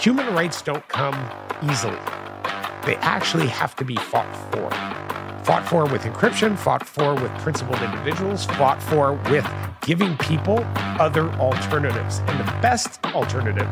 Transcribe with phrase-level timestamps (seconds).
[0.00, 1.14] human rights don't come
[1.70, 1.98] easily.
[2.86, 4.70] They actually have to be fought for.
[5.44, 9.46] Fought for with encryption, fought for with principled individuals, fought for with
[9.82, 10.64] giving people
[10.98, 12.20] other alternatives.
[12.28, 13.68] And the best alternative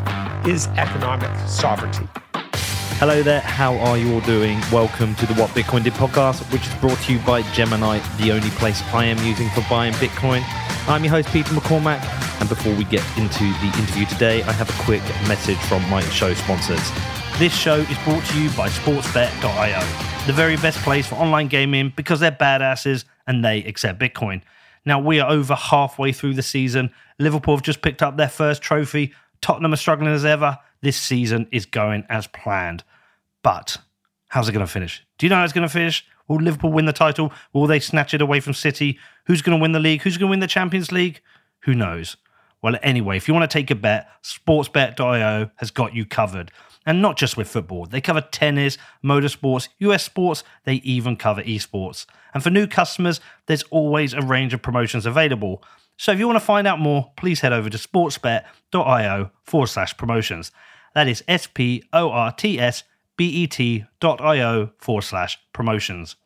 [0.46, 2.06] is economic sovereignty.
[3.00, 4.60] Hello there, how are you all doing?
[4.70, 8.32] Welcome to the What Bitcoin Did podcast, which is brought to you by Gemini, the
[8.32, 10.42] only place I am using for buying Bitcoin.
[10.88, 14.70] I'm your host, Peter McCormack, and before we get into the interview today, I have
[14.70, 16.90] a quick message from my show sponsors.
[17.38, 21.92] This show is brought to you by sportsbet.io, the very best place for online gaming
[21.96, 24.42] because they're badasses and they accept Bitcoin.
[24.84, 26.90] Now, we are over halfway through the season.
[27.18, 29.12] Liverpool have just picked up their first trophy.
[29.40, 30.58] Tottenham are struggling as ever.
[30.80, 32.84] This season is going as planned.
[33.42, 33.76] But
[34.28, 35.04] how's it going to finish?
[35.18, 36.06] Do you know how it's going to finish?
[36.28, 37.32] Will Liverpool win the title?
[37.52, 38.98] Will they snatch it away from City?
[39.26, 40.02] Who's going to win the league?
[40.02, 41.20] Who's going to win the Champions League?
[41.60, 42.16] Who knows?
[42.62, 46.50] Well, anyway, if you want to take a bet, sportsbet.io has got you covered.
[46.84, 52.06] And not just with football, they cover tennis, motorsports, US sports, they even cover esports.
[52.32, 55.62] And for new customers, there's always a range of promotions available.
[55.96, 59.96] So if you want to find out more, please head over to sportsbet.io forward slash
[59.96, 60.50] promotions.
[60.94, 62.84] That is S P O R T S
[63.16, 66.16] B E T.io forward slash promotions.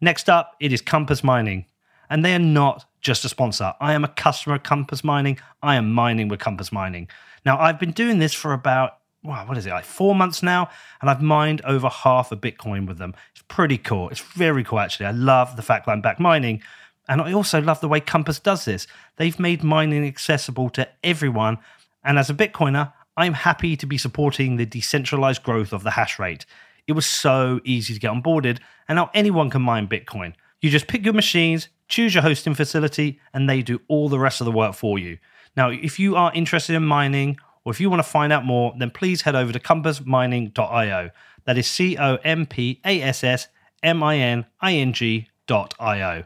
[0.00, 1.66] Next up, it is Compass Mining.
[2.10, 3.72] And they are not just a sponsor.
[3.80, 5.38] I am a customer of Compass Mining.
[5.62, 7.08] I am mining with Compass Mining.
[7.44, 10.68] Now, I've been doing this for about, wow, what is it, like four months now,
[11.00, 13.14] and I've mined over half a Bitcoin with them.
[13.30, 14.08] It's pretty cool.
[14.08, 15.06] It's very cool, actually.
[15.06, 16.62] I love the fact that I'm back mining.
[17.08, 18.88] And I also love the way Compass does this.
[19.16, 21.58] They've made mining accessible to everyone.
[22.02, 26.18] And as a Bitcoiner, I'm happy to be supporting the decentralized growth of the hash
[26.18, 26.44] rate.
[26.88, 30.34] It was so easy to get onboarded, and now anyone can mine Bitcoin.
[30.60, 34.40] You just pick your machines, choose your hosting facility, and they do all the rest
[34.40, 35.18] of the work for you.
[35.56, 38.74] Now, if you are interested in mining, or if you want to find out more,
[38.78, 41.10] then please head over to compassmining.io.
[41.44, 43.48] That is C O M P A S S
[43.82, 46.24] M I N I N G.io.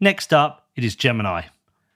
[0.00, 1.42] Next up, it is Gemini,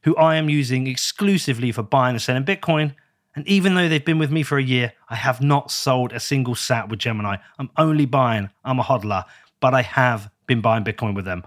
[0.02, 2.94] who I am using exclusively for buying and selling Bitcoin.
[3.36, 6.20] And even though they've been with me for a year, I have not sold a
[6.20, 7.36] single sat with Gemini.
[7.58, 9.24] I'm only buying, I'm a hodler,
[9.60, 11.42] but I have been buying Bitcoin with them.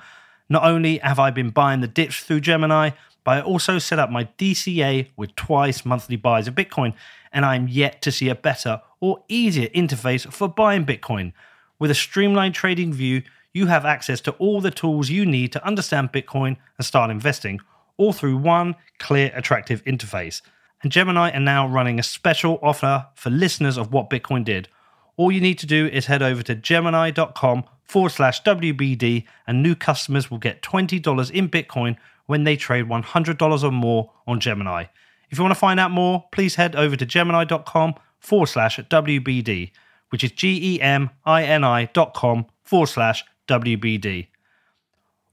[0.49, 2.91] Not only have I been buying the dips through Gemini,
[3.23, 6.93] but I also set up my DCA with twice monthly buys of Bitcoin,
[7.33, 11.33] and I'm yet to see a better or easier interface for buying Bitcoin.
[11.77, 15.65] With a streamlined trading view, you have access to all the tools you need to
[15.65, 17.59] understand Bitcoin and start investing,
[17.97, 20.41] all through one clear, attractive interface.
[20.81, 24.69] And Gemini are now running a special offer for listeners of What Bitcoin Did.
[25.17, 29.75] All you need to do is head over to gemini.com forward slash WBD, and new
[29.75, 34.85] customers will get $20 in Bitcoin when they trade $100 or more on Gemini.
[35.29, 39.71] If you want to find out more, please head over to gemini.com forward slash WBD,
[40.09, 44.27] which is G E M I N I dot com forward slash WBD.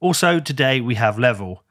[0.01, 1.63] Also, today we have Level.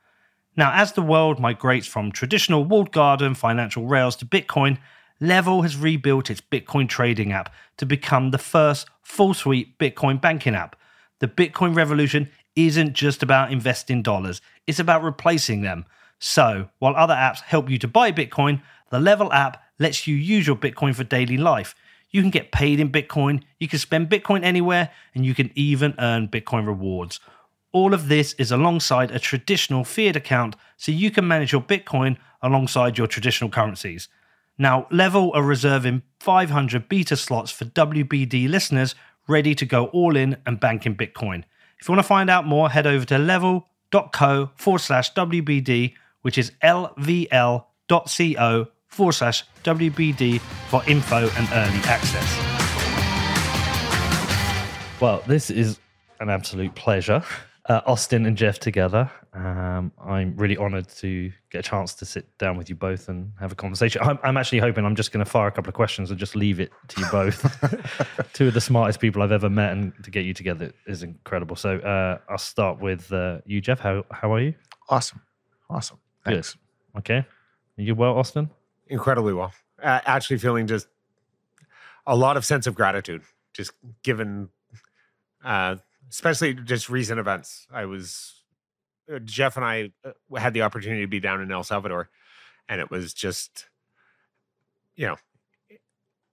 [0.55, 4.77] Now, as the world migrates from traditional walled garden financial rails to Bitcoin,
[5.19, 10.55] Level has rebuilt its Bitcoin trading app to become the first full suite Bitcoin banking
[10.55, 10.75] app.
[11.19, 15.85] The Bitcoin revolution isn't just about investing dollars, it's about replacing them.
[16.19, 20.47] So, while other apps help you to buy Bitcoin, the Level app lets you use
[20.47, 21.75] your Bitcoin for daily life.
[22.11, 25.95] You can get paid in Bitcoin, you can spend Bitcoin anywhere, and you can even
[25.99, 27.19] earn Bitcoin rewards.
[27.71, 32.17] All of this is alongside a traditional fiat account, so you can manage your Bitcoin
[32.41, 34.09] alongside your traditional currencies.
[34.57, 38.93] Now, Level are reserving 500 beta slots for WBD listeners
[39.27, 41.43] ready to go all in and bank in Bitcoin.
[41.79, 46.37] If you want to find out more, head over to level.co forward slash WBD, which
[46.37, 47.47] is lvl.co
[48.87, 52.37] forward slash WBD for info and early access.
[55.01, 55.79] Well, this is
[56.19, 57.23] an absolute pleasure
[57.69, 59.09] uh, Austin and Jeff together.
[59.33, 63.31] Um, I'm really honored to get a chance to sit down with you both and
[63.39, 64.01] have a conversation.
[64.01, 66.35] I'm, I'm actually hoping I'm just going to fire a couple of questions and just
[66.35, 67.41] leave it to you both.
[68.33, 71.55] Two of the smartest people I've ever met, and to get you together is incredible.
[71.55, 73.79] So uh, I'll start with uh, you, Jeff.
[73.79, 74.53] How how are you?
[74.89, 75.21] Awesome,
[75.69, 75.99] awesome.
[76.25, 76.53] Thanks.
[76.53, 76.99] Good.
[76.99, 77.17] Okay.
[77.77, 78.49] Are you well, Austin?
[78.87, 79.53] Incredibly well.
[79.81, 80.87] Uh, actually, feeling just
[82.05, 83.23] a lot of sense of gratitude,
[83.53, 83.71] just
[84.03, 84.49] given
[85.43, 85.77] uh,
[86.13, 87.65] especially just recent events.
[87.73, 88.43] I was
[89.11, 92.09] uh, Jeff and I uh, had the opportunity to be down in El Salvador,
[92.69, 93.67] and it was just,
[94.95, 95.17] you know,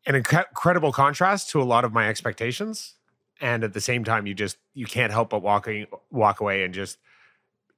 [0.06, 2.94] an inc- incredible contrast to a lot of my expectations.
[3.40, 6.74] And at the same time, you just you can't help but walking walk away and
[6.74, 6.98] just,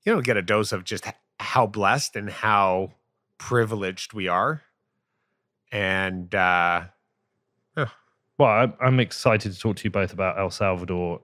[0.05, 1.05] you know, get a dose of just
[1.39, 2.95] how blessed and how
[3.39, 4.63] privileged we are.
[5.71, 6.87] And uh,
[8.39, 11.21] Well, I'm excited to talk to you both about El Salvador.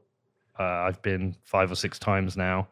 [0.59, 2.69] Uh, I've been five or six times now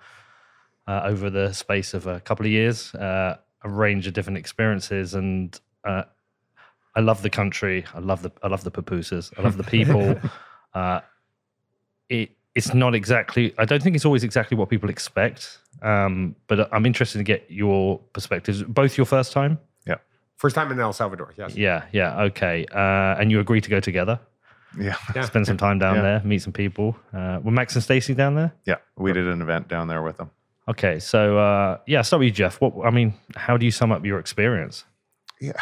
[0.87, 5.15] uh, over the space of a couple of years, uh, a range of different experiences,
[5.15, 6.05] and uh,
[6.94, 7.85] I love the country.
[7.94, 9.33] I love the I love the pupusas.
[9.38, 10.19] I love the people.
[10.75, 11.00] uh,
[12.09, 13.55] it it's not exactly.
[13.59, 15.59] I don't think it's always exactly what people expect.
[15.83, 18.62] Um, but I'm interested to get your perspectives.
[18.62, 19.59] Both your first time.
[20.37, 21.56] First time in El Salvador, yes.
[21.56, 22.67] Yeah, yeah, okay.
[22.71, 24.21] Uh, and you agree to go together,
[24.78, 24.96] Yeah.
[25.25, 26.02] Spend some time down Yeah.
[26.02, 26.96] there, meet some people.
[27.12, 28.52] Uh, were Max and Stacy down there?
[28.64, 28.76] Yeah.
[28.96, 30.31] We did an event down there with them.
[30.69, 32.61] Okay, so uh, yeah, start with you, Jeff.
[32.61, 34.84] What I mean, how do you sum up your experience?
[35.40, 35.52] Yeah.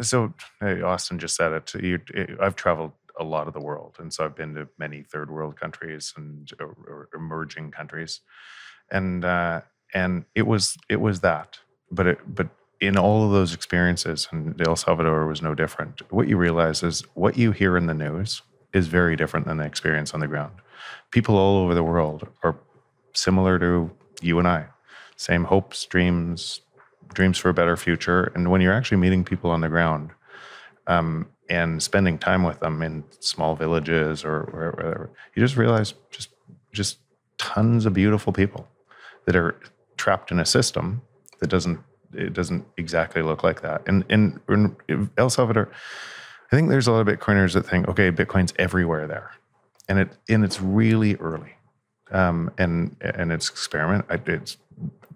[0.00, 1.74] So hey, Austin just said it.
[1.74, 2.00] You,
[2.40, 5.60] I've traveled a lot of the world, and so I've been to many third world
[5.60, 8.20] countries and or, or emerging countries,
[8.90, 9.60] and uh,
[9.92, 11.58] and it was it was that.
[11.90, 12.48] But it but
[12.80, 16.00] in all of those experiences, and El Salvador was no different.
[16.10, 18.40] What you realize is what you hear in the news
[18.74, 20.52] is very different than the experience on the ground.
[21.10, 22.56] People all over the world are
[23.14, 23.90] similar to
[24.20, 24.66] you and I,
[25.16, 26.60] same hopes, dreams,
[27.12, 28.32] dreams for a better future.
[28.34, 30.10] And when you're actually meeting people on the ground
[30.86, 36.30] um, and spending time with them in small villages or wherever, you just realize just
[36.72, 36.98] just
[37.38, 38.66] tons of beautiful people
[39.26, 39.54] that are
[39.96, 41.02] trapped in a system
[41.38, 41.78] that doesn't
[42.12, 43.82] it doesn't exactly look like that.
[43.86, 45.70] And in, in El Salvador,
[46.52, 49.32] I think there's a lot of Bitcoiners that think, okay, Bitcoin's everywhere there,
[49.88, 51.54] and it and it's really early,
[52.12, 54.04] um, and and it's experiment.
[54.26, 54.56] It's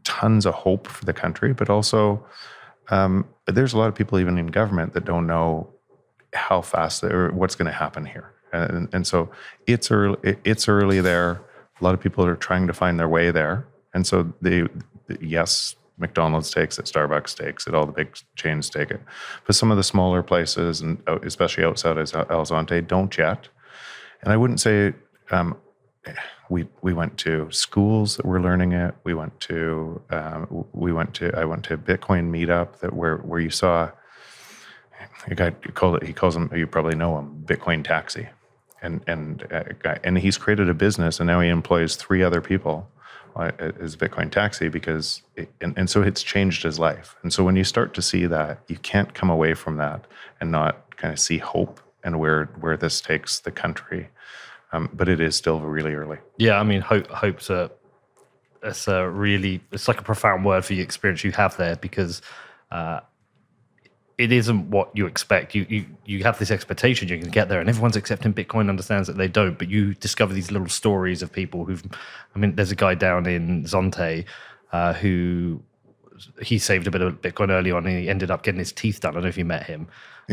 [0.04, 2.24] tons of hope for the country, but also
[2.90, 5.68] um, there's a lot of people even in government that don't know
[6.32, 9.30] how fast or what's going to happen here, and, and so
[9.66, 10.38] it's early.
[10.44, 11.42] It's early there.
[11.80, 14.64] A lot of people are trying to find their way there, and so they,
[15.20, 19.00] yes, McDonald's takes it, Starbucks takes it, all the big chains take it,
[19.46, 23.48] but some of the smaller places, and especially outside of El Zonte, don't yet.
[24.22, 24.94] And I wouldn't say
[25.30, 25.56] um,
[26.48, 28.94] we we went to schools that were learning it.
[29.04, 33.18] We went to um, we went to I went to a Bitcoin meetup that where
[33.18, 33.90] where you saw
[35.26, 38.28] a guy called it he calls him you probably know him Bitcoin Taxi,
[38.82, 42.88] and and uh, and he's created a business and now he employs three other people
[43.38, 47.16] uh, as Bitcoin Taxi because it, and and so it's changed his life.
[47.22, 50.06] And so when you start to see that, you can't come away from that
[50.40, 54.08] and not kind of see hope and where where this takes the country.
[54.72, 56.18] Um, but it is still really early.
[56.36, 57.70] Yeah, I mean, hope hope's a
[58.62, 62.22] it's a really it's like a profound word for the experience you have there because
[62.70, 63.00] uh,
[64.18, 65.54] it isn't what you expect.
[65.54, 69.06] You you you have this expectation you can get there, and everyone's accepting Bitcoin understands
[69.06, 69.56] that they don't.
[69.58, 71.84] But you discover these little stories of people who've.
[72.34, 74.24] I mean, there's a guy down in Zonte
[74.72, 75.62] uh, who
[76.42, 79.00] he saved a bit of Bitcoin early on, and he ended up getting his teeth
[79.00, 79.12] done.
[79.12, 79.86] I don't know if you met him.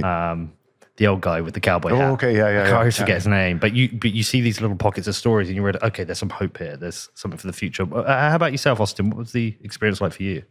[0.03, 0.53] Um,
[0.97, 2.11] the old guy with the cowboy Oh, hat.
[2.13, 3.03] okay, yeah, yeah, I yeah, always yeah.
[3.03, 5.61] forget his name, but you but you see these little pockets of stories, and you
[5.61, 6.75] read, okay, there's some hope here.
[6.75, 7.83] There's something for the future.
[7.93, 9.09] Uh, how about yourself, Austin?
[9.11, 10.41] What was the experience like for you?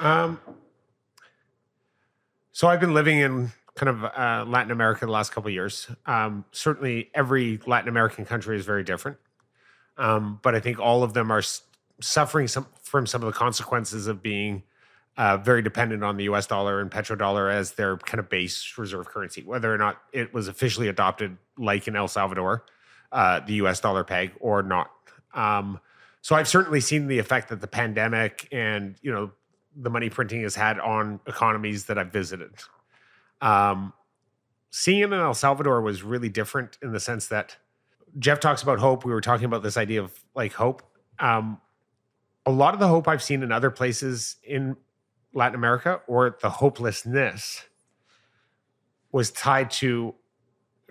[0.00, 0.38] Um,
[2.54, 5.88] so I've been living in kind of uh, Latin America the last couple of years.
[6.06, 9.18] Um, certainly, every Latin American country is very different,
[9.98, 11.42] um, but I think all of them are
[12.00, 14.62] suffering some from some of the consequences of being
[15.16, 16.46] uh, very dependent on the U.S.
[16.46, 19.42] dollar and petrodollar as their kind of base reserve currency.
[19.42, 22.64] Whether or not it was officially adopted, like in El Salvador,
[23.10, 23.80] uh, the U.S.
[23.80, 24.92] dollar peg, or not.
[25.34, 25.80] Um,
[26.20, 29.32] so I've certainly seen the effect that the pandemic and you know
[29.76, 32.52] the money printing has had on economies that I've visited.
[33.40, 33.92] Um,
[34.70, 37.56] seeing it in El Salvador was really different in the sense that
[38.18, 39.04] Jeff talks about hope.
[39.04, 40.82] We were talking about this idea of like hope.
[41.18, 41.60] Um,
[42.46, 44.76] a lot of the hope I've seen in other places in
[45.32, 47.64] Latin America or the hopelessness
[49.10, 50.14] was tied to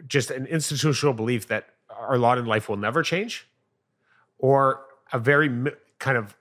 [0.08, 3.48] just an institutional belief that our lot in life will never change
[4.38, 5.50] or a very
[6.00, 6.36] kind of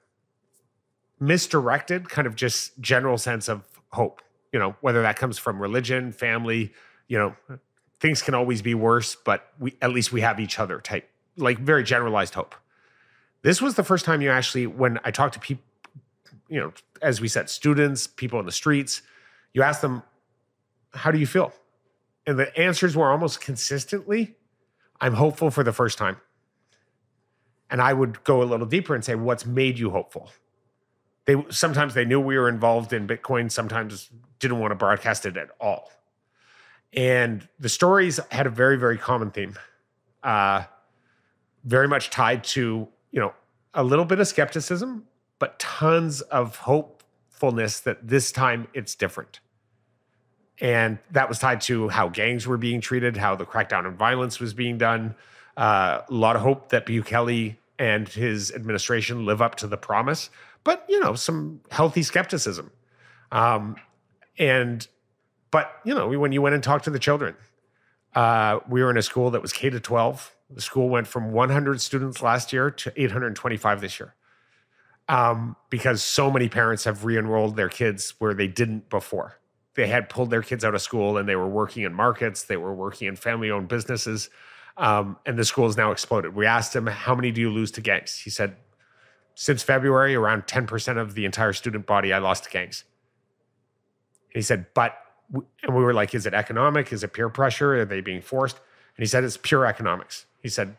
[1.23, 3.63] misdirected kind of just general sense of
[3.93, 4.21] hope
[4.53, 6.73] you know whether that comes from religion family
[7.07, 7.33] you know
[8.01, 11.59] things can always be worse but we at least we have each other type like
[11.59, 12.55] very generalized hope.
[13.43, 15.65] This was the first time you actually when i talked to people
[16.49, 19.03] you know as we said students people in the streets
[19.55, 20.03] you ask them
[20.95, 21.53] how do you feel?
[22.27, 24.35] And the answers were almost consistently
[25.01, 26.17] i'm hopeful for the first time.
[27.71, 30.33] And i would go a little deeper and say what's made you hopeful
[31.25, 35.37] they sometimes they knew we were involved in bitcoin sometimes didn't want to broadcast it
[35.37, 35.91] at all.
[36.95, 39.57] And the stories had a very very common theme
[40.23, 40.65] uh
[41.65, 43.33] very much tied to you know
[43.75, 45.05] a little bit of skepticism
[45.43, 49.41] but tons of hopefulness that this time it's different.
[50.61, 54.39] And that was tied to how gangs were being treated, how the crackdown on violence
[54.39, 55.17] was being done.
[55.57, 60.31] Uh, a lot of hope that Bukele and his administration live up to the promise,
[60.65, 62.71] but you know, some healthy skepticism.
[63.31, 63.77] Um,
[64.39, 64.87] and
[65.51, 67.35] but you know, when you went and talked to the children,
[68.15, 70.35] uh, we were in a school that was K to 12.
[70.51, 74.15] The school went from 100 students last year to 825 this year.
[75.09, 79.39] Um, because so many parents have re-enrolled their kids where they didn't before.
[79.75, 82.57] They had pulled their kids out of school and they were working in markets, they
[82.57, 84.31] were working in family-owned businesses,
[84.77, 86.35] um, and the school has now exploded.
[86.35, 88.57] We asked him, "How many do you lose to gangs?" He said,
[89.35, 92.85] "Since February, around 10% of the entire student body I lost to gangs."
[94.33, 94.97] And he said, "But,"
[95.63, 96.93] and we were like, "Is it economic?
[96.93, 97.81] Is it peer pressure?
[97.81, 98.57] Are they being forced?"
[98.97, 100.77] And he said, "It's pure economics." He said,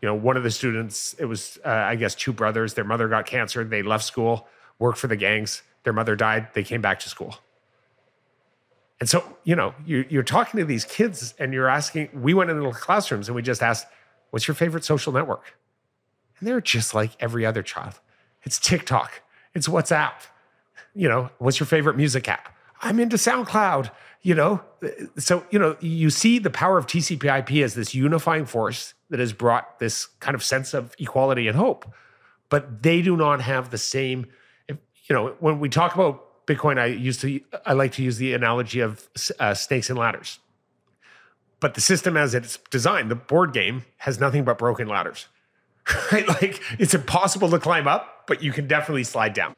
[0.00, 2.74] you know, one of the students, it was, uh, I guess, two brothers.
[2.74, 3.64] Their mother got cancer.
[3.64, 4.46] They left school,
[4.78, 5.62] worked for the gangs.
[5.82, 6.48] Their mother died.
[6.54, 7.36] They came back to school.
[9.00, 12.50] And so, you know, you, you're talking to these kids and you're asking, we went
[12.50, 13.86] into the classrooms and we just asked,
[14.30, 15.54] what's your favorite social network?
[16.38, 18.00] And they're just like every other child.
[18.42, 19.22] It's TikTok,
[19.54, 20.12] it's WhatsApp.
[20.94, 22.54] You know, what's your favorite music app?
[22.80, 23.90] I'm into SoundCloud,
[24.22, 24.62] you know.
[25.16, 29.32] So, you know, you see the power of TCP/IP as this unifying force that has
[29.32, 31.92] brought this kind of sense of equality and hope.
[32.48, 34.26] But they do not have the same,
[34.68, 34.76] you
[35.10, 38.80] know, when we talk about Bitcoin, I used to, I like to use the analogy
[38.80, 40.38] of uh, snakes and ladders.
[41.60, 45.26] But the system as it's designed, the board game has nothing but broken ladders.
[46.12, 46.28] Right?
[46.28, 49.54] Like it's impossible to climb up, but you can definitely slide down.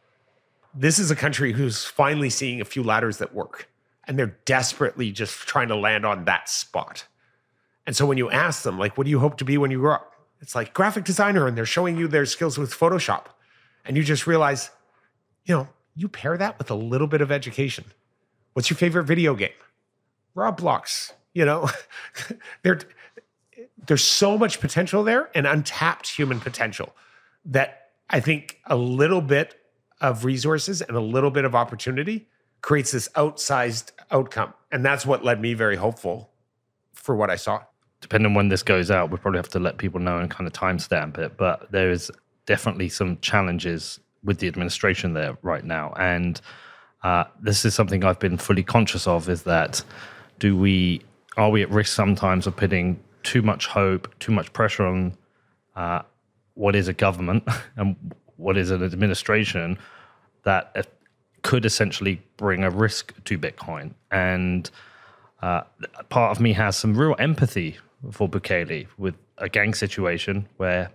[0.75, 3.69] This is a country who's finally seeing a few ladders that work,
[4.07, 7.07] and they're desperately just trying to land on that spot.
[7.87, 9.81] And so when you ask them, like, what do you hope to be when you
[9.81, 10.13] grow up?
[10.41, 13.27] It's like graphic designer, and they're showing you their skills with Photoshop.
[13.85, 14.71] And you just realize,
[15.45, 17.85] you know, you pair that with a little bit of education.
[18.53, 19.51] What's your favorite video game?
[20.37, 21.13] Roblox.
[21.35, 21.71] You know,
[22.63, 22.81] there,
[23.87, 26.95] there's so much potential there and untapped human potential
[27.45, 29.55] that I think a little bit
[30.01, 32.29] of resources and a little bit of opportunity
[32.63, 34.53] creates this outsized outcome.
[34.71, 36.31] And that's what led me very hopeful
[36.93, 37.63] for what I saw.
[38.01, 40.47] Depending on when this goes out, we'll probably have to let people know and kind
[40.47, 41.37] of timestamp it.
[41.37, 42.11] But there is
[42.47, 45.95] definitely some challenges with the administration there right now.
[45.99, 46.41] And
[47.03, 49.83] uh, this is something I've been fully conscious of is that
[50.39, 51.03] do we
[51.37, 55.15] are we at risk sometimes of putting too much hope, too much pressure on
[55.77, 56.03] uh,
[56.55, 57.45] what is a government
[57.77, 57.97] and
[58.37, 59.79] what is an administration
[60.45, 60.89] that
[61.43, 63.95] could essentially bring a risk to Bitcoin.
[64.11, 64.71] And
[65.43, 65.63] uh,
[66.09, 67.79] part of me has some real empathy
[68.11, 70.91] for Bukele with a gang situation where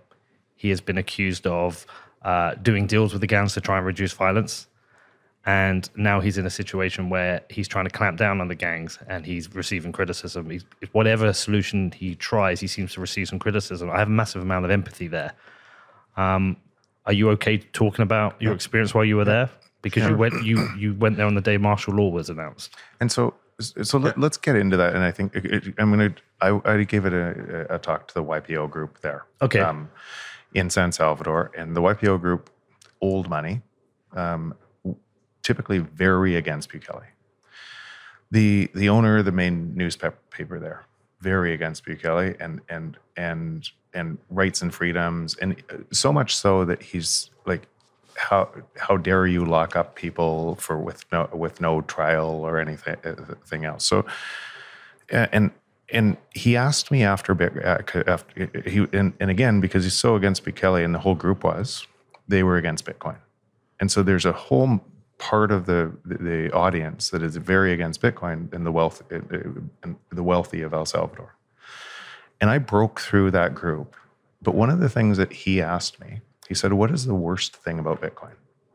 [0.54, 1.86] he has been accused of
[2.22, 4.66] uh, doing deals with the gangs to try and reduce violence.
[5.46, 8.98] And now he's in a situation where he's trying to clamp down on the gangs
[9.06, 10.50] and he's receiving criticism.
[10.50, 13.88] He's, whatever solution he tries, he seems to receive some criticism.
[13.88, 15.34] I have a massive amount of empathy there.
[16.16, 16.56] Um,
[17.06, 19.48] are you okay talking about your experience while you were there?
[19.82, 22.74] Because you went you you went there on the day martial law was announced.
[22.98, 24.96] And so, so let, us get into that.
[24.96, 26.14] And I think it, I'm to.
[26.40, 29.26] I, I gave it a, a, talk to the YPO group there.
[29.40, 29.60] Okay.
[29.60, 29.88] Um,
[30.54, 32.50] in San Salvador, and the YPO group,
[33.00, 33.62] old money,
[34.14, 34.54] um,
[35.46, 37.06] typically very against Bukele.
[38.32, 40.84] The the owner of the main newspaper there,
[41.20, 46.64] very against Bukele, and and and and rights and freedoms, and uh, so much so
[46.64, 47.68] that he's like,
[48.16, 52.96] how how dare you lock up people for with no with no trial or anything
[53.04, 53.84] anything else?
[53.84, 54.04] So,
[55.08, 55.52] and
[55.92, 57.32] and he asked me after,
[57.64, 61.44] uh, after he and, and again because he's so against Bukele and the whole group
[61.44, 61.86] was,
[62.26, 63.18] they were against Bitcoin,
[63.78, 64.80] and so there's a whole
[65.18, 70.22] part of the the audience that is very against Bitcoin and the wealth uh, the
[70.22, 71.36] wealthy of El Salvador.
[72.40, 73.96] And I broke through that group.
[74.42, 77.56] But one of the things that he asked me, he said, What is the worst
[77.56, 78.34] thing about Bitcoin?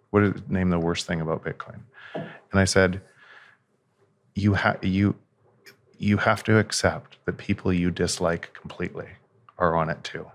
[0.10, 1.82] What is name the worst thing about Bitcoin?
[2.16, 3.02] And I said,
[4.36, 5.16] You have you
[5.98, 9.10] you have to accept that people you dislike completely
[9.60, 10.26] are on it too.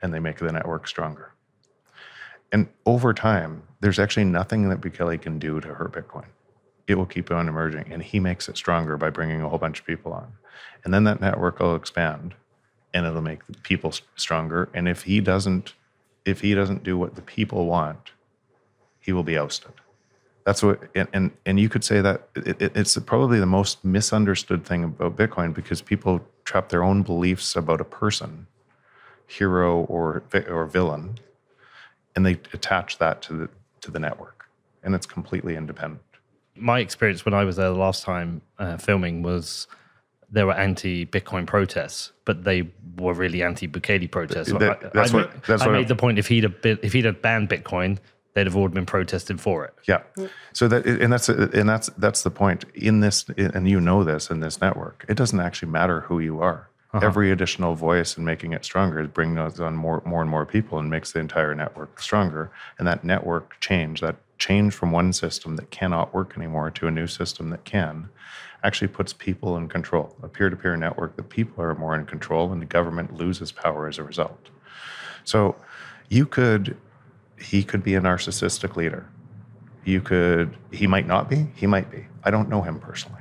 [0.00, 1.34] And they make the network stronger.
[2.52, 6.26] And over time, there's actually nothing that Bukele can do to hurt Bitcoin.
[6.86, 9.80] It will keep on emerging, and he makes it stronger by bringing a whole bunch
[9.80, 10.32] of people on.
[10.84, 12.34] And then that network will expand,
[12.92, 14.68] and it'll make the people stronger.
[14.74, 15.74] And if he doesn't,
[16.24, 18.10] if he doesn't do what the people want,
[18.98, 19.72] he will be ousted.
[20.44, 24.64] That's what, and and, and you could say that it, it's probably the most misunderstood
[24.64, 28.48] thing about Bitcoin because people trap their own beliefs about a person,
[29.28, 31.18] hero or or villain,
[32.16, 33.48] and they attach that to the
[33.82, 34.46] to the network,
[34.82, 36.02] and it's completely independent.
[36.56, 39.66] my experience when I was there the last time uh, filming was
[40.30, 44.52] there were anti-Bitcoin protests, but they were really anti-Bukele protests.
[44.52, 46.60] That- I, that's I, what- that's I what made I- the point if he'd have
[46.62, 47.98] been, if he'd have banned Bitcoin,
[48.34, 49.74] they'd have all been protesting for it.
[49.88, 50.02] Yeah.
[50.52, 54.30] So that and that's and that's that's the point in this and you know this
[54.30, 55.04] in this network.
[55.08, 56.68] It doesn't actually matter who you are.
[56.92, 57.06] Uh-huh.
[57.06, 60.78] Every additional voice and making it stronger is bringing on more more and more people
[60.78, 62.50] and makes the entire network stronger.
[62.78, 66.90] And that network change, that change from one system that cannot work anymore to a
[66.90, 68.08] new system that can,
[68.64, 70.16] actually puts people in control.
[70.22, 73.98] A peer-to-peer network, the people are more in control and the government loses power as
[73.98, 74.50] a result.
[75.24, 75.54] So
[76.10, 76.76] you could
[77.38, 79.08] he could be a narcissistic leader
[79.84, 83.19] you could he might not be he might be i don't know him personally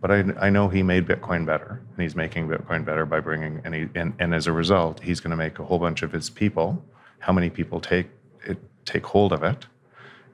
[0.00, 3.60] but i, I know he made bitcoin better and he's making bitcoin better by bringing
[3.64, 6.30] and, and, and as a result he's going to make a whole bunch of his
[6.30, 6.82] people
[7.20, 8.08] how many people take
[8.44, 9.66] it take hold of it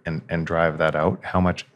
[0.06, 1.22] and and drive that out.
[1.22, 1.66] How much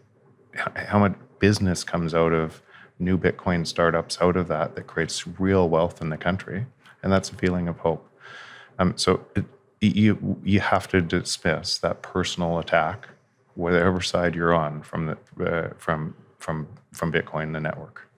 [0.54, 2.62] how much business comes out of
[2.98, 6.66] new bitcoin startups out of that that creates real wealth in the country.
[7.02, 8.06] And that's a feeling of hope.
[8.78, 9.44] Um, so it,
[9.80, 13.08] you you have to dismiss that personal attack,
[13.54, 18.08] whatever side you're on from the uh, from from from Bitcoin, the network.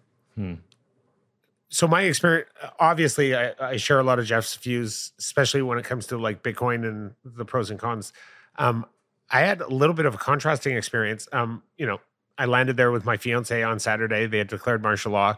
[1.69, 2.49] so my experience
[2.79, 6.43] obviously I, I share a lot of jeff's views especially when it comes to like
[6.43, 8.13] bitcoin and the pros and cons.
[8.57, 8.87] Um,
[9.31, 11.29] i had a little bit of a contrasting experience.
[11.33, 11.99] Um, you know
[12.39, 14.27] i landed there with my fiance on saturday.
[14.27, 15.37] They had declared martial law.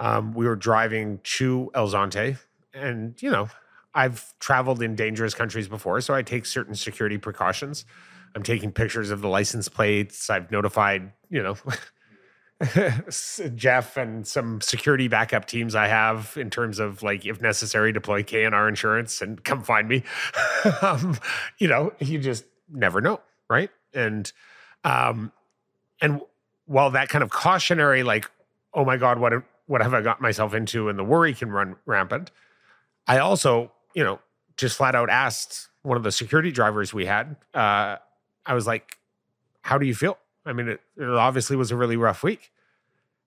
[0.00, 2.38] Um, we were driving to el zonte.
[2.74, 3.48] And you know
[3.94, 7.84] i've traveled in dangerous countries before so i take certain security precautions.
[8.34, 10.28] I'm taking pictures of the license plates.
[10.30, 11.56] I've notified you know
[13.54, 18.22] Jeff and some security backup teams I have in terms of like if necessary deploy
[18.22, 20.02] KNR insurance and come find me.
[20.82, 21.18] um,
[21.58, 23.20] you know, you just never know,
[23.50, 23.70] right?
[23.92, 24.30] And
[24.84, 25.32] um
[26.00, 26.22] and
[26.64, 28.30] while that kind of cautionary like
[28.72, 29.34] oh my god what
[29.66, 32.30] what have I got myself into and the worry can run rampant,
[33.06, 34.18] I also, you know,
[34.56, 37.96] just flat out asked one of the security drivers we had uh
[38.46, 38.96] I was like
[39.60, 40.16] how do you feel?
[40.46, 42.52] I mean, it, it obviously was a really rough week.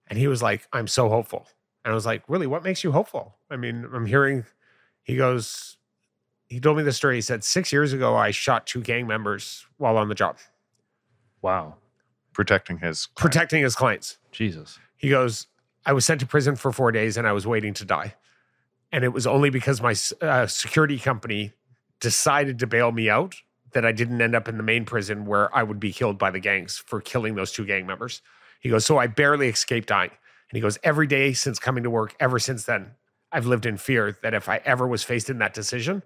[0.08, 1.48] And he was like, I'm so hopeful.
[1.86, 2.48] And I was like, Really?
[2.48, 3.36] What makes you hopeful?
[3.50, 4.46] I mean, I'm hearing,
[5.04, 5.78] he goes,
[6.48, 7.16] he told me the story.
[7.16, 10.38] He said, Six years ago, I shot two gang members while on the job,
[11.42, 11.76] Wow,
[12.34, 13.16] Protecting his client.
[13.34, 14.18] protecting his clients.
[14.32, 14.80] Jesus.
[14.98, 15.48] He goes,
[15.86, 18.16] I was sent to prison for four days and I was waiting to die.
[18.92, 21.54] And it was only because my uh, security company
[22.00, 23.36] decided to bail me out
[23.74, 26.32] that I didn't end up in the main prison where I would be killed by
[26.32, 28.22] the gangs for killing those two gang members.
[28.60, 30.12] He goes, So I barely escaped dying.
[30.12, 32.92] And he goes, Every day since coming to work, ever since then,
[33.32, 36.04] I've lived in fear that if I ever was faced in that decision,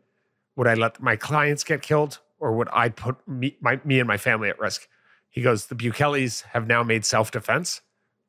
[0.56, 4.08] would I let my clients get killed or would I put me, my, me and
[4.08, 4.88] my family at risk?
[5.30, 7.82] He goes, The Bukeles have now made self defense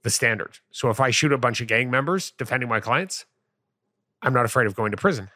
[0.03, 0.59] the standard.
[0.71, 3.25] So if I shoot a bunch of gang members defending my clients,
[4.23, 5.31] I'm not afraid of going to prison.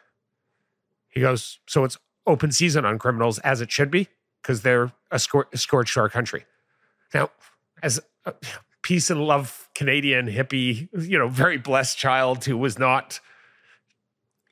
[1.09, 1.97] He goes, So it's
[2.29, 4.07] open season on criminals as it should be
[4.41, 6.45] because they're a, scor- a scorched our country.
[7.13, 7.31] Now,
[7.81, 8.33] as a
[8.83, 13.19] peace and love Canadian hippie, you know, very blessed child who was not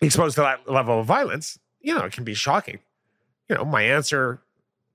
[0.02, 2.80] exposed to that level of violence, you know, it can be shocking.
[3.50, 4.42] You know, my answer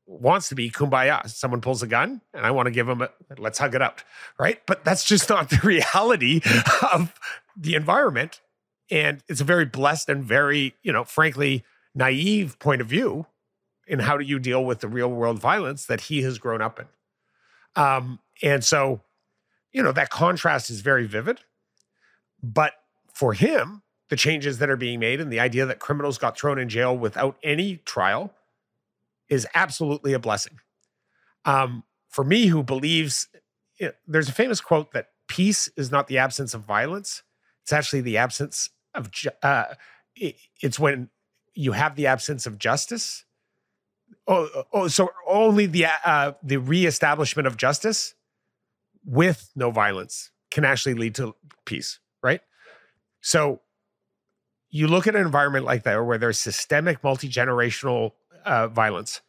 [0.07, 1.29] wants to be kumbaya.
[1.29, 4.03] Someone pulls a gun and I want to give them a let's hug it out,
[4.39, 4.61] right?
[4.67, 6.41] But that's just not the reality
[6.93, 7.15] of
[7.57, 8.41] the environment.
[8.91, 11.65] And it's a very blessed and very, you know, frankly,
[11.95, 13.27] naive point of view
[13.87, 16.79] in how do you deal with the real world violence that he has grown up
[16.81, 16.87] in.
[17.83, 19.03] Um, and so,
[19.73, 21.41] you know, that contrast is very vivid.
[22.43, 22.73] But
[23.13, 26.59] for him, the changes that are being made and the idea that criminals got thrown
[26.59, 28.33] in jail without any trial
[29.29, 30.59] is absolutely a blessing.
[31.45, 33.29] Um, for me, who believes
[33.79, 37.23] you know, there's a famous quote that peace is not the absence of violence;
[37.63, 39.11] it's actually the absence of.
[39.11, 39.75] Ju- uh,
[40.15, 41.09] it- it's when
[41.55, 43.25] you have the absence of justice.
[44.27, 48.15] Oh, oh so only the uh, the reestablishment of justice
[49.05, 51.35] with no violence can actually lead to
[51.65, 52.41] peace, right?
[53.21, 53.61] So
[54.71, 58.13] you look at an environment like that where there's systemic multi-generational
[58.45, 59.21] uh, violence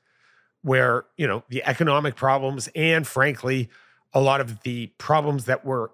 [0.63, 3.69] where you know the economic problems and frankly
[4.13, 5.91] a lot of the problems that were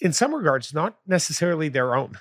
[0.00, 2.18] in some regards not necessarily their own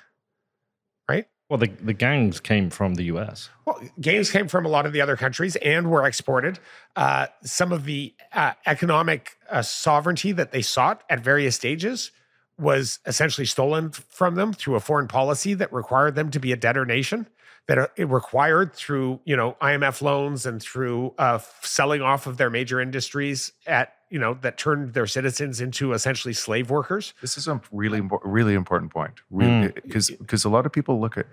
[1.10, 3.50] right Well, the, the gangs came from the US.
[3.66, 6.60] well, games came from a lot of the other countries and were exported.
[6.96, 12.12] Uh, some of the uh, economic uh, sovereignty that they sought at various stages
[12.60, 16.58] was essentially stolen from them through a foreign policy that required them to be a
[16.58, 17.28] debtor nation.
[17.68, 22.38] That uh, it required through you know IMF loans and through uh, selling off of
[22.38, 27.14] their major industries at you know that turned their citizens into essentially slave workers.
[27.22, 29.14] This is a really really important point.
[29.30, 30.14] Really, because mm.
[30.14, 31.28] eh, because a lot of people look at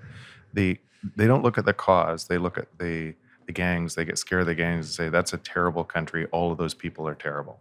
[0.53, 0.79] the
[1.17, 2.27] they don't look at the cause.
[2.29, 3.15] They look at the
[3.47, 3.95] the gangs.
[3.95, 6.27] They get scared of the gangs and say that's a terrible country.
[6.27, 7.61] All of those people are terrible,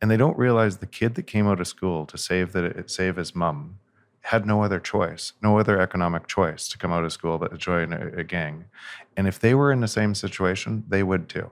[0.00, 3.16] and they don't realize the kid that came out of school to save that save
[3.16, 3.78] his mom
[4.22, 7.56] had no other choice, no other economic choice to come out of school but to
[7.56, 8.64] join a, a gang.
[9.16, 11.50] And if they were in the same situation, they would too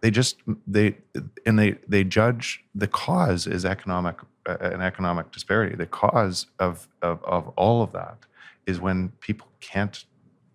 [0.00, 0.36] they just
[0.66, 0.96] they
[1.46, 4.16] and they they judge the cause is economic
[4.48, 5.76] uh, an economic disparity.
[5.76, 8.18] The cause of, of of all of that
[8.66, 10.04] is when people can't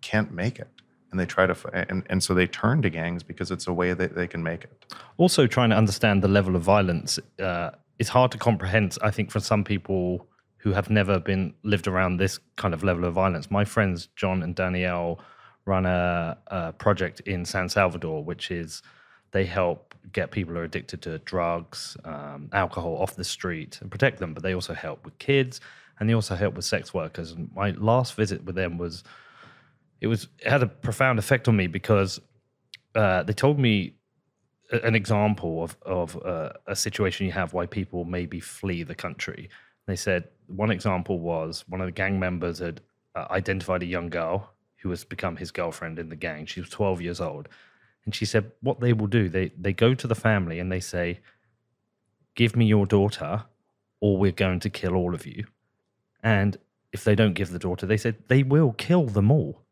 [0.00, 0.68] can't make it.
[1.10, 3.94] And they try to and, and so they turn to gangs because it's a way
[3.94, 4.94] that they can make it.
[5.16, 9.30] Also trying to understand the level of violence uh, is hard to comprehend i think
[9.30, 10.26] for some people
[10.58, 13.50] who have never been lived around this kind of level of violence.
[13.50, 15.20] My friends john and danielle
[15.64, 18.82] run a, a project in san salvador which is
[19.32, 23.90] they help get people who are addicted to drugs, um, alcohol off the street and
[23.90, 24.34] protect them.
[24.34, 25.60] But they also help with kids
[25.98, 27.32] and they also help with sex workers.
[27.32, 29.04] And my last visit with them was
[30.00, 32.20] it was it had a profound effect on me because
[32.94, 33.94] uh, they told me
[34.72, 39.48] an example of of uh, a situation you have why people maybe flee the country.
[39.86, 42.80] They said one example was one of the gang members had
[43.14, 46.46] uh, identified a young girl who has become his girlfriend in the gang.
[46.46, 47.48] She was 12 years old.
[48.06, 50.80] And she said, what they will do, they, they go to the family and they
[50.80, 51.20] say,
[52.36, 53.44] give me your daughter
[54.00, 55.44] or we're going to kill all of you.
[56.22, 56.56] And
[56.92, 59.62] if they don't give the daughter, they said they will kill them all.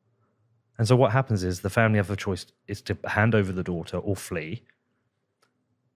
[0.77, 3.63] And so what happens is the family have a choice is to hand over the
[3.63, 4.65] daughter or flee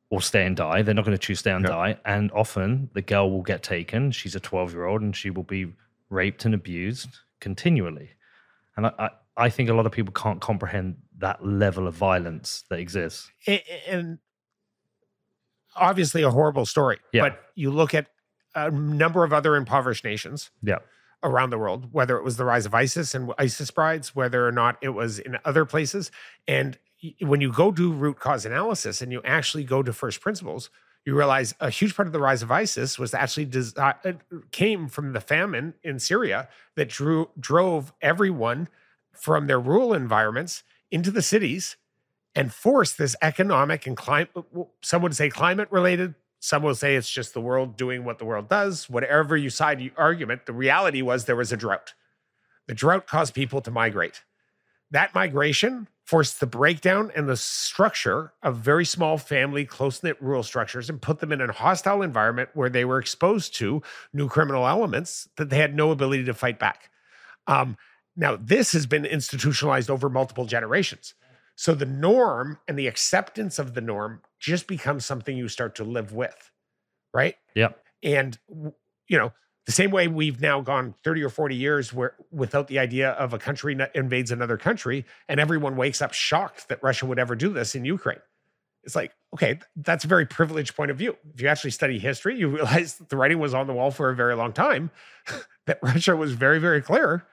[0.09, 0.83] or stay and die.
[0.83, 1.99] They're not going to choose stay and die.
[2.05, 4.13] And often the girl will get taken.
[4.13, 5.73] She's a 12 year old and she will be
[6.09, 7.09] raped and abused
[7.41, 8.11] continually.
[8.77, 12.65] And I, I, I think a lot of people can't comprehend that level of violence
[12.69, 13.31] that exists.
[13.87, 14.19] And
[15.77, 16.99] obviously a horrible story.
[17.13, 17.23] Yeah.
[17.23, 18.09] But you look at
[18.55, 20.51] a number of other impoverished nations.
[20.63, 20.79] Yeah.
[21.23, 24.53] Around the world, whether it was the rise of ISIS and ISIS brides, whether or
[24.53, 26.13] not it was in other places.
[26.47, 26.79] And
[27.21, 30.71] when you go do root cause analysis and you actually go to first principles,
[31.05, 34.13] you realize a huge part of the rise of ISIS was actually desi- uh,
[34.53, 38.69] came from the famine in Syria that drew drove everyone
[39.13, 41.77] from their rural environments into the cities
[42.35, 44.31] and force this economic and climate
[44.83, 48.25] some would say climate related some will say it's just the world doing what the
[48.25, 48.89] world does.
[48.89, 51.95] Whatever you side you argument the reality was there was a drought.
[52.67, 54.23] The drought caused people to migrate.
[54.91, 60.89] That migration forced the breakdown and the structure of very small family close-knit rural structures
[60.89, 63.83] and put them in a hostile environment where they were exposed to
[64.15, 66.91] new criminal elements that they had no ability to fight back.
[67.47, 67.77] Um,
[68.19, 71.15] now, this has been institutionalized over multiple generations.
[71.55, 75.85] So the norm and the acceptance of the norm just becomes something you start to
[75.85, 76.51] live with,
[77.15, 77.37] right?
[77.55, 77.81] Yep.
[78.03, 79.33] And you know,
[79.67, 83.35] the same way we've now gone 30 or 40 years where without the idea of
[83.35, 87.51] a country invades another country and everyone wakes up shocked that Russia would ever do
[87.51, 88.21] this in Ukraine.
[88.83, 91.17] It's like, okay, that's a very privileged point of view.
[91.35, 94.17] If you actually study history, you realize the writing was on the wall for a
[94.17, 94.91] very long time
[95.67, 97.25] that Russia was very, very clear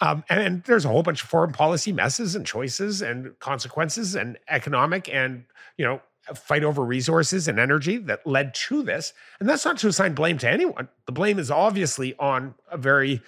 [0.00, 4.14] um, and, and, there's a whole bunch of foreign policy messes and choices and consequences
[4.14, 5.44] and economic and,
[5.78, 6.00] you know,
[6.34, 9.12] fight over resources and energy that led to this.
[9.40, 10.88] And that's not to assign blame to anyone.
[11.06, 13.20] The blame is obviously on a very,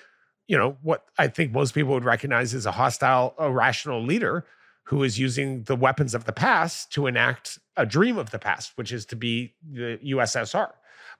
[0.49, 4.45] you know, what I think most people would recognize as a hostile, irrational leader
[4.85, 8.73] who is using the weapons of the past to enact a dream of the past,
[8.77, 10.71] which is to be the USSR.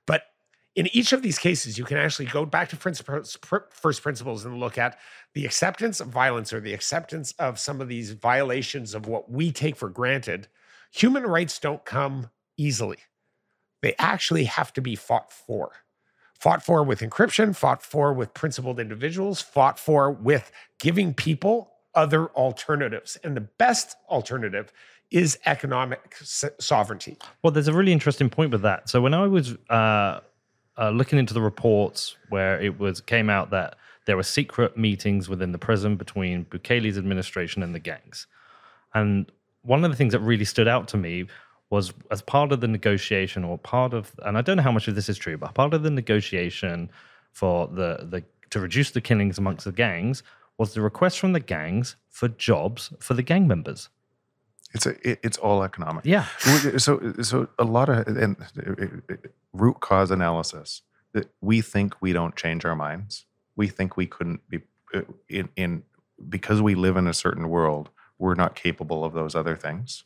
[0.07, 0.23] But
[0.77, 4.77] in each of these cases, you can actually go back to first principles and look
[4.77, 4.99] at
[5.33, 9.51] the acceptance of violence or the acceptance of some of these violations of what we
[9.51, 10.49] take for granted.
[10.93, 12.99] Human rights don't come easily,
[13.83, 15.73] they actually have to be fought for.
[16.39, 22.27] Fought for with encryption, fought for with principled individuals, fought for with giving people other
[22.29, 23.17] alternatives.
[23.25, 24.71] And the best alternative
[25.11, 26.15] is economic
[26.61, 27.17] sovereignty.
[27.43, 28.91] Well, there's a really interesting point with that.
[28.91, 30.21] So when I was uh,
[30.79, 35.29] uh, looking into the reports where it was came out that there were secret meetings
[35.29, 38.27] within the prison between Bukele's administration and the gangs.
[38.95, 39.31] And
[39.63, 41.27] one of the things that really stood out to me
[41.71, 44.87] was as part of the negotiation or part of and I don't know how much
[44.87, 46.91] of this is true, but part of the negotiation
[47.33, 50.23] for the the to reduce the killings amongst the gangs
[50.59, 53.89] was the request from the gangs for jobs for the gang members.
[54.77, 56.05] It's a, it, it's all economic.
[56.05, 56.27] Yeah.
[56.77, 58.37] So so a lot of and
[59.53, 63.25] root cause analysis that we think we don't change our minds.
[63.57, 64.61] We think we couldn't be
[64.95, 65.83] uh, in, in
[66.29, 67.89] because we live in a certain world.
[68.19, 70.05] We're not capable of those other things.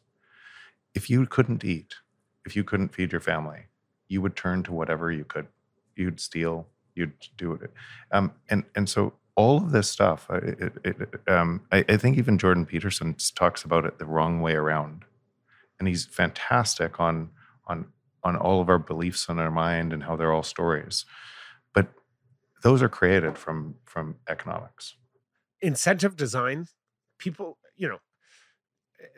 [0.94, 1.96] If you couldn't eat,
[2.44, 3.66] if you couldn't feed your family,
[4.08, 5.48] you would turn to whatever you could.
[5.96, 6.66] You'd steal.
[6.94, 7.72] You'd do it.
[8.12, 12.18] Um, and and so all of this stuff, it, it, it, um, I, I think
[12.18, 15.04] even Jordan Peterson talks about it the wrong way around,
[15.78, 17.30] and he's fantastic on
[17.66, 17.86] on
[18.22, 21.04] on all of our beliefs in our mind and how they're all stories,
[21.74, 21.88] but
[22.62, 24.96] those are created from from economics.
[25.62, 26.66] Incentive design,
[27.18, 27.98] people, you know,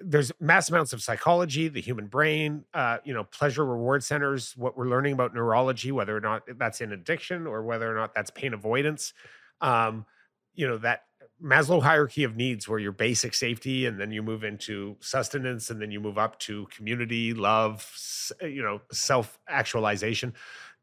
[0.01, 4.77] there's mass amounts of psychology, the human brain, uh, you know, pleasure reward centers, what
[4.77, 8.31] we're learning about neurology, whether or not that's in addiction or whether or not that's
[8.31, 9.13] pain avoidance.
[9.63, 10.05] Um,
[10.55, 11.05] you know, that
[11.43, 15.83] Maslow hierarchy of needs where your basic safety and then you move into sustenance and
[15.83, 17.91] then you move up to community, love,
[18.43, 20.35] you know, self actualization.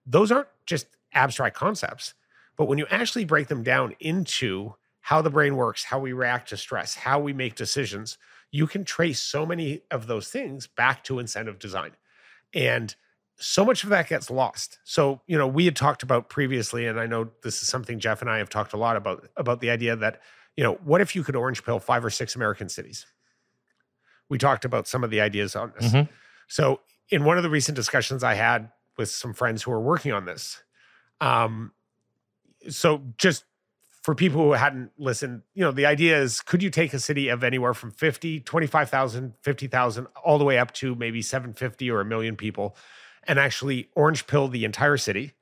[0.06, 2.14] Those aren't just abstract concepts,
[2.58, 6.50] but when you actually break them down into how the brain works, how we react
[6.50, 8.18] to stress, how we make decisions,
[8.52, 11.92] you can trace so many of those things back to incentive design.
[12.54, 12.94] And
[13.40, 14.80] so much of that gets lost.
[14.84, 18.22] So, you know, we had talked about previously, and I know this is something Jeff
[18.22, 20.22] and I have talked a lot about, about the idea that,
[20.58, 23.06] you know, what if you could orange pill five or six American cities?
[24.28, 25.92] We talked about some of the ideas on this.
[25.92, 26.12] Mm-hmm.
[26.48, 30.12] So, in one of the recent discussions I had with some friends who are working
[30.12, 30.62] on this,
[31.22, 31.72] um,
[32.70, 33.46] so just
[34.04, 37.30] for people who hadn't listened, you know, the idea is could you take a city
[37.30, 42.06] of anywhere from 50, 25,000, 50,000, all the way up to maybe 750 or a
[42.06, 42.76] million people
[43.28, 45.34] and actually orange pill the entire city,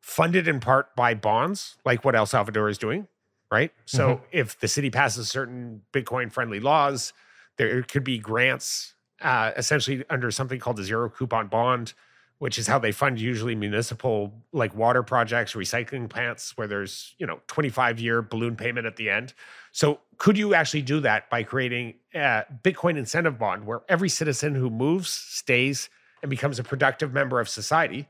[0.00, 3.06] funded in part by bonds, like what El Salvador is doing,
[3.50, 3.72] right?
[3.86, 4.24] So mm-hmm.
[4.32, 7.12] if the city passes certain Bitcoin friendly laws,
[7.58, 11.94] there could be grants uh, essentially under something called a zero coupon bond
[12.42, 17.24] which is how they fund usually municipal like water projects, recycling plants where there's, you
[17.24, 19.32] know, 25 year balloon payment at the end.
[19.70, 24.56] So could you actually do that by creating a Bitcoin incentive bond where every citizen
[24.56, 25.88] who moves, stays,
[26.22, 28.08] and becomes a productive member of society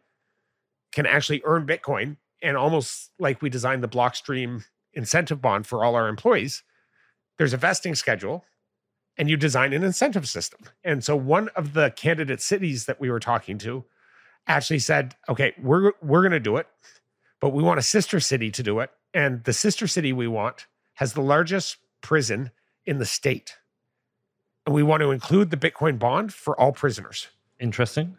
[0.92, 5.94] can actually earn Bitcoin and almost like we designed the Blockstream incentive bond for all
[5.94, 6.62] our employees,
[7.38, 8.44] there's a vesting schedule
[9.16, 10.60] and you design an incentive system.
[10.84, 13.84] And so one of the candidate cities that we were talking to
[14.46, 16.66] actually said, okay, we're we're going to do it,
[17.40, 20.66] but we want a sister city to do it, and the sister city we want
[20.94, 22.50] has the largest prison
[22.84, 23.56] in the state,
[24.66, 27.28] and we want to include the Bitcoin bond for all prisoners.
[27.62, 28.16] Interesting.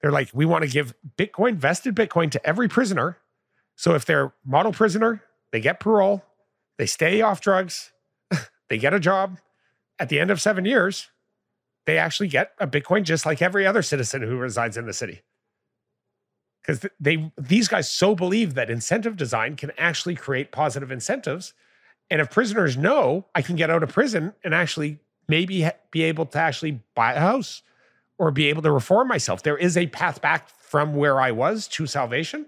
[0.00, 3.18] They're like, we want to give Bitcoin vested Bitcoin to every prisoner.
[3.74, 6.22] So if they're model prisoner, they get parole,
[6.76, 7.90] they stay off drugs,
[8.68, 9.38] they get a job.
[9.98, 11.08] At the end of seven years,
[11.86, 15.22] they actually get a Bitcoin just like every other citizen who resides in the city
[16.62, 21.54] because they these guys so believe that incentive design can actually create positive incentives
[22.10, 26.26] and if prisoners know i can get out of prison and actually maybe be able
[26.26, 27.62] to actually buy a house
[28.18, 31.68] or be able to reform myself there is a path back from where i was
[31.68, 32.46] to salvation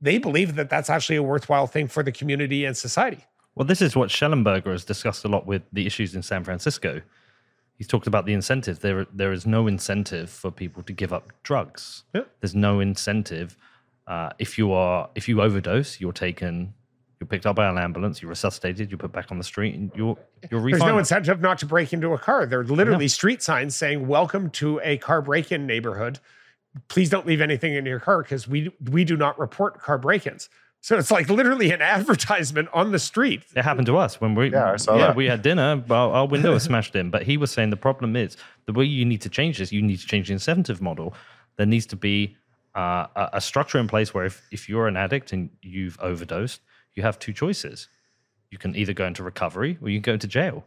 [0.00, 3.24] they believe that that's actually a worthwhile thing for the community and society
[3.54, 7.00] well this is what Shellenberger has discussed a lot with the issues in san francisco
[7.74, 8.78] he's talked about the incentive.
[8.78, 12.04] There, there is no incentive for people to give up drugs.
[12.14, 12.22] Yeah.
[12.40, 13.56] There's no incentive
[14.06, 16.74] uh, if you are if you overdose, you're taken,
[17.22, 19.92] you're picked up by an ambulance, you're resuscitated, you're put back on the street, and
[19.94, 20.18] you're
[20.50, 20.70] you're refinanced.
[20.70, 22.46] There's no incentive not to break into a car.
[22.46, 26.18] There are literally street signs saying "Welcome to a car break-in neighborhood."
[26.88, 30.48] Please don't leave anything in your car because we we do not report car break-ins.
[30.80, 33.44] So it's like literally an advertisement on the street.
[33.54, 35.16] It happened to us when we yeah, I saw yeah, that.
[35.16, 35.80] we had dinner.
[35.88, 37.08] Our, our window was smashed in.
[37.08, 39.80] But he was saying the problem is the way you need to change this, you
[39.80, 41.14] need to change the incentive model.
[41.54, 42.36] There needs to be
[42.74, 46.60] uh, a, a structure in place where if, if you're an addict and you've overdosed,
[46.94, 47.88] you have two choices.
[48.50, 50.64] You can either go into recovery or you can go into jail.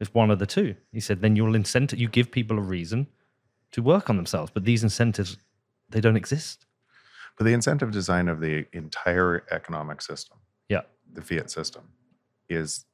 [0.00, 0.76] It's one of the two.
[0.92, 3.08] He said, then you'll incentive, you give people a reason
[3.72, 4.50] to work on themselves.
[4.52, 5.36] But these incentives,
[5.88, 6.66] they don't exist.
[7.36, 10.38] But the incentive design of the entire economic system,
[10.68, 11.84] yeah, the fiat system,
[12.48, 12.84] is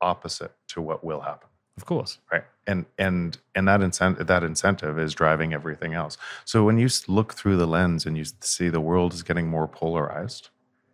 [0.00, 1.48] opposite to what will happen.
[1.76, 2.42] Of course, right?
[2.66, 6.18] And and and that incentive that incentive is driving everything else.
[6.44, 9.68] So when you look through the lens and you see the world is getting more
[9.68, 10.48] polarized,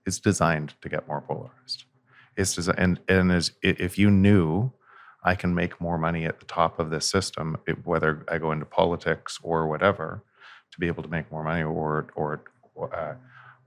[0.06, 1.84] it's designed to get more polarized.
[2.36, 4.72] It's designed, and and as if you knew
[5.24, 8.52] I can make more money at the top of this system, it, whether I go
[8.52, 10.22] into politics or whatever,
[10.72, 12.42] to be able to make more money or or
[12.92, 13.14] uh,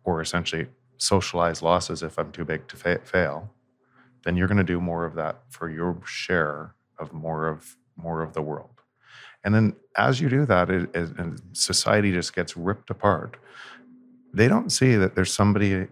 [0.03, 3.49] or essentially socialize losses if I'm too big to fa- fail,
[4.23, 8.21] then you're going to do more of that for your share of more of more
[8.21, 8.81] of the world.
[9.43, 13.37] And then as you do that, it, it, and society just gets ripped apart.
[14.33, 15.87] They don't see that there's somebody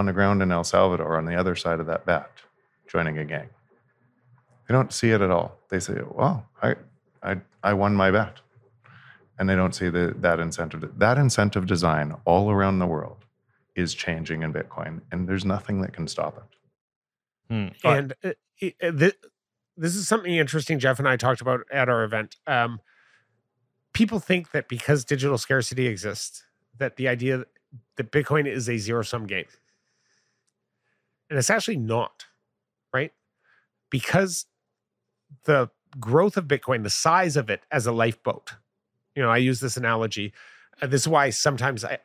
[0.00, 2.30] on the ground in El Salvador on the other side of that bat
[2.88, 3.48] joining a gang.
[4.66, 5.58] They don't see it at all.
[5.68, 6.74] They say, "Well, I,
[7.22, 8.40] I, I won my bet."
[9.38, 10.98] and they don't see the, that incentive.
[10.98, 13.24] That incentive design all around the world
[13.74, 17.52] is changing in Bitcoin, and there's nothing that can stop it.
[17.82, 17.88] Hmm.
[17.88, 19.10] And uh, it- uh,
[19.76, 22.36] this is something interesting Jeff and I talked about at our event.
[22.46, 22.80] Um,
[23.94, 26.44] people think that because digital scarcity exists,
[26.76, 27.44] that the idea
[27.96, 29.46] that Bitcoin is a zero sum game.
[31.30, 32.26] And it's actually not,
[32.92, 33.12] right?
[33.88, 34.46] Because
[35.44, 38.54] the growth of Bitcoin, the size of it as a lifeboat,
[39.14, 40.32] you know, I use this analogy.
[40.82, 41.98] Uh, this is why sometimes I,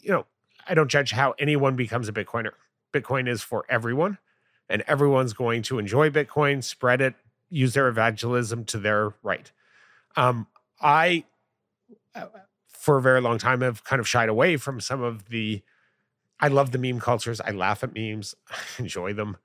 [0.00, 0.26] you know,
[0.66, 2.52] I don't judge how anyone becomes a Bitcoiner.
[2.92, 4.18] Bitcoin is for everyone
[4.68, 7.14] and everyone's going to enjoy Bitcoin, spread it,
[7.50, 9.50] use their evangelism to their right.
[10.16, 10.46] Um,
[10.80, 11.24] I,
[12.14, 12.26] uh,
[12.68, 15.62] for a very long time, have kind of shied away from some of the.
[16.42, 17.40] I love the meme cultures.
[17.40, 19.38] I laugh at memes, I enjoy them,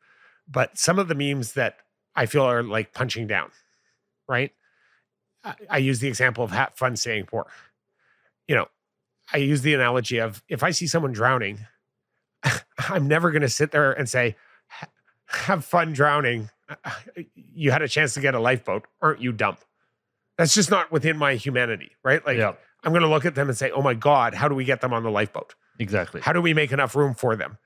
[0.49, 1.77] but some of the memes that
[2.15, 3.51] I feel are like punching down,
[4.27, 4.51] right?
[5.43, 7.45] I, I use the example of have fun staying poor.
[8.47, 8.67] You know,
[9.31, 11.59] I use the analogy of if I see someone drowning,
[12.89, 14.35] I'm never going to sit there and say,
[15.27, 16.49] have fun drowning.
[17.33, 18.85] You had a chance to get a lifeboat.
[19.01, 19.57] Aren't you dumb?
[20.37, 22.23] That's just not within my humanity, right?
[22.23, 24.53] Like, yeah, I'm going to look at them and say, oh my God, how do
[24.53, 25.55] we get them on the lifeboat?
[25.79, 26.21] Exactly.
[26.21, 27.57] How do we make enough room for them?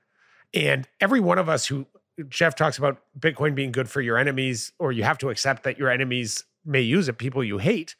[0.54, 1.86] And every one of us who,
[2.28, 5.78] Jeff talks about Bitcoin being good for your enemies, or you have to accept that
[5.78, 7.96] your enemies may use it, people you hate,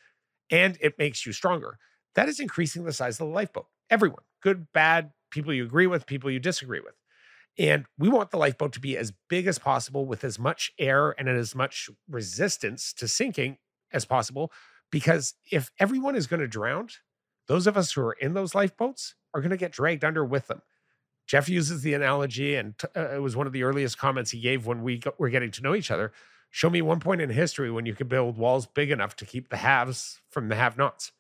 [0.51, 1.79] and it makes you stronger.
[2.15, 3.67] That is increasing the size of the lifeboat.
[3.91, 6.95] Everyone, good, bad, people you agree with, people you disagree with.
[7.59, 11.15] And we want the lifeboat to be as big as possible with as much air
[11.19, 13.59] and as much resistance to sinking
[13.93, 14.53] as possible.
[14.91, 16.89] Because if everyone is going to drown,
[17.49, 20.47] those of us who are in those lifeboats are going to get dragged under with
[20.47, 20.63] them.
[21.27, 24.41] Jeff uses the analogy, and t- uh, it was one of the earliest comments he
[24.41, 26.13] gave when we were getting to know each other.
[26.51, 29.49] Show me one point in history when you could build walls big enough to keep
[29.49, 31.13] the haves from the have nots.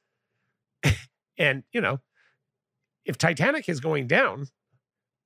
[1.39, 2.01] and, you know,
[3.05, 4.49] if Titanic is going down,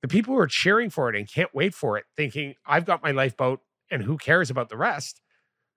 [0.01, 3.03] the people who are cheering for it and can't wait for it, thinking, I've got
[3.03, 3.59] my lifeboat
[3.91, 5.21] and who cares about the rest,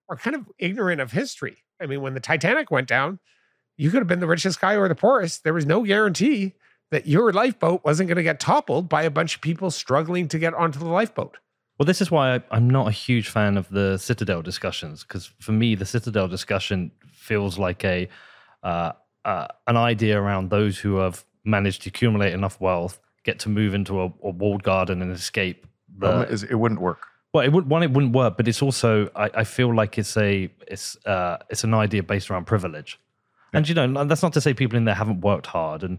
[0.09, 1.59] are kind of ignorant of history.
[1.81, 3.18] I mean, when the Titanic went down,
[3.77, 5.42] you could have been the richest guy or the poorest.
[5.42, 6.55] There was no guarantee
[6.90, 10.38] that your lifeboat wasn't going to get toppled by a bunch of people struggling to
[10.38, 11.38] get onto the lifeboat.
[11.79, 15.26] Well, this is why I, I'm not a huge fan of the Citadel discussions because
[15.40, 18.09] for me, the Citadel discussion feels like a
[18.62, 18.92] uh,
[19.24, 23.72] uh, an idea around those who have managed to accumulate enough wealth, get to move
[23.72, 25.66] into a, a walled garden and escape.
[25.98, 27.07] The, Problem is, it wouldn't work.
[27.33, 30.16] well, it would one, it wouldn't work, but it's also I, I feel like it's
[30.18, 32.98] a it's uh, it's an idea based around privilege,
[33.55, 35.98] and you know that's not to say people in there haven't worked hard and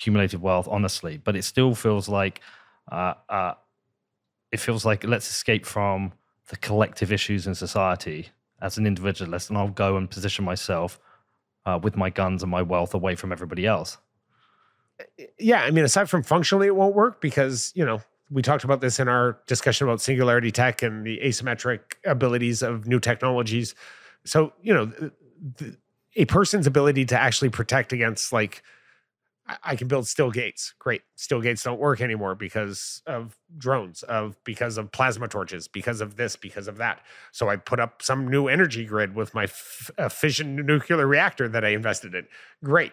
[0.00, 2.40] accumulated wealth honestly, but it still feels like
[2.90, 3.52] uh, uh,
[4.50, 6.12] it feels like let's escape from
[6.48, 8.28] the collective issues in society
[8.62, 10.98] as an individualist, and I'll go and position myself
[11.66, 13.98] uh, with my guns and my wealth away from everybody else.
[15.38, 18.80] yeah, I mean, aside from functionally, it won't work because, you know, we talked about
[18.80, 23.74] this in our discussion about singularity tech and the asymmetric abilities of new technologies.
[24.24, 25.12] So, you know, th-
[25.58, 25.74] th-
[26.16, 28.62] a person's ability to actually protect against, like,
[29.62, 30.74] I- can build steel gates.
[30.78, 31.02] Great.
[31.16, 36.16] Steel gates don't work anymore because of drones, of because of plasma torches, because of
[36.16, 37.00] this, because of that.
[37.32, 41.64] So I put up some new energy grid with my f- fission nuclear reactor that
[41.64, 42.26] I invested in.
[42.62, 42.92] Great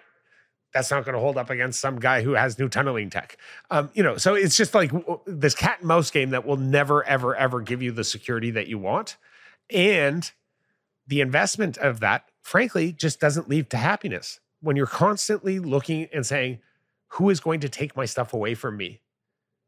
[0.73, 3.37] that's not going to hold up against some guy who has new tunneling tech.
[3.71, 4.91] Um, you know, so it's just like
[5.25, 8.67] this cat and mouse game that will never, ever, ever give you the security that
[8.67, 9.17] you want.
[9.71, 10.29] And
[11.07, 14.39] the investment of that, frankly, just doesn't lead to happiness.
[14.61, 16.59] When you're constantly looking and saying,
[17.09, 19.01] who is going to take my stuff away from me?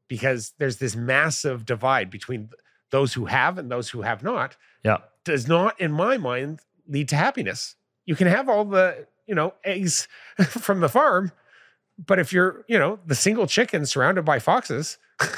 [0.07, 2.49] Because there's this massive divide between
[2.91, 4.97] those who have and those who have not, Yeah.
[5.23, 7.75] does not, in my mind, lead to happiness.
[8.05, 10.07] You can have all the, you know, eggs
[10.47, 11.31] from the farm,
[12.03, 14.97] but if you're, you know, the single chicken surrounded by foxes,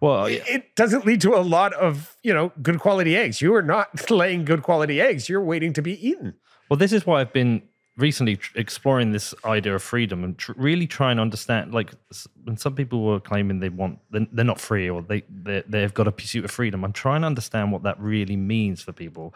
[0.00, 3.40] Well, it, it doesn't lead to a lot of, you know, good quality eggs.
[3.40, 5.28] You are not laying good quality eggs.
[5.28, 6.34] You're waiting to be eaten.
[6.68, 7.62] Well, this is why I've been
[7.96, 11.74] recently tr- exploring this idea of freedom and tr- really trying to understand.
[11.74, 11.92] Like,
[12.44, 15.92] when some people were claiming they want, they're, they're not free or they they- they've
[15.94, 16.84] got a pursuit of freedom.
[16.84, 19.34] I'm trying to understand what that really means for people.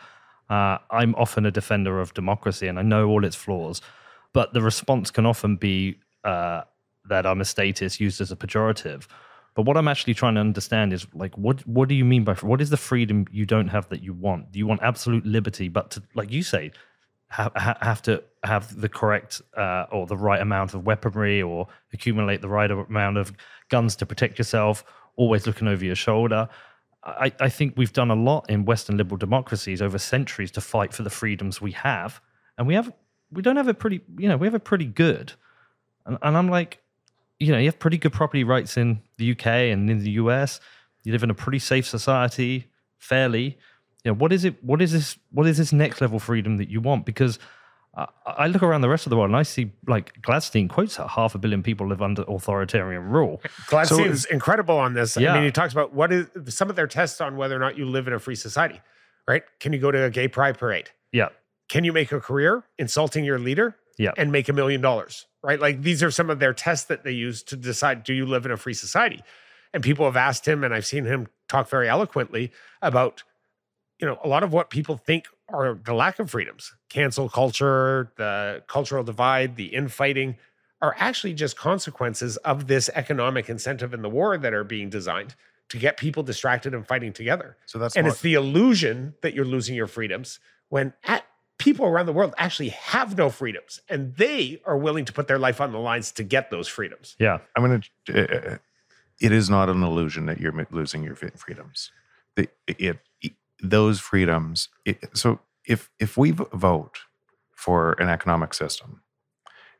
[0.49, 3.81] Uh, I'm often a defender of democracy, and I know all its flaws,
[4.33, 6.63] but the response can often be uh,
[7.09, 9.07] that I'm a statist used as a pejorative.
[9.55, 12.35] But what I'm actually trying to understand is like, what what do you mean by
[12.35, 14.53] what is the freedom you don't have that you want?
[14.53, 16.73] Do you want absolute liberty, but to like you say,
[17.37, 22.41] have, have to have the correct uh, or the right amount of weaponry or accumulate
[22.41, 23.33] the right amount of
[23.69, 24.85] guns to protect yourself,
[25.17, 26.49] always looking over your shoulder.
[27.05, 30.93] I, I think we've done a lot in Western liberal democracies over centuries to fight
[30.93, 32.21] for the freedoms we have,
[32.59, 32.93] and we have
[33.31, 35.33] we don't have a pretty, you know, we have a pretty good.
[36.05, 36.81] And, and I'm like,
[37.39, 40.61] you know, you have pretty good property rights in the UK and in the US.
[41.03, 43.59] You live in a pretty safe society, fairly.
[44.07, 44.63] You know, what is it?
[44.63, 45.19] What is this?
[45.33, 47.05] What is this next level freedom that you want?
[47.05, 47.41] Because
[47.97, 50.97] I, I look around the rest of the world and I see like Gladstein quotes
[50.97, 53.43] that half a billion people live under authoritarian rule.
[53.67, 55.17] Gladstein's incredible on this.
[55.17, 55.33] Yeah.
[55.33, 57.77] I mean, he talks about what is some of their tests on whether or not
[57.77, 58.81] you live in a free society,
[59.27, 59.43] right?
[59.59, 60.91] Can you go to a gay pride parade?
[61.11, 61.31] Yeah,
[61.69, 65.59] Can you make a career insulting your leader yeah, and make a million dollars, right?
[65.59, 68.47] Like these are some of their tests that they use to decide do you live
[68.47, 69.25] in a free society?
[69.75, 72.53] And people have asked him, and I've seen him talk very eloquently
[72.83, 73.25] about,
[74.01, 78.13] you know, a lot of what people think are the lack of freedoms, cancel culture,
[78.17, 80.37] the cultural divide, the infighting,
[80.83, 85.35] are actually just consequences of this economic incentive in the war that are being designed
[85.69, 87.57] to get people distracted and fighting together.
[87.67, 90.39] So that's and not- it's the illusion that you're losing your freedoms
[90.69, 91.25] when at,
[91.59, 95.39] people around the world actually have no freedoms and they are willing to put their
[95.39, 97.17] life on the lines to get those freedoms.
[97.19, 97.39] yeah.
[97.57, 98.53] I'm going to.
[98.55, 98.59] Uh,
[99.19, 101.91] it is not an illusion that you're losing your freedoms.
[102.37, 102.99] It, it
[103.63, 104.69] those freedoms.
[104.85, 106.99] It, so if if we vote
[107.53, 109.03] for an economic system,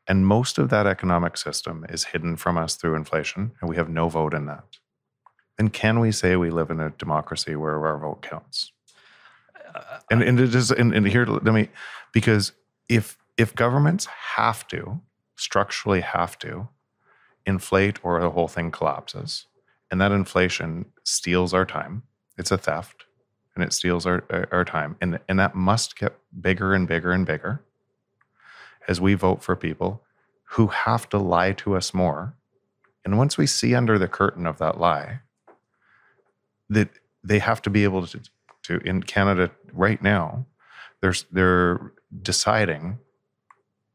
[0.07, 3.89] and most of that economic system is hidden from us through inflation, and we have
[3.89, 4.79] no vote in that,
[5.59, 8.73] then can we say we live in a democracy where our vote counts?
[9.75, 11.69] Uh, and and it is and, and here let me
[12.13, 12.53] because
[12.89, 15.01] if if governments have to
[15.37, 16.69] structurally have to
[17.45, 19.47] inflate or the whole thing collapses
[19.91, 22.03] and that inflation steals our time
[22.39, 23.06] it's a theft
[23.57, 24.97] and it steals our, our- time.
[25.01, 27.63] And, and that must get bigger and bigger and bigger
[28.87, 30.03] as we vote for people
[30.51, 32.35] who have to lie to us more.
[33.05, 35.21] And once we see under the curtain of that lie
[36.69, 36.91] that
[37.25, 38.21] they have to be able to,
[38.63, 40.45] to in canada right now
[41.01, 41.93] there's they're
[42.23, 42.99] deciding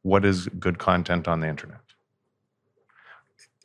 [0.02, 1.80] what is good content on the internet.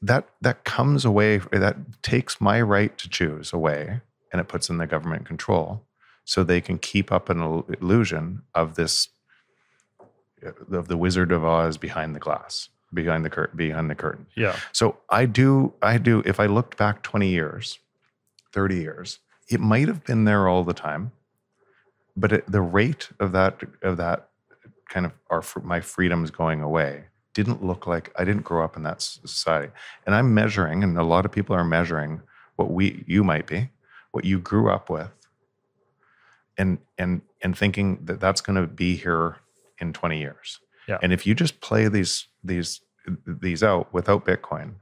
[0.02, 4.00] That that comes away that takes my right to choose away
[4.32, 5.85] and it puts in the government control
[6.26, 7.40] so they can keep up an
[7.80, 9.08] illusion of this
[10.44, 14.26] uh, of the wizard of oz behind the glass behind the curtain behind the curtain
[14.36, 14.56] Yeah.
[14.72, 17.78] so i do i do if i looked back 20 years
[18.52, 19.18] 30 years
[19.48, 21.12] it might have been there all the time
[22.16, 24.28] but it, the rate of that of that
[24.88, 27.04] kind of our my freedoms going away
[27.34, 29.70] didn't look like I didn't grow up in that society.
[30.06, 32.22] And I'm measuring, and a lot of people are measuring
[32.56, 33.68] what we you might be,
[34.12, 35.10] what you grew up with,
[36.58, 39.36] and and and thinking that that's going to be here
[39.78, 40.60] in 20 years.
[40.88, 40.98] Yeah.
[41.02, 42.80] And if you just play these these
[43.26, 44.74] these out without Bitcoin,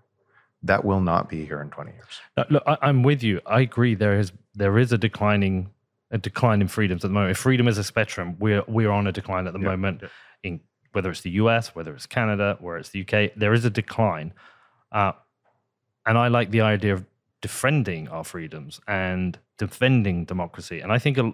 [0.62, 2.20] that will not be here in 20 years.
[2.36, 3.40] No, look, I, I'm with you.
[3.46, 3.94] I agree.
[3.94, 5.70] There is there is a declining
[6.10, 7.32] a decline in freedoms at the moment.
[7.32, 10.04] If freedom is a spectrum, we're we're on a decline at the Yeah, moment.
[10.42, 10.60] In
[10.92, 14.32] whether it's the US, whether it's Canada, whether it's the UK, there is a decline.
[14.92, 15.12] Uh,
[16.06, 17.04] and I like the idea of
[17.48, 20.78] defending our freedoms and defending democracy.
[20.80, 21.30] And I think uh,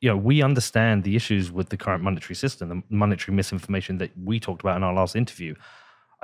[0.00, 4.10] you know we understand the issues with the current monetary system, the monetary misinformation that
[4.28, 5.54] we talked about in our last interview.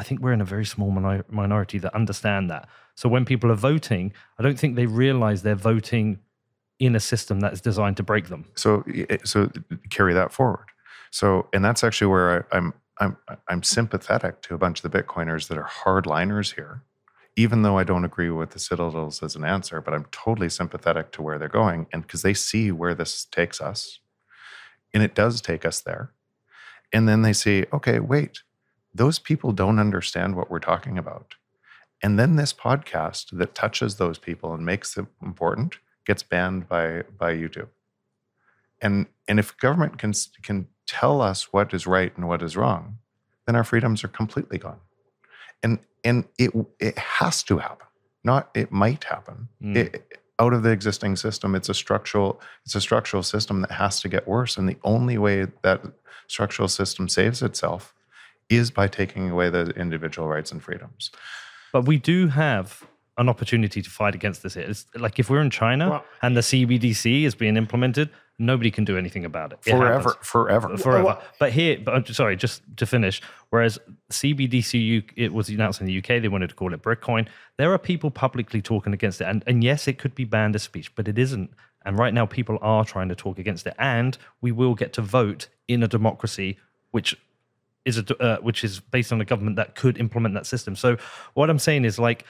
[0.01, 2.69] I think we're in a very small minor- minority that understand that.
[2.95, 6.21] So when people are voting, I don't think they realize they're voting
[6.79, 8.45] in a system that is designed to break them.
[8.55, 8.85] so
[9.25, 9.51] so
[9.91, 10.69] carry that forward
[11.11, 12.69] so and that's actually where I, i'm
[13.03, 13.17] i'm
[13.51, 16.75] i'm sympathetic to a bunch of the bitcoiners that are hardliners here
[17.39, 21.11] even though i don't agree with the citadels as an answer but i'm totally sympathetic
[21.13, 24.01] to where they're going and because they see where this takes us
[24.93, 26.13] and it does take us there
[26.93, 28.43] and then they see okay wait
[28.95, 31.35] those people don't understand what we're talking about.
[32.03, 37.03] And then this podcast that touches those people and makes them important gets banned by
[37.19, 37.69] by youtube.
[38.81, 40.13] And and if government can
[40.43, 42.99] can tell us what is right and what is wrong
[43.47, 44.81] then our freedoms are completely gone
[45.63, 46.51] and and it
[46.81, 47.87] it has to happen
[48.25, 49.77] not it might happen Mm.
[49.77, 54.01] it, out of the existing system it's a structural it's a structural system that has
[54.01, 55.83] to get worse and the only way that
[56.29, 57.95] structural system saves itself
[58.49, 61.11] is by taking away the individual rights and freedoms
[61.73, 62.83] But we do have
[63.19, 64.55] an opportunity to fight against this.
[64.57, 68.85] It's like if we're in China Well- and the CBDC is being implemented, nobody can
[68.85, 69.59] do anything about it.
[69.67, 70.27] It forever happens.
[70.27, 71.19] forever forever.
[71.39, 73.21] But here, but I'm sorry, just to finish.
[73.51, 73.79] Whereas
[74.11, 77.27] CBDC, it was announced in the UK, they wanted to call it Britcoin.
[77.57, 80.63] There are people publicly talking against it, and and yes, it could be banned as
[80.63, 81.51] speech, but it isn't.
[81.85, 85.03] And right now, people are trying to talk against it, and we will get to
[85.03, 86.59] vote in a democracy,
[86.91, 87.17] which
[87.85, 90.77] is a uh, which is based on a government that could implement that system.
[90.77, 90.97] So
[91.35, 92.25] what I'm saying is like.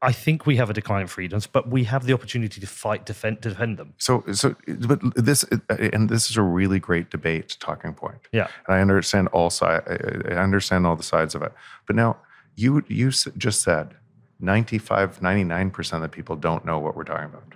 [0.00, 3.04] I think we have a decline in freedoms, but we have the opportunity to fight,
[3.04, 3.94] defend, defend them.
[3.98, 8.18] So, so, but this, and this is a really great debate talking point.
[8.32, 8.46] Yeah.
[8.66, 9.84] And I understand all sides.
[9.88, 11.52] I understand all the sides of it.
[11.86, 12.18] But now,
[12.54, 13.94] you you just said
[14.40, 17.54] 95, 99% of the people don't know what we're talking about.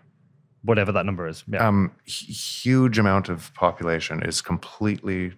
[0.63, 1.45] Whatever that number is.
[1.47, 1.67] Yeah.
[1.67, 5.33] Um, huge amount of population is completely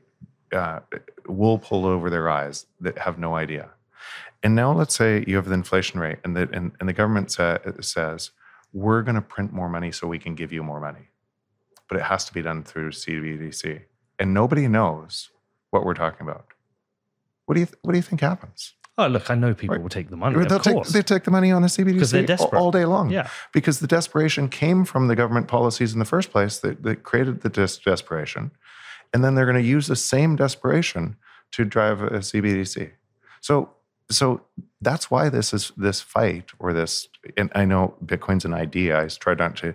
[0.52, 0.80] uh,
[1.26, 3.70] wool pulled over their eyes that have no idea.
[4.45, 7.30] And now let's say you have the inflation rate and the, and, and the government
[7.32, 8.30] sa- says,
[8.74, 11.09] we're going to print more money so we can give you more money.
[11.88, 13.82] But it has to be done through CBDC.
[14.18, 15.30] And nobody knows
[15.70, 16.47] what we're talking about.
[17.47, 18.74] What do you, th- what do you think happens?
[18.97, 19.82] Oh, look, I know people right.
[19.82, 20.36] will take the money.
[20.45, 22.57] They'll of take, they take the money on a CBDC they're desperate.
[22.57, 23.11] all day long.
[23.11, 23.28] Yeah.
[23.53, 27.40] Because the desperation came from the government policies in the first place that, that created
[27.40, 28.53] the des- desperation.
[29.12, 31.16] And then they're going to use the same desperation
[31.53, 32.92] to drive a CBDC.
[33.40, 33.73] So,
[34.11, 34.42] so
[34.80, 37.09] that's why this is this fight or this.
[37.36, 39.00] And I know Bitcoin's an idea.
[39.00, 39.74] I try not to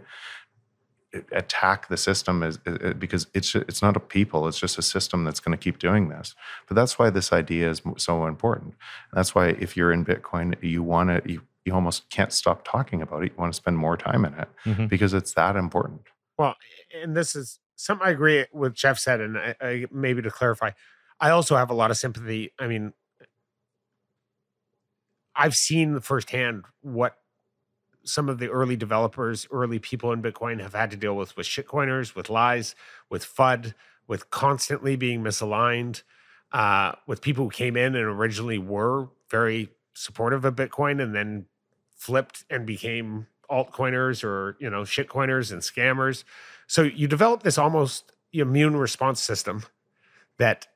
[1.31, 5.23] attack the system as, as, because it's it's not a people it's just a system
[5.23, 6.35] that's going to keep doing this
[6.67, 8.75] but that's why this idea is so important
[9.11, 13.01] that's why if you're in bitcoin you want to you, you almost can't stop talking
[13.01, 14.85] about it you want to spend more time in it mm-hmm.
[14.85, 16.01] because it's that important
[16.37, 16.55] well
[17.01, 20.71] and this is something i agree with jeff said and I, I, maybe to clarify
[21.19, 22.93] i also have a lot of sympathy i mean
[25.39, 27.17] i've seen firsthand what
[28.03, 31.47] some of the early developers, early people in Bitcoin have had to deal with with
[31.47, 32.75] shitcoiners, with lies,
[33.09, 33.73] with FUD,
[34.07, 36.03] with constantly being misaligned,
[36.51, 41.45] uh, with people who came in and originally were very supportive of Bitcoin and then
[41.95, 46.23] flipped and became altcoiners or you know shitcoiners and scammers.
[46.67, 49.63] So you develop this almost immune response system
[50.37, 50.67] that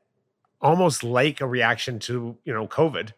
[0.59, 3.13] almost like a reaction to you know COVID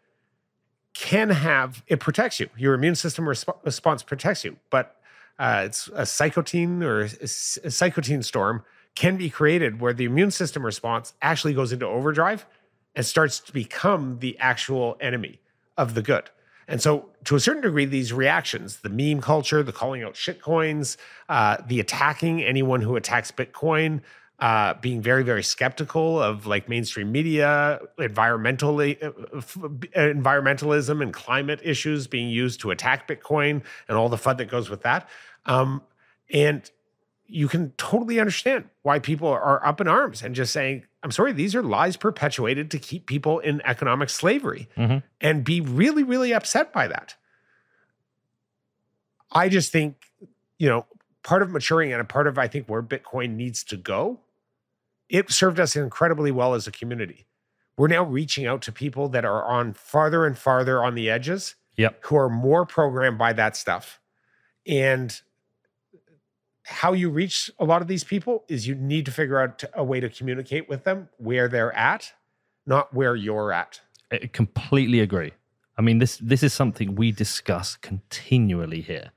[0.95, 2.49] can have it protects you.
[2.57, 4.95] Your immune system resp- response protects you, but
[5.37, 8.63] uh, it's a cytokine or a, a cytokine storm
[8.95, 12.45] can be created where the immune system response actually goes into overdrive
[12.95, 15.39] and starts to become the actual enemy
[15.77, 16.29] of the good.
[16.67, 20.97] And so, to a certain degree, these reactions, the meme culture, the calling out shitcoins,
[21.29, 24.01] uh, the attacking anyone who attacks Bitcoin,
[24.39, 31.61] uh, being very, very skeptical of like mainstream media, environmentally, uh, uh, environmentalism and climate
[31.63, 35.09] issues being used to attack Bitcoin and all the fun that goes with that.
[35.45, 35.81] Um,
[36.33, 36.69] and
[37.27, 41.31] you can totally understand why people are up in arms and just saying, I'm sorry,
[41.31, 44.97] these are lies perpetuated to keep people in economic slavery mm-hmm.
[45.21, 47.15] and be really, really upset by that.
[49.31, 49.95] I just think,
[50.59, 50.86] you know,
[51.23, 54.19] part of maturing and a part of, I think, where Bitcoin needs to go
[55.09, 57.25] it served us incredibly well as a community.
[57.77, 61.55] We're now reaching out to people that are on farther and farther on the edges,
[61.75, 61.99] yep.
[62.05, 63.99] who are more programmed by that stuff.
[64.65, 65.19] And
[66.63, 69.83] how you reach a lot of these people is you need to figure out a
[69.83, 72.13] way to communicate with them where they're at,
[72.65, 73.81] not where you're at.
[74.11, 75.33] I completely agree.
[75.77, 79.11] I mean, this this is something we discuss continually here.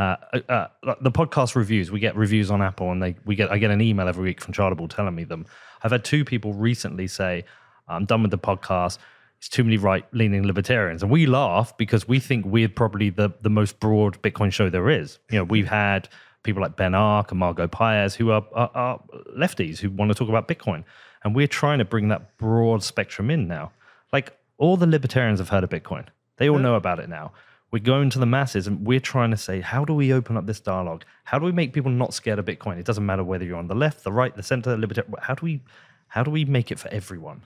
[0.00, 0.16] Uh,
[0.48, 3.58] uh, uh, the podcast reviews, we get reviews on Apple, and they we get I
[3.58, 5.44] get an email every week from Chartable telling me them.
[5.82, 7.44] I've had two people recently say,
[7.86, 8.96] "I'm done with the podcast."
[9.36, 13.50] It's too many right-leaning libertarians, and we laugh because we think we're probably the the
[13.50, 15.18] most broad Bitcoin show there is.
[15.30, 16.08] You know, we've had
[16.44, 19.00] people like Ben Arc and Margot Paez who are, are, are
[19.38, 20.82] lefties who want to talk about Bitcoin,
[21.24, 23.70] and we're trying to bring that broad spectrum in now.
[24.14, 26.06] Like all the libertarians have heard of Bitcoin;
[26.38, 27.32] they all know about it now
[27.70, 30.46] we're going to the masses and we're trying to say, how do we open up
[30.46, 31.04] this dialogue?
[31.24, 32.78] How do we make people not scared of Bitcoin?
[32.78, 35.14] It doesn't matter whether you're on the left, the right, the center, the libertarian.
[35.20, 35.62] How do we,
[36.08, 37.42] how do we make it for everyone?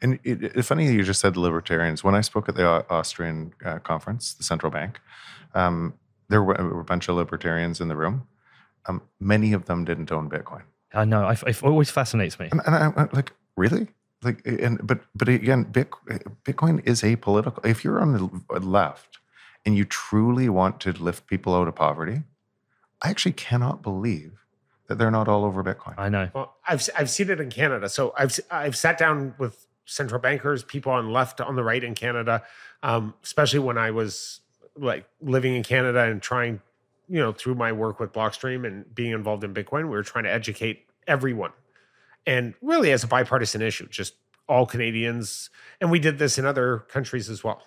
[0.00, 2.02] And it, it's funny you just said the libertarians.
[2.02, 4.98] When I spoke at the Austrian uh, conference, the central bank,
[5.54, 5.94] um,
[6.28, 8.26] there were a bunch of libertarians in the room.
[8.86, 10.62] Um, many of them didn't own Bitcoin.
[10.92, 11.28] I know.
[11.28, 12.48] it always fascinates me.
[12.50, 13.86] And, and I, I'm like, really?
[14.22, 17.64] Like and but but again bitcoin is apolitical.
[17.64, 19.18] If you're on the left
[19.64, 22.22] and you truly want to lift people out of poverty
[23.02, 24.44] i actually cannot believe
[24.88, 25.94] that they're not all over bitcoin.
[25.96, 26.30] I know.
[26.34, 27.88] Well i've i've seen it in canada.
[27.88, 31.94] So i've i've sat down with central bankers people on left on the right in
[31.94, 32.42] canada
[32.82, 34.40] um, especially when i was
[34.76, 36.60] like living in canada and trying
[37.08, 40.24] you know through my work with blockstream and being involved in bitcoin we were trying
[40.24, 41.50] to educate everyone
[42.26, 44.14] and really as a bipartisan issue, just
[44.48, 45.50] all Canadians.
[45.80, 47.62] And we did this in other countries as well.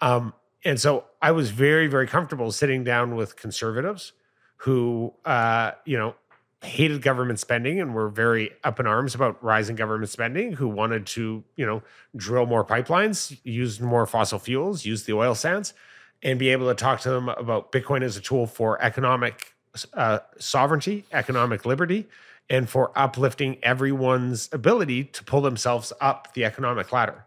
[0.00, 0.32] Um,
[0.64, 4.12] and so I was very, very comfortable sitting down with conservatives
[4.58, 6.14] who, uh, you know,
[6.62, 11.06] hated government spending and were very up in arms about rising government spending, who wanted
[11.06, 11.82] to, you know,
[12.16, 15.74] drill more pipelines, use more fossil fuels, use the oil sands.
[16.22, 19.54] and be able to talk to them about Bitcoin as a tool for economic
[19.94, 22.08] uh, sovereignty, economic liberty,
[22.48, 27.24] and for uplifting everyone's ability to pull themselves up the economic ladder.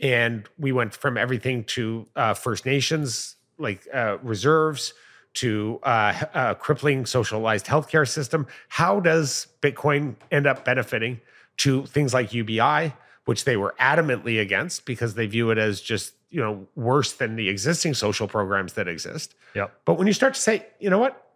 [0.00, 4.94] And we went from everything to uh, First Nations, like uh, reserves,
[5.34, 8.46] to uh, a crippling socialized healthcare system.
[8.68, 11.20] How does Bitcoin end up benefiting
[11.58, 12.92] to things like UBI,
[13.24, 17.36] which they were adamantly against because they view it as just you know worse than
[17.36, 19.34] the existing social programs that exist.
[19.54, 19.80] Yep.
[19.84, 21.30] But when you start to say, you know what,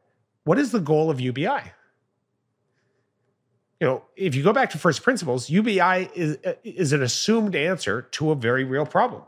[0.44, 1.72] what is the goal of UBI?
[3.82, 8.02] You know, if you go back to first principles, UBI is is an assumed answer
[8.12, 9.22] to a very real problem.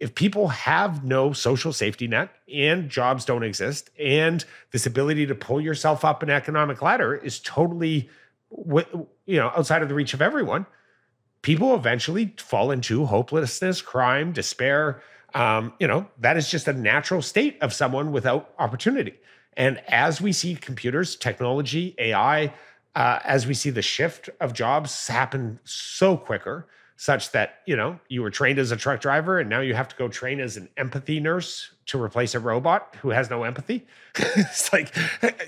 [0.00, 5.36] If people have no social safety net and jobs don't exist, and this ability to
[5.36, 8.10] pull yourself up an economic ladder is totally,
[8.50, 10.66] you know, outside of the reach of everyone,
[11.42, 15.00] people eventually fall into hopelessness, crime, despair.
[15.32, 19.14] Um, you know, that is just a natural state of someone without opportunity.
[19.56, 22.52] And as we see computers, technology, AI,
[22.94, 26.66] uh, as we see the shift of jobs happen so quicker,
[26.96, 29.88] such that you know you were trained as a truck driver and now you have
[29.88, 33.86] to go train as an empathy nurse to replace a robot who has no empathy
[34.14, 34.94] it's like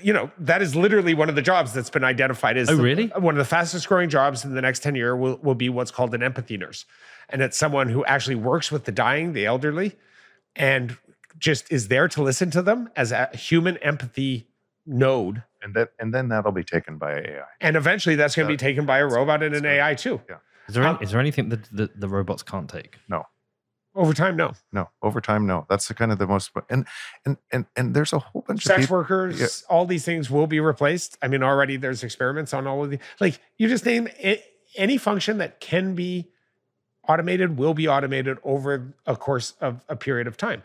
[0.03, 2.83] you know that is literally one of the jobs that's been identified as oh, the,
[2.83, 3.07] really?
[3.07, 5.91] one of the fastest growing jobs in the next 10 year will, will be what's
[5.91, 6.85] called an empathy nurse
[7.29, 9.95] and it's someone who actually works with the dying the elderly
[10.55, 10.97] and
[11.39, 14.47] just is there to listen to them as a human empathy
[14.85, 17.43] node and that and then that'll be taken by AI.
[17.61, 20.21] And eventually that's going to be taken by a robot and an AI too.
[20.29, 20.37] Yeah.
[20.67, 22.97] Is there, Um, any, is there anything that the, the robots can't take?
[23.07, 23.23] No.
[23.95, 24.51] Over time, no.
[24.71, 25.65] No, over time, no.
[25.69, 26.85] That's the kind of the most and
[27.25, 28.97] and and and there's a whole bunch of Sex people.
[28.97, 31.17] workers, all these things will be replaced.
[31.21, 34.43] I mean, already there's experiments on all of the like you just name a,
[34.75, 36.29] any function that can be
[37.07, 40.61] automated will be automated over a course of a period of time.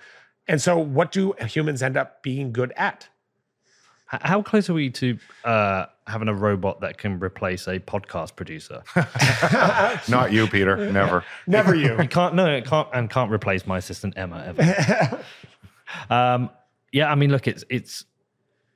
[0.47, 3.09] And so what do humans end up being good at?
[4.13, 8.37] H- How close are we to uh, having a robot that can replace a podcast
[8.37, 8.83] producer?
[10.09, 10.91] Not you, Peter.
[10.93, 11.25] Never.
[11.47, 11.99] Never you.
[11.99, 12.35] It can't.
[12.35, 15.21] No, it can't, and can't replace my assistant Emma ever.
[16.11, 16.51] um,
[16.93, 18.05] yeah, I mean, look, it's it's.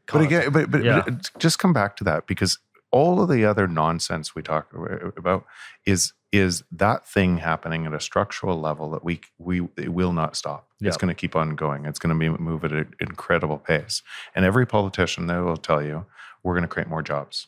[0.07, 1.03] But can't- again, but, but, Yeah.
[1.05, 2.59] but just come back to that because
[2.91, 5.45] all of the other nonsense we talk uh, about
[5.84, 10.37] is is that thing happening at a structural level that we we it will not
[10.37, 10.68] stop.
[10.80, 11.87] It's going to keep on going.
[11.87, 14.03] It's going to be move at an incredible pace.
[14.34, 16.05] And every politician there will tell you,
[16.43, 17.47] we're going to create more jobs.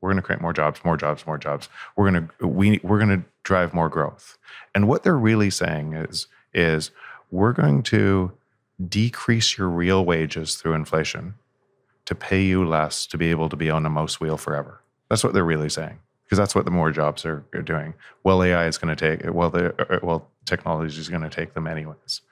[0.00, 1.68] We're going to create more jobs, more jobs, more jobs.
[1.96, 4.38] We're going to we we're going to drive more growth.
[4.74, 6.90] And what they're really saying is is
[7.30, 8.32] we're going to
[8.88, 11.34] decrease your real wages through inflation
[12.06, 14.80] to pay you less to be able to be on a mouse wheel forever.
[15.08, 15.98] That's what they're really saying
[16.32, 17.92] because that's what the more jobs are, are doing.
[18.24, 21.52] Well, AI is going to take well, the uh, well technology is going to take
[21.52, 22.22] them anyways,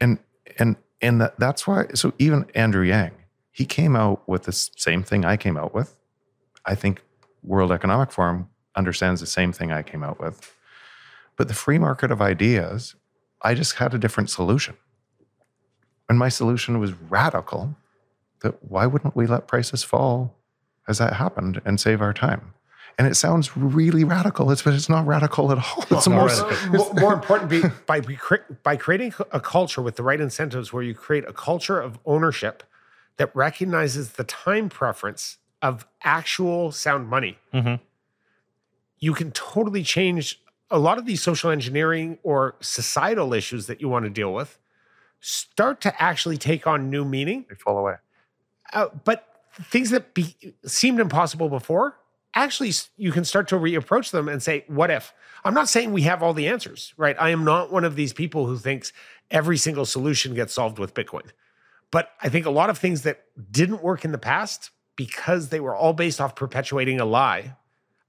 [0.00, 0.20] and
[0.60, 1.86] and and that, that's why.
[1.94, 3.12] So even Andrew Yang,
[3.50, 5.96] he came out with the same thing I came out with.
[6.64, 7.02] I think
[7.42, 10.54] World Economic Forum understands the same thing I came out with,
[11.36, 12.94] but the free market of ideas,
[13.42, 14.76] I just had a different solution,
[16.08, 17.74] and my solution was radical
[18.40, 20.36] that why wouldn't we let prices fall
[20.88, 22.54] as that happened and save our time?
[22.98, 25.84] And it sounds really radical, it's, but it's not radical at all.
[25.90, 26.68] It's not more, radical.
[26.72, 30.72] more, more important be, by be cre- by creating a culture with the right incentives
[30.72, 32.62] where you create a culture of ownership
[33.16, 37.80] that recognizes the time preference of actual sound money Mhm.
[38.98, 43.88] you can totally change a lot of these social engineering or societal issues that you
[43.88, 44.58] want to deal with
[45.20, 47.94] start to actually take on new meaning they fall away.
[48.72, 49.26] Uh, but
[49.62, 51.96] things that be, seemed impossible before
[52.34, 55.12] actually you can start to reapproach them and say what if?
[55.44, 57.16] I'm not saying we have all the answers right?
[57.18, 58.92] I am not one of these people who thinks
[59.30, 61.30] every single solution gets solved with bitcoin.
[61.90, 65.60] But i think a lot of things that didn't work in the past because they
[65.60, 67.56] were all based off perpetuating a lie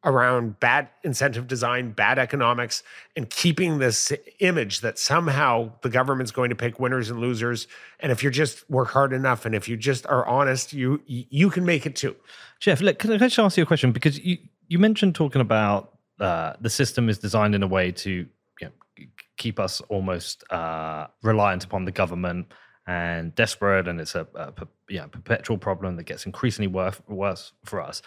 [0.03, 2.83] around bad incentive design, bad economics,
[3.15, 7.67] and keeping this image that somehow the government's going to pick winners and losers.
[7.99, 11.49] And if you just work hard enough and if you just are honest, you you
[11.49, 12.15] can make it too.
[12.59, 13.91] Jeff, look, can I just ask you a question?
[13.91, 14.37] Because you,
[14.67, 18.27] you mentioned talking about uh, the system is designed in a way to you
[18.61, 19.05] know,
[19.37, 22.51] keep us almost uh, reliant upon the government
[22.87, 27.53] and desperate, and it's a, a per- yeah, perpetual problem that gets increasingly worse, worse
[27.65, 28.01] for us.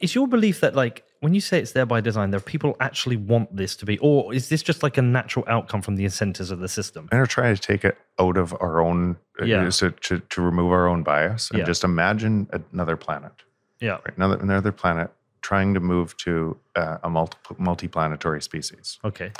[0.00, 2.76] Is your belief that, like, when you say it's there by design, there are people
[2.80, 6.04] actually want this to be, or is this just like a natural outcome from the
[6.04, 7.08] incentives of the system?
[7.12, 9.68] And we're trying to take it out of our own, uh, Yeah.
[9.70, 11.64] to, to, to remove our own bias and Yeah.
[11.64, 13.32] just imagine another planet,
[13.80, 13.92] Yeah.
[14.04, 14.16] right?
[14.16, 15.10] Another, another planet
[15.42, 18.98] trying to move to uh, a multi, multi-planetary species.
[19.04, 19.30] Okay.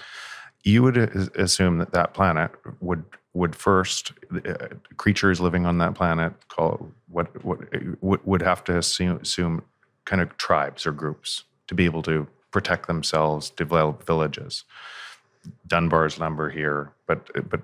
[0.67, 0.97] you would
[1.37, 2.51] assume that that planet
[2.81, 4.13] would would first
[4.49, 7.59] uh, creatures living on that planet call what what
[8.01, 9.61] would would have to assume, assume
[10.05, 14.65] kind of tribes or groups to be able to protect themselves, develop villages.
[15.67, 17.61] Dunbar's number here, but but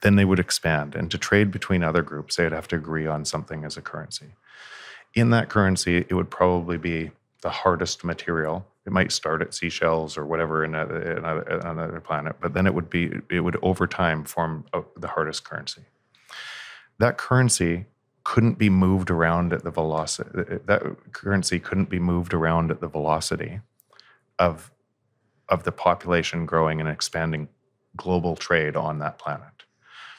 [0.00, 3.06] then they would expand and to trade between other groups, they would have to agree
[3.06, 4.28] on something as a currency.
[5.14, 7.10] In that currency, it would probably be
[7.42, 8.66] the hardest material.
[8.86, 13.10] It might start at seashells or whatever in another, planet, but then it would be
[13.30, 15.82] it would over time form a, the hardest currency.
[16.98, 17.86] That currency
[18.28, 20.28] couldn't be moved around at the velocity.
[20.66, 23.60] That currency couldn't be moved around at the velocity
[24.38, 24.70] of
[25.48, 27.48] of the population growing and expanding
[27.96, 29.64] global trade on that planet.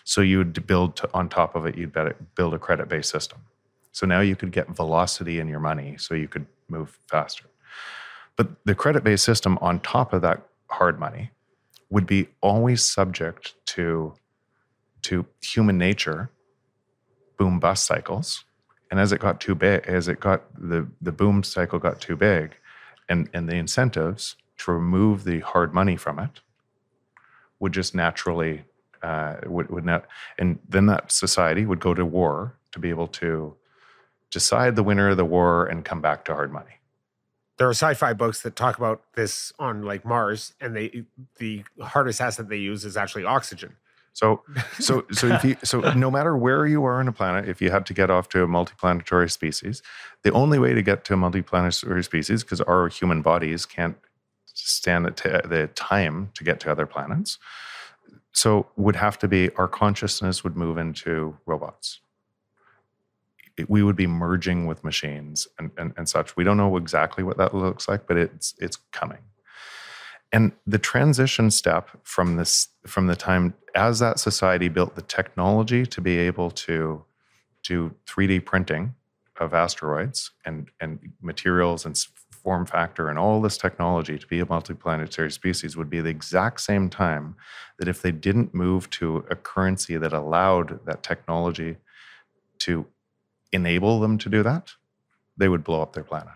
[0.05, 1.77] So you would build to, on top of it.
[1.77, 1.95] You'd
[2.33, 3.41] build a credit based system.
[3.91, 7.45] So now you could get velocity in your money, so you could move faster.
[8.37, 10.41] But the credit based system on top of that
[10.71, 11.29] hard money
[11.91, 14.15] would be always subject to
[15.03, 16.31] to human nature
[17.39, 18.43] boom bust cycles.
[18.91, 22.15] And as it got too big as it got the the boom cycle got too
[22.15, 22.55] big
[23.07, 26.41] and and the incentives to remove the hard money from it
[27.59, 28.63] would just naturally
[29.01, 30.05] uh, would, would not
[30.37, 33.55] and then that society would go to war to be able to
[34.31, 36.75] decide the winner of the war and come back to hard money.
[37.57, 41.05] There are sci-fi books that talk about this on like mars and they
[41.37, 43.75] the hardest asset they use is actually oxygen
[44.13, 44.43] so,
[44.79, 47.71] so, so if you, so no matter where you are on a planet, if you
[47.71, 49.81] had to get off to a multiplanetary species,
[50.23, 53.97] the only way to get to a multiplanetary species, because our human bodies can't
[54.45, 57.37] stand the, t- the time to get to other planets,
[58.31, 62.01] so would have to be our consciousness would move into robots.
[63.67, 66.35] we would be merging with machines and, and, and such.
[66.37, 69.19] We don't know exactly what that looks like, but it's it's coming.
[70.31, 75.85] And the transition step from this from the time as that society built the technology
[75.85, 77.03] to be able to
[77.63, 78.95] do 3D printing
[79.39, 81.97] of asteroids and, and materials and
[82.29, 86.61] form factor and all this technology to be a multiplanetary species would be the exact
[86.61, 87.35] same time
[87.77, 91.77] that if they didn't move to a currency that allowed that technology
[92.59, 92.85] to
[93.51, 94.71] enable them to do that,
[95.37, 96.33] they would blow up their planet.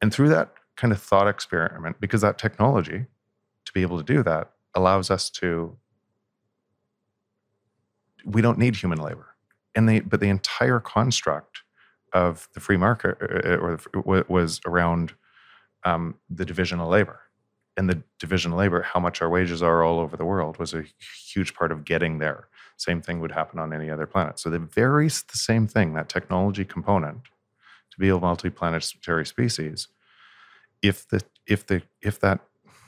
[0.00, 3.06] And through that kind of thought experiment because that technology
[3.66, 5.76] to be able to do that allows us to
[8.24, 9.34] we don't need human labor.
[9.74, 11.62] And they but the entire construct
[12.12, 15.14] of the free market uh, uh, or was around
[15.84, 17.20] um, the division of labor.
[17.76, 20.74] And the division of labor how much our wages are all over the world was
[20.74, 20.84] a
[21.32, 22.48] huge part of getting there.
[22.76, 24.38] Same thing would happen on any other planet.
[24.38, 27.24] So the very the same thing that technology component
[27.90, 29.88] to be a multiplanetary species
[30.82, 32.40] if the if the if that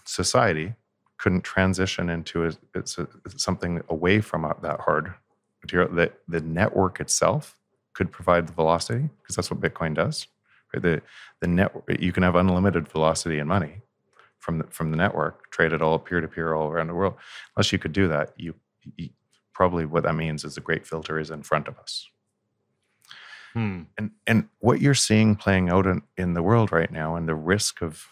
[0.05, 0.75] society
[1.19, 5.15] couldn't transition into a, it's a, something away from that hard
[5.63, 7.59] material that the network itself
[7.93, 10.27] could provide the velocity because that's what bitcoin does
[10.73, 10.83] right?
[10.83, 11.03] the
[11.41, 13.83] the network you can have unlimited velocity and money
[14.39, 17.15] from the, from the network traded all peer to peer all around the world
[17.55, 18.55] unless you could do that you,
[18.97, 19.11] you
[19.53, 22.09] probably what that means is the great filter is in front of us
[23.53, 23.83] Hmm.
[23.99, 27.35] And and what you're seeing playing out in, in the world right now, and the
[27.35, 28.07] risk of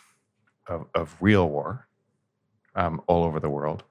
[0.66, 1.86] of, of real war
[2.74, 3.84] um, all over the world,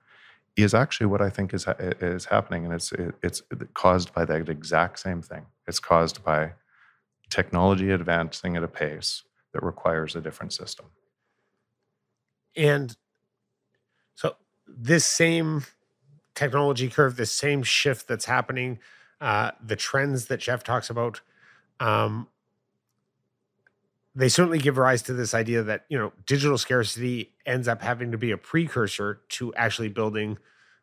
[0.56, 3.42] is actually what I think is is happening, and it's it, it's
[3.74, 5.46] caused by that exact same thing.
[5.68, 6.54] It's caused by
[7.30, 9.24] technology advancing at a pace
[9.54, 10.88] that requires a different system.
[12.56, 12.96] And
[14.16, 14.36] so
[14.68, 15.66] this same
[16.36, 18.80] technology curve, this same shift that's happening,
[19.22, 21.22] uh, the trends that Jeff talks about
[21.80, 22.28] um,
[24.16, 28.12] they certainly give rise to this idea that you know digital scarcity ends up having
[28.12, 30.38] to be a precursor to actually building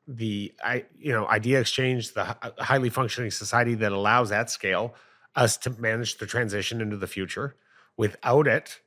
[0.07, 4.95] the i you know idea exchange the highly functioning society that allows at scale
[5.34, 7.57] us to manage the transition into the future.
[7.97, 8.80] Without it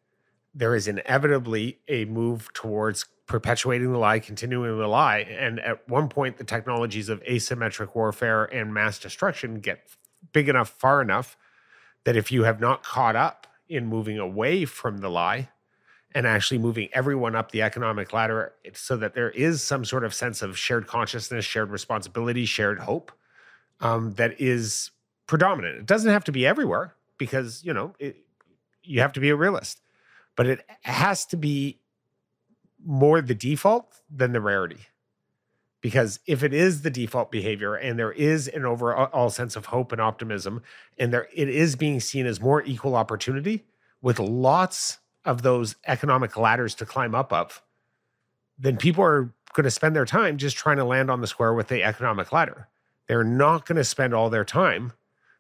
[0.54, 6.08] there is inevitably a move towards perpetuating the lie continuing the lie and at one
[6.08, 9.90] point the technologies of asymmetric warfare and mass destruction get
[10.32, 11.38] big enough far enough
[12.08, 15.50] that if you have not caught up in moving away from the lie
[16.16, 20.14] and actually moving everyone up the economic ladder so that there is some sort of
[20.14, 23.12] sense of shared consciousness, shared responsibility, shared hope
[23.82, 24.92] um, that is
[25.26, 25.80] predominant.
[25.80, 28.16] It doesn't have to be everywhere because, you know, it,
[28.84, 29.82] you have to be a realist,
[30.38, 31.78] but it has to be
[32.86, 34.88] more the default than the rarity
[35.88, 39.94] because if it is the default behavior and there is an overall sense of hope
[39.94, 40.62] and optimism
[40.98, 43.64] and there it is being seen as more equal opportunity
[44.02, 47.62] with lots of those economic ladders to climb up of
[48.60, 51.54] then people are going to spend their time just trying to land on the square
[51.54, 52.68] with the economic ladder.
[53.08, 54.92] They're not going to spend all their time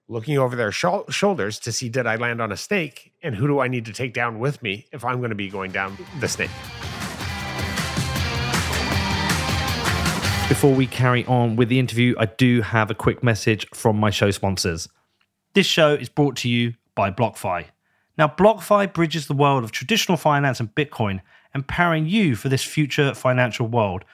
[0.07, 3.47] looking over their shou- shoulders to see did I land on a snake and who
[3.47, 5.97] do I need to take down with me if I'm going to be going down
[6.21, 6.51] the snake.
[10.49, 14.09] Before we carry on with the interview, I do have a quick message from my
[14.09, 14.87] show sponsors.
[15.53, 17.65] This show is brought to you by BlockFi.
[18.17, 21.19] Now, BlockFi bridges the world of traditional finance and Bitcoin,
[21.53, 24.05] empowering you for this future financial world.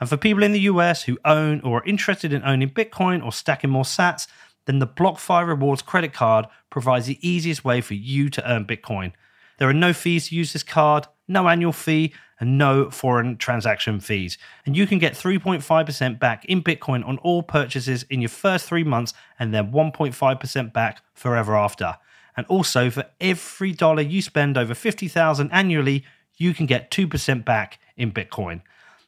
[0.00, 3.30] And for people in the US who own or are interested in owning Bitcoin or
[3.30, 4.26] stacking more sats,
[4.64, 9.12] then the BlockFi Rewards credit card provides the easiest way for you to earn Bitcoin.
[9.58, 12.12] There are no fees to use this card, no annual fee,
[12.42, 14.36] and no foreign transaction fees.
[14.66, 18.82] And you can get 3.5% back in Bitcoin on all purchases in your first three
[18.82, 21.98] months and then 1.5% back forever after.
[22.36, 26.04] And also, for every dollar you spend over 50,000 annually,
[26.36, 28.62] you can get 2% back in Bitcoin.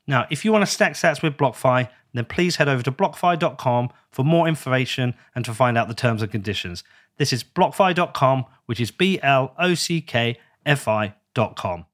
[0.07, 3.91] Now, if you want to stack sats with BlockFi, then please head over to blockfi.com
[4.13, 6.85] for more information and to find out the terms and conditions.
[7.17, 11.87] This is blockfi.com, which is B L O C K F I.com.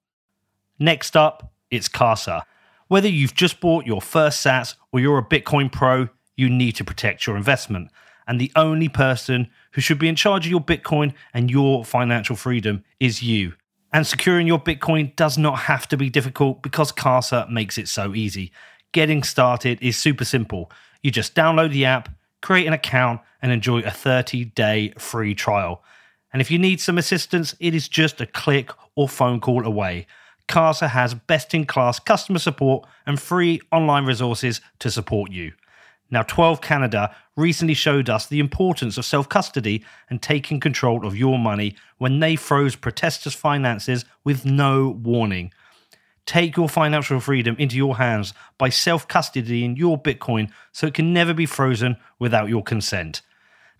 [0.82, 2.46] Next up, it's Casa.
[2.88, 6.84] Whether you've just bought your first sats or you're a Bitcoin pro, you need to
[6.84, 7.90] protect your investment.
[8.26, 12.34] And the only person who should be in charge of your Bitcoin and your financial
[12.34, 13.52] freedom is you.
[13.92, 18.14] And securing your Bitcoin does not have to be difficult because Casa makes it so
[18.14, 18.50] easy.
[18.92, 20.72] Getting started is super simple.
[21.02, 22.08] You just download the app,
[22.40, 25.84] create an account, and enjoy a 30 day free trial.
[26.32, 30.06] And if you need some assistance, it is just a click or phone call away.
[30.50, 35.52] Casa has best in class customer support and free online resources to support you.
[36.10, 41.16] Now, 12 Canada recently showed us the importance of self custody and taking control of
[41.16, 45.52] your money when they froze protesters' finances with no warning.
[46.26, 51.12] Take your financial freedom into your hands by self custodying your Bitcoin so it can
[51.12, 53.22] never be frozen without your consent.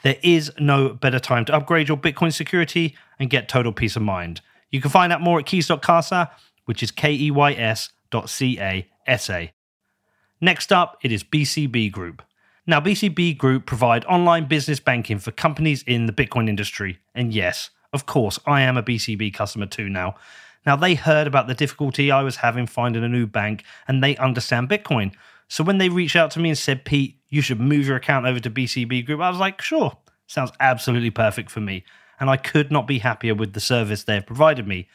[0.02, 4.02] There is no better time to upgrade your Bitcoin security and get total peace of
[4.02, 4.40] mind.
[4.70, 6.30] You can find out more at keys.casa
[6.70, 9.52] which is K E Y S dot C A S A.
[10.40, 12.22] Next up, it is BCB Group.
[12.64, 17.00] Now, BCB Group provide online business banking for companies in the Bitcoin industry.
[17.12, 20.14] And yes, of course, I am a BCB customer too now.
[20.64, 24.16] Now, they heard about the difficulty I was having finding a new bank and they
[24.18, 25.12] understand Bitcoin.
[25.48, 28.26] So when they reached out to me and said, Pete, you should move your account
[28.26, 29.96] over to BCB Group, I was like, sure,
[30.28, 31.82] sounds absolutely perfect for me.
[32.20, 34.86] And I could not be happier with the service they have provided me.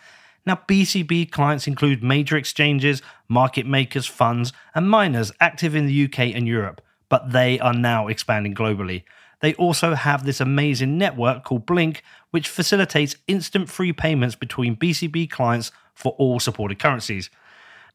[0.45, 6.35] Now, BCB clients include major exchanges, market makers, funds, and miners active in the UK
[6.35, 9.03] and Europe, but they are now expanding globally.
[9.41, 15.29] They also have this amazing network called BLINC, which facilitates instant free payments between BCB
[15.29, 17.29] clients for all supported currencies.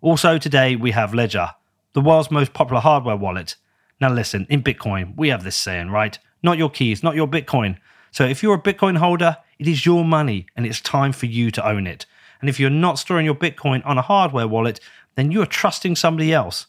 [0.00, 1.50] Also, today we have Ledger,
[1.92, 3.56] the world's most popular hardware wallet.
[4.00, 6.18] Now, listen, in Bitcoin, we have this saying, right?
[6.42, 7.76] Not your keys, not your Bitcoin.
[8.12, 11.50] So, if you're a Bitcoin holder, it is your money and it's time for you
[11.50, 12.06] to own it.
[12.40, 14.80] And if you're not storing your Bitcoin on a hardware wallet,
[15.16, 16.66] then you are trusting somebody else.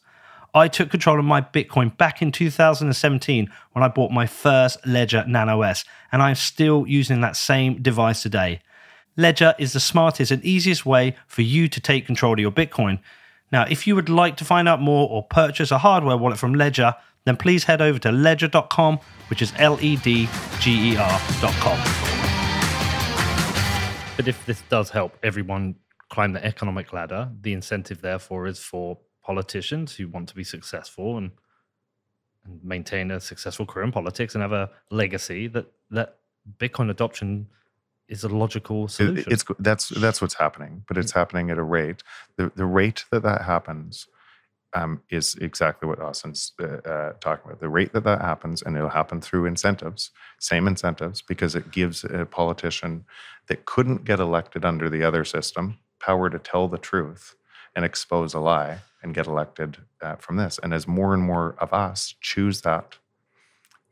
[0.56, 5.26] I took control of my Bitcoin back in 2017 when I bought my first Ledger
[5.28, 8.62] Nano S, and I'm still using that same device today.
[9.18, 13.00] Ledger is the smartest and easiest way for you to take control of your Bitcoin.
[13.52, 16.54] Now, if you would like to find out more or purchase a hardware wallet from
[16.54, 16.94] Ledger,
[17.26, 19.00] then please head over to ledger.com,
[19.32, 20.30] which is L E D
[20.60, 21.80] G E R.com.
[24.16, 25.76] But if this does help everyone
[26.10, 31.18] climb the economic ladder, the incentive therefore is for politicians who want to be successful
[31.18, 31.32] and,
[32.46, 36.18] and maintain a successful career in politics and have a legacy that that
[36.58, 37.48] Bitcoin adoption
[38.10, 39.20] is a logical solution.
[39.20, 42.04] It, it's that's that's what's happening, but it's happening at a rate.
[42.38, 44.08] The the rate that that happens
[44.74, 47.62] um, is exactly what Austin's uh, uh, talking about.
[47.62, 52.04] The rate that that happens, and it'll happen through incentives, same incentives, because it gives
[52.04, 53.06] a politician
[53.48, 57.36] that couldn't get elected under the other system power to tell the truth
[57.76, 60.60] and expose a lie and get elected uh, from this.
[60.62, 62.98] And as more and more of us choose that,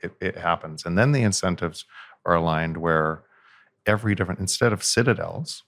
[0.02, 0.86] it, it happens.
[0.86, 1.86] And then the incentives
[2.26, 3.24] are aligned where
[3.86, 5.64] every different, instead of citadels,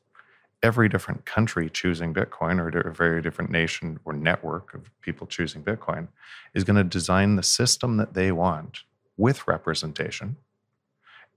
[0.62, 5.64] every different country choosing Bitcoin or a very different nation or network of people choosing
[5.64, 6.08] Bitcoin
[6.54, 8.80] is going to design the system that they want
[9.18, 10.38] with representation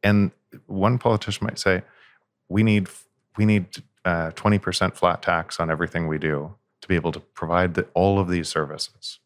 [0.03, 0.31] and
[0.67, 1.83] one politician might say,
[2.49, 2.89] "We need
[3.37, 3.67] we need
[4.05, 7.87] uh, twenty percent flat tax on everything we do to be able to provide the,
[7.95, 9.21] all of these services."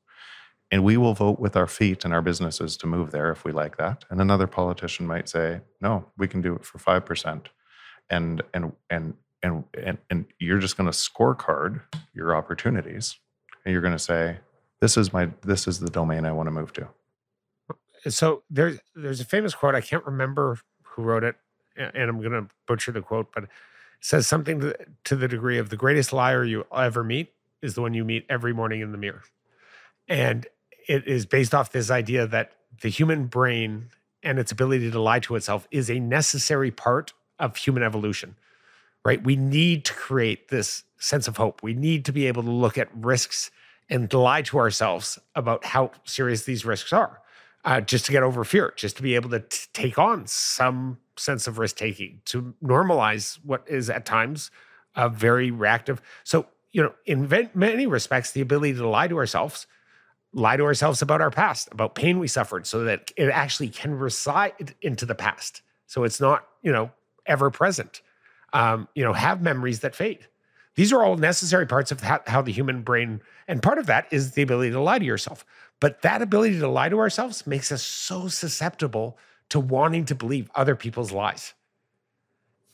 [0.73, 3.51] And we will vote with our feet and our businesses to move there if we
[3.51, 4.05] like that.
[4.09, 7.49] And another politician might say, "No, we can do it for five percent,"
[8.09, 11.83] and and and and and and you're just going to scorecard
[12.15, 13.17] your opportunities,
[13.65, 14.39] and you're going to say,
[14.81, 16.89] "This is my this is the domain I want to move to."
[18.09, 21.37] so there's there's a famous quote i can't remember who wrote it
[21.77, 23.45] and i'm going to butcher the quote but
[24.01, 24.75] says something to,
[25.05, 27.33] to the degree of the greatest liar you ever meet
[27.63, 29.23] is the one you meet every morning in the mirror
[30.09, 30.47] and
[30.89, 32.53] it is based off this idea that
[32.83, 33.89] the human brain
[34.23, 38.37] and its ability to lie to itself is a necessary part of human evolution
[39.05, 42.51] right we need to create this sense of hope we need to be able to
[42.51, 43.51] look at risks
[43.89, 47.21] and lie to ourselves about how serious these risks are
[47.65, 50.99] uh, just to get over fear, just to be able to t- take on some
[51.17, 54.51] sense of risk taking, to normalize what is at times
[54.97, 56.01] a very reactive.
[56.25, 59.67] So, you know, in many respects, the ability to lie to ourselves,
[60.33, 63.99] lie to ourselves about our past, about pain we suffered, so that it actually can
[63.99, 65.63] reside into the past.
[65.87, 66.93] So it's not, you know,
[67.27, 68.03] ever present.
[68.53, 70.27] Um, you know, have memories that fade.
[70.75, 74.07] These are all necessary parts of how, how the human brain, and part of that
[74.13, 75.45] is the ability to lie to yourself.
[75.81, 79.19] But that ability to lie to ourselves makes us so susceptible
[79.49, 81.55] to wanting to believe other people's lies.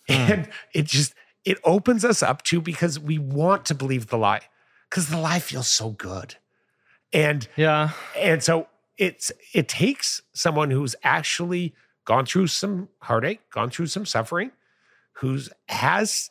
[0.09, 1.15] And it just,
[1.47, 4.43] it opens us up to because we want to believe the lie
[4.91, 6.37] because the lie feels so good.
[7.13, 7.91] And Yeah.
[8.19, 8.69] and so
[8.99, 11.75] it's it takes someone who's actually
[12.05, 14.51] gone through some heartache, gone through some suffering,
[15.15, 16.31] who's has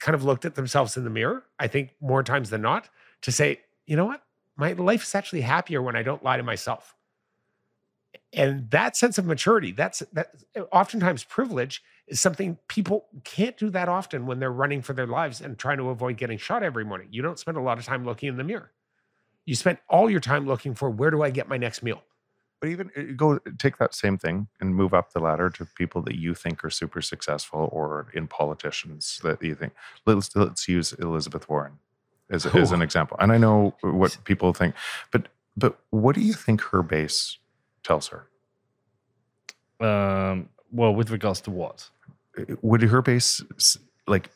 [0.00, 2.88] kind of looked at themselves in the mirror, I think more times than not,
[3.22, 4.22] to say, you know what?
[4.56, 6.94] My life is actually happier when I don't lie to myself.
[8.32, 10.34] And that sense of maturity, that's that
[10.72, 15.40] oftentimes privilege is something people can't do that often when they're running for their lives
[15.40, 17.08] and trying to avoid getting shot every morning.
[17.10, 18.72] You don't spend a lot of time looking in the mirror.
[19.44, 22.02] You spend all your time looking for where do I get my next meal?
[22.60, 26.02] But even uh, go take that same thing and move up the ladder to people
[26.02, 29.72] that you think are super successful or in politicians that you think.
[30.06, 31.78] Let's let's use Elizabeth Warren
[32.30, 33.16] as, as an example.
[33.20, 34.74] And I know what people think,
[35.12, 37.38] but but what do you think her base
[37.84, 38.26] tells her?
[39.80, 41.90] Um, well, with regards to what?
[42.62, 43.42] Would her base
[44.06, 44.30] like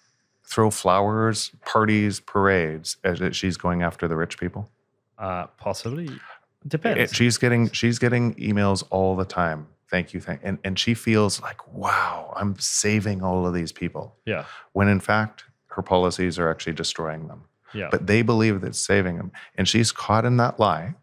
[0.45, 4.71] throw flowers, parties, parades as she's going after the rich people?
[5.19, 6.07] Uh, possibly.
[6.07, 6.21] It-
[6.69, 7.13] Depends.
[7.13, 9.67] she's getting she's getting emails all the time.
[9.91, 14.15] Thank you, thank and and she feels like wow, I'm saving all of these people.
[14.25, 14.45] yeah.
[14.73, 17.43] When in fact, her policies are actually destroying them.
[17.75, 17.89] Yeah.
[17.91, 20.95] But they believe that it's saving them, and she's caught in that lie,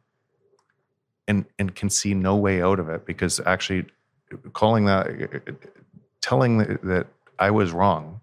[1.28, 3.86] and and can see no way out of it because actually,
[4.54, 5.08] calling that,
[6.22, 7.08] telling that, that
[7.38, 8.22] I was wrong,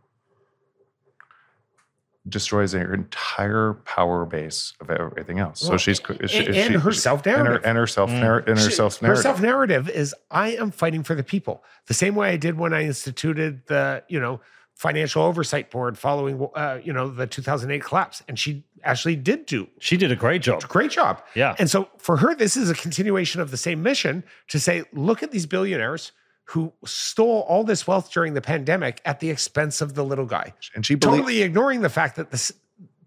[2.28, 5.61] destroys her entire power base of everything else.
[5.61, 7.62] so she's and, she, and she- her self and her, narrative.
[7.64, 8.20] and her self Mm.
[8.20, 9.22] narr- and her She- self Her narrative.
[9.22, 11.62] self narrative is I am fighting for the people.
[11.86, 14.40] The same way I did when I instituted the, you know,
[14.74, 18.22] financial oversight board following uh, you know, the 2008 collapse.
[18.28, 20.62] And she actually did do she did a great job.
[20.64, 21.22] a great job.
[21.34, 21.55] Yeah.
[21.61, 25.22] And so for her, this is a continuation of the same mission to say, look
[25.22, 26.11] at these billionaires
[26.51, 30.55] who stole all this wealth during the pandemic at the expense of the little guy,
[30.74, 32.53] and she totally ignoring the fact that the,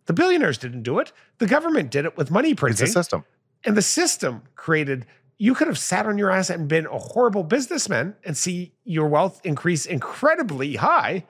[0.05, 1.11] the billionaires didn't do it.
[1.37, 2.83] The government did it with money printing.
[2.83, 3.23] it's a system.
[3.63, 5.05] and the system created
[5.41, 9.07] you could have sat on your ass and been a horrible businessman and see your
[9.07, 11.25] wealth increase incredibly high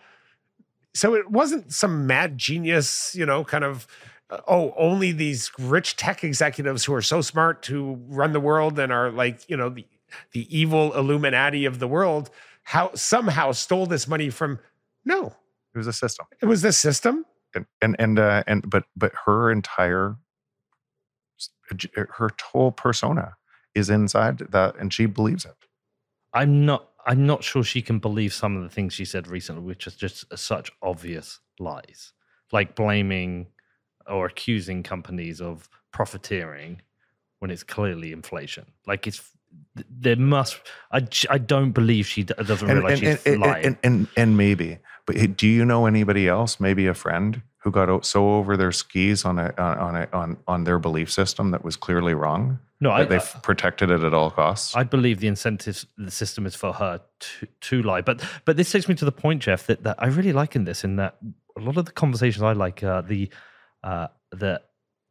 [0.96, 3.86] so it wasn't some mad genius you know kind of
[4.32, 8.80] uh, oh only these rich tech executives who are so smart to run the world
[8.80, 9.86] and are like you know the
[10.32, 12.30] the evil illuminati of the world
[12.64, 14.60] how somehow stole this money from
[15.06, 15.36] no
[15.74, 16.26] It was a system.
[16.42, 20.16] it was the system and and and uh, and but but her entire
[21.94, 23.36] her whole persona
[23.76, 25.56] is inside that, and she believes it.
[26.34, 26.90] I'm not.
[27.06, 29.96] I'm not sure she can believe some of the things she said recently, which is
[29.96, 32.14] just such obvious lies,
[32.52, 33.48] like blaming
[34.08, 36.82] or accusing companies of profiteering
[37.40, 38.66] when it's clearly inflation.
[38.86, 39.30] Like it's th-
[39.90, 40.60] there must.
[40.92, 43.66] I, I don't believe she doesn't realize and, she's and, lying.
[43.66, 46.60] and, and and maybe, but do you know anybody else?
[46.60, 50.38] Maybe a friend who got so over their skis on a on on a, on,
[50.48, 54.32] on their belief system that was clearly wrong no, I, they've protected it at all
[54.32, 54.76] costs.
[54.76, 58.02] I believe the incentive the system is for her to, to lie.
[58.02, 60.64] But but this takes me to the point, Jeff, that, that I really like in
[60.64, 61.18] this, in that
[61.58, 63.30] a lot of the conversations I like uh, the
[63.84, 64.62] uh, the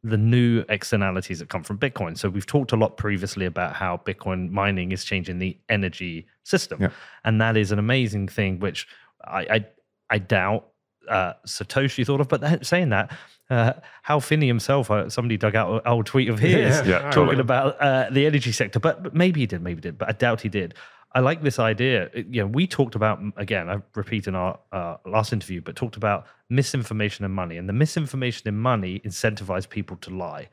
[0.04, 2.16] the new externalities that come from Bitcoin.
[2.16, 6.80] So we've talked a lot previously about how Bitcoin mining is changing the energy system,
[6.80, 6.90] Yeah.
[7.24, 8.86] and that is an amazing thing, which
[9.24, 9.66] I I,
[10.10, 10.68] I doubt
[11.08, 12.28] uh, Satoshi thought of.
[12.28, 13.10] But that, saying that,
[13.50, 13.72] uh,
[14.02, 17.40] Hal Finney himself, uh, somebody dug out an old tweet of his Yeah, talking totally.
[17.40, 20.12] about uh, the energy sector, but, but maybe he did, maybe he did, but I
[20.12, 20.74] doubt he did.
[21.12, 22.10] I like this idea.
[22.12, 23.68] It- You know, we talked about again.
[23.68, 27.72] I repeat in our uh, last interview, but talked about misinformation and money, and the
[27.72, 30.48] misinformation and money incentivize people to lie.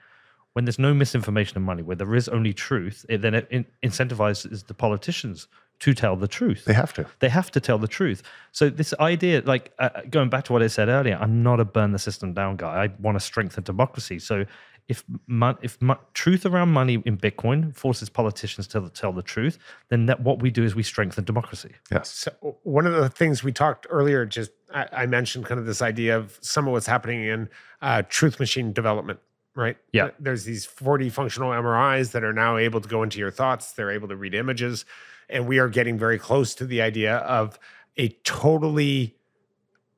[0.54, 4.66] When there's no misinformation and money, where there is only truth, it then it incentivizes
[4.68, 5.48] the politicians
[5.80, 6.64] to tell the truth.
[6.64, 7.06] They have to.
[7.20, 8.24] They have to tell the truth.
[8.54, 11.66] So this idea, like uh, going back to what I said earlier, I'm not a
[11.66, 12.86] burn the system down guy.
[12.86, 14.20] I want to strengthen democracy.
[14.20, 14.46] So
[14.88, 19.58] if mon- if mo- truth around money in Bitcoin forces politicians to tell the truth,
[19.90, 21.72] then that what we do is we strengthen democracy.
[21.92, 22.10] Yes.
[22.10, 25.82] So one of the things we talked earlier, just I, I mentioned kind of this
[25.82, 27.50] idea of some of what's happening in
[27.82, 29.20] uh, truth machine development,
[29.56, 29.78] right?
[29.92, 30.10] Yeah.
[30.20, 33.72] There's these 4D functional MRIs that are now able to go into your thoughts.
[33.72, 34.86] They're able to read images,
[35.30, 37.58] and we are getting very close to the idea of
[37.98, 39.16] a totally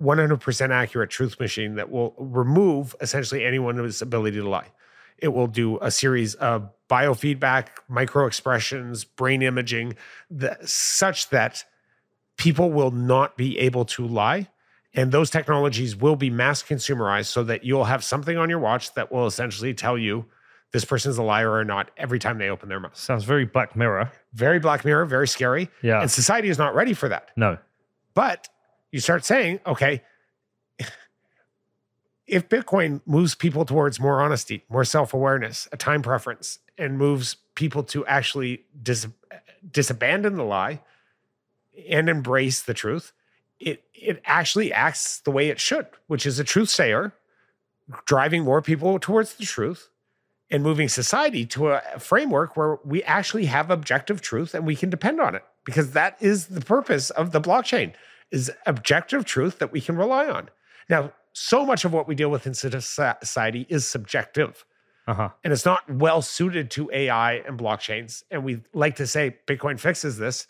[0.01, 4.67] 100% accurate truth machine that will remove essentially anyone's ability to lie.
[5.17, 9.95] It will do a series of biofeedback, micro expressions, brain imaging,
[10.29, 11.65] that, such that
[12.37, 14.47] people will not be able to lie.
[14.93, 18.93] And those technologies will be mass consumerized so that you'll have something on your watch
[18.93, 20.25] that will essentially tell you
[20.71, 22.95] this person's a liar or not every time they open their mouth.
[22.95, 24.11] Sounds very Black Mirror.
[24.33, 25.69] Very Black Mirror, very scary.
[25.81, 26.01] Yeah.
[26.01, 27.29] And society is not ready for that.
[27.35, 27.57] No.
[28.13, 28.49] But
[28.91, 30.03] you start saying, okay,
[32.27, 37.37] if Bitcoin moves people towards more honesty, more self awareness, a time preference, and moves
[37.55, 39.07] people to actually dis-
[39.69, 40.81] disabandon the lie
[41.89, 43.13] and embrace the truth,
[43.59, 47.13] it, it actually acts the way it should, which is a truth sayer,
[48.05, 49.89] driving more people towards the truth
[50.49, 54.89] and moving society to a framework where we actually have objective truth and we can
[54.89, 57.93] depend on it because that is the purpose of the blockchain
[58.31, 60.49] is objective truth that we can rely on.
[60.89, 64.65] Now so much of what we deal with in society is subjective.
[65.09, 65.29] Uh huh.
[65.41, 68.23] and it's not well suited to ai and blockchains.
[68.29, 70.47] And we like to say bitcoin fixes this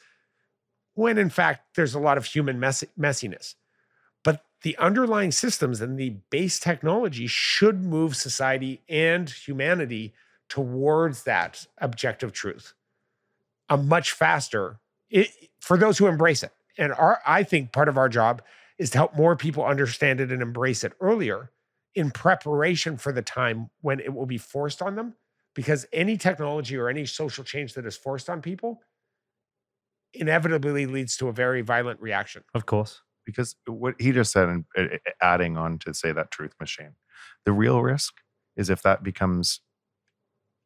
[0.95, 3.53] when in fact there's a lot of human mess- messiness.
[4.23, 10.15] But the underlying systems and the base technology should move society and humanity
[10.49, 12.73] towards that objective truth
[13.69, 14.79] a much faster
[15.11, 15.29] it,
[15.59, 16.51] for those who embrace it.
[16.79, 18.41] And our i think part of our job
[18.79, 21.51] is to help more people understand it and embrace it earlier
[21.95, 25.15] in preparation for the time when it will be forced on them
[25.55, 28.79] because any technology or any social change that is forced on people
[30.13, 33.01] inevitably leads to a very violent reaction Of course.
[33.25, 34.65] because what he just said and
[35.21, 36.93] adding on to say that truth machine
[37.45, 38.13] the real risk
[38.55, 39.61] is if that becomes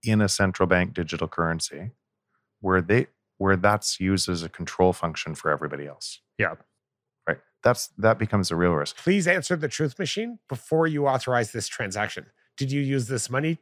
[0.03, 1.91] in a central bank digital currency
[2.59, 3.07] where they
[3.37, 6.55] where that's used as a control function for everybody else Yeah.
[7.63, 11.51] Right that's that becomes a real risk please answer the truth machine before you authorize
[11.51, 12.25] this transaction.
[12.57, 13.59] Did you use this money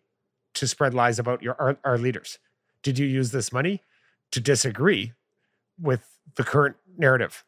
[0.56, 2.40] to spread lies about your our, our leaders?
[2.84, 3.82] Did you use this money
[4.32, 5.14] to disagree
[5.80, 6.02] with
[6.36, 7.44] the current narrative?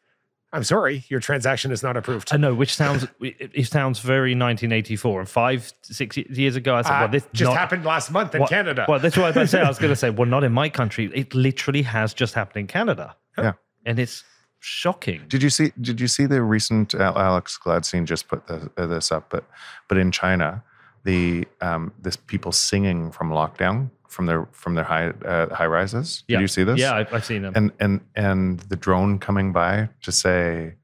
[0.54, 2.28] I'm sorry, your transaction is not approved.
[2.32, 5.20] I know, which sounds it, it sounds very 1984.
[5.20, 8.34] And five, six years ago, I said, Uh, "Well, this just not- happened last month
[8.34, 8.84] in What- Canada.
[8.86, 9.60] Well, that's what I was going to say.
[9.62, 11.10] I was going to say, well, not in my country.
[11.14, 13.16] It literally has just happened in Canada.
[13.38, 13.54] Yeah.
[13.86, 14.24] and it's
[14.62, 15.20] shocking.
[15.28, 18.86] did you see did you see the recent uh, alex gladstein just put the, uh,
[18.86, 19.44] this up but
[19.88, 20.62] but in china
[21.04, 26.22] the um this people singing from lockdown from their from their high uh, high rises
[26.28, 26.36] Yeah.
[26.38, 27.52] did you see this Yeah, I've, I've seen them.
[27.56, 30.74] and and and the drone coming by to say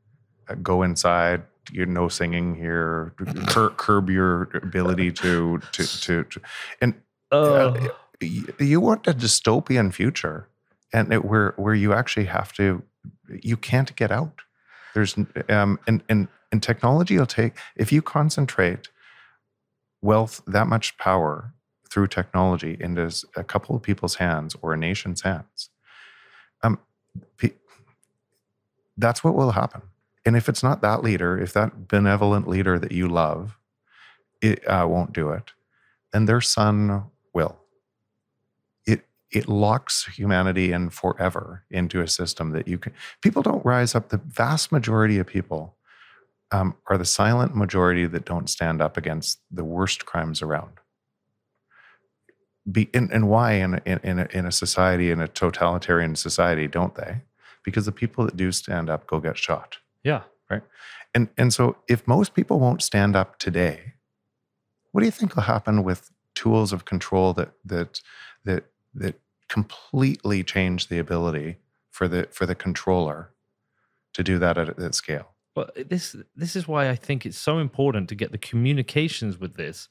[0.48, 3.14] uh, go inside you're no singing here
[3.46, 6.40] cur- curb your ability to to to, to
[6.80, 6.94] and
[7.30, 7.76] oh,
[8.20, 10.48] y- you want a dystopian future
[10.92, 12.82] and it, where where you actually have to
[13.42, 14.40] you can't get out.
[14.94, 15.16] There's
[15.48, 18.88] um and and and technology will take if you concentrate
[20.00, 21.52] wealth that much power
[21.90, 25.70] through technology into a couple of people's hands or a nation's hands
[26.62, 26.78] um
[27.36, 27.52] pe-
[28.96, 29.82] that's what will happen.
[30.24, 33.58] And if it's not that leader if that benevolent leader that you love
[34.40, 35.52] it uh, won't do it.
[36.12, 37.04] Then their son
[39.30, 42.92] it locks humanity in forever into a system that you can
[43.22, 45.76] people don't rise up the vast majority of people
[46.50, 50.72] um, are the silent majority that don't stand up against the worst crimes around
[52.70, 56.16] Be, and, and why in, a- in, in, a, in a society in a totalitarian
[56.16, 57.22] society don't they
[57.64, 60.22] because the people that do stand up go get shot yeah.
[60.50, 60.62] Right.
[61.14, 63.92] And and so if most people won't stand up today,
[64.92, 68.00] what do you think will happen with tools of control that that
[68.44, 68.64] that
[68.98, 71.56] that completely change the ability
[71.90, 73.30] for the for the controller
[74.14, 75.28] to do that at, at scale.
[75.54, 79.56] But this this is why I think it's so important to get the communications with
[79.56, 79.88] this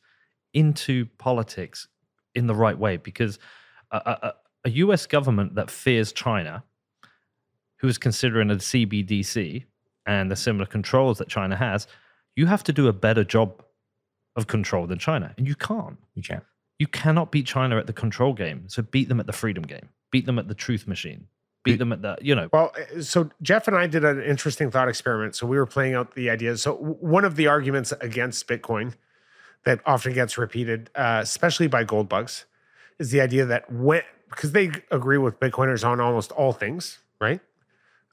[0.54, 1.88] into politics
[2.34, 3.40] in the right way because
[3.92, 4.34] a, a,
[4.66, 6.64] a US government that fears China,
[7.78, 9.66] who is considering a CBDC
[10.06, 11.88] and the similar controls that China has,
[12.36, 13.64] you have to do a better job
[14.36, 15.98] of control than China, and you can't.
[16.16, 16.44] You can't.
[16.80, 18.66] You cannot beat China at the control game.
[18.68, 19.90] So beat them at the freedom game.
[20.12, 21.28] Beat them at the truth machine.
[21.64, 22.48] Beat them at the you know.
[22.54, 25.36] Well, uh, so Jeff and I did an interesting thought experiment.
[25.36, 26.62] So we were playing out the ideas.
[26.62, 28.94] So one of the arguments against Bitcoin
[29.66, 32.46] that often gets repeated, uh, especially by gold bugs,
[33.00, 37.42] is the idea that when because they agree with Bitcoiners on almost all things, right?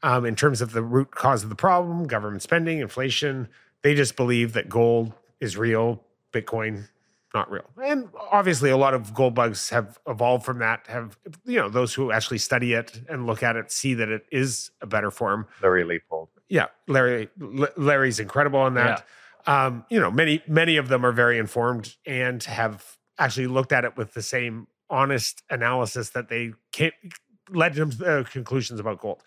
[0.02, 3.48] Um, in terms of the root cause of the problem, government spending, inflation,
[3.82, 6.88] they just believe that gold is real, Bitcoin
[7.34, 7.68] not real.
[7.82, 10.86] And obviously, a lot of gold bugs have evolved from that.
[10.86, 14.24] Have you know those who actually study it and look at it see that it
[14.30, 15.46] is a better form.
[15.62, 16.28] Larry Lepard.
[16.48, 17.28] Yeah, Larry
[17.76, 19.04] Larry's incredible on that.
[19.46, 23.84] Um, you know, many many of them are very informed and have actually looked at
[23.84, 26.92] it with the same honest analysis that they came,
[27.50, 29.22] led to uh, conclusions about gold.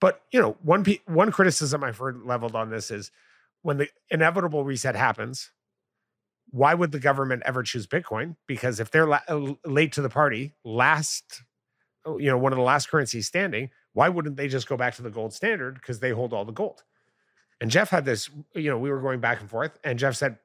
[0.00, 3.10] But you know, one one criticism I've heard leveled on this is
[3.62, 5.50] when the inevitable reset happens,
[6.50, 8.36] why would the government ever choose Bitcoin?
[8.46, 11.42] Because if they're la- uh, late to the party, last,
[12.04, 14.94] oh, you know, one of the last currencies standing, why wouldn't they just go back
[14.96, 16.82] to the gold standard because they hold all the gold?
[17.60, 20.38] And Jeff had this, you know, we were going back and forth, and Jeff said,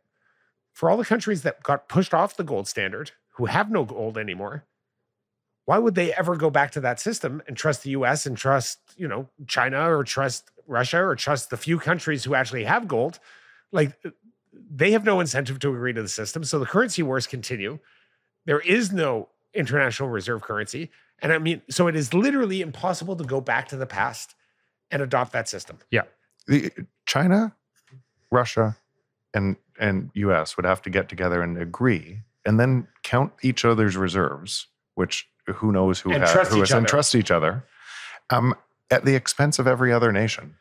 [0.74, 4.18] for all the countries that got pushed off the gold standard, who have no gold
[4.18, 4.66] anymore,
[5.66, 8.80] why would they ever go back to that system and trust the US and trust,
[8.98, 13.20] you know, China or trust Russia or trust the few countries who actually have gold?
[13.72, 13.98] Like
[14.70, 16.44] they have no incentive to agree to the system.
[16.44, 17.80] So the currency wars continue.
[18.46, 20.92] There is no international reserve currency.
[21.20, 24.36] And I mean, so it is literally impossible to go back to the past
[24.92, 25.80] and adopt that system.
[25.90, 26.04] Yeah.
[26.48, 26.72] The,
[27.06, 27.56] China,
[28.32, 28.78] Russia,
[29.34, 30.56] and and U.S.
[30.58, 35.72] would have to get together and agree, and then count each other's reserves, which who
[35.72, 36.90] knows who And has trust who each has, and other.
[36.90, 37.66] trust each other,
[38.30, 38.56] um,
[38.92, 40.56] at the expense of every other nation,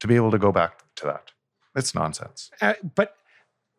[0.00, 1.32] to be able to go back to that.
[1.74, 2.50] It's nonsense.
[2.60, 3.16] Uh, but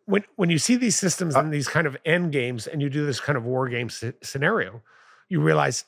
[0.06, 2.90] when when you see these systems Uh, and these kind of end games, and you
[2.90, 4.82] do this kind of war game sce- scenario,
[5.30, 5.86] you realize,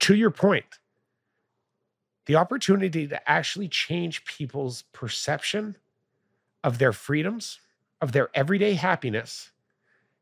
[0.00, 0.78] to your point,
[2.26, 5.76] the opportunity to actually change people's perception
[6.62, 7.60] of their freedoms,
[8.00, 9.50] of their everyday happiness,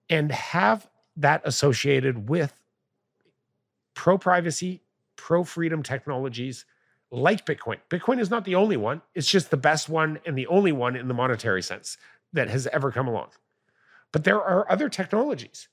[0.08, 2.54] and have that associated with
[3.94, 4.82] pro privacy,
[5.16, 6.64] pro freedom technologies
[7.10, 7.78] like Bitcoin.
[7.88, 10.96] Bitcoin is not the only one, it's just the best one and the only one
[10.96, 11.96] in the monetary sense
[12.36, 13.28] that has ever come along.
[14.12, 15.68] But there are other technologies.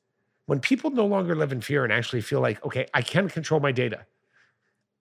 [0.45, 3.59] When people no longer live in fear and actually feel like, okay, I can control
[3.59, 4.05] my data,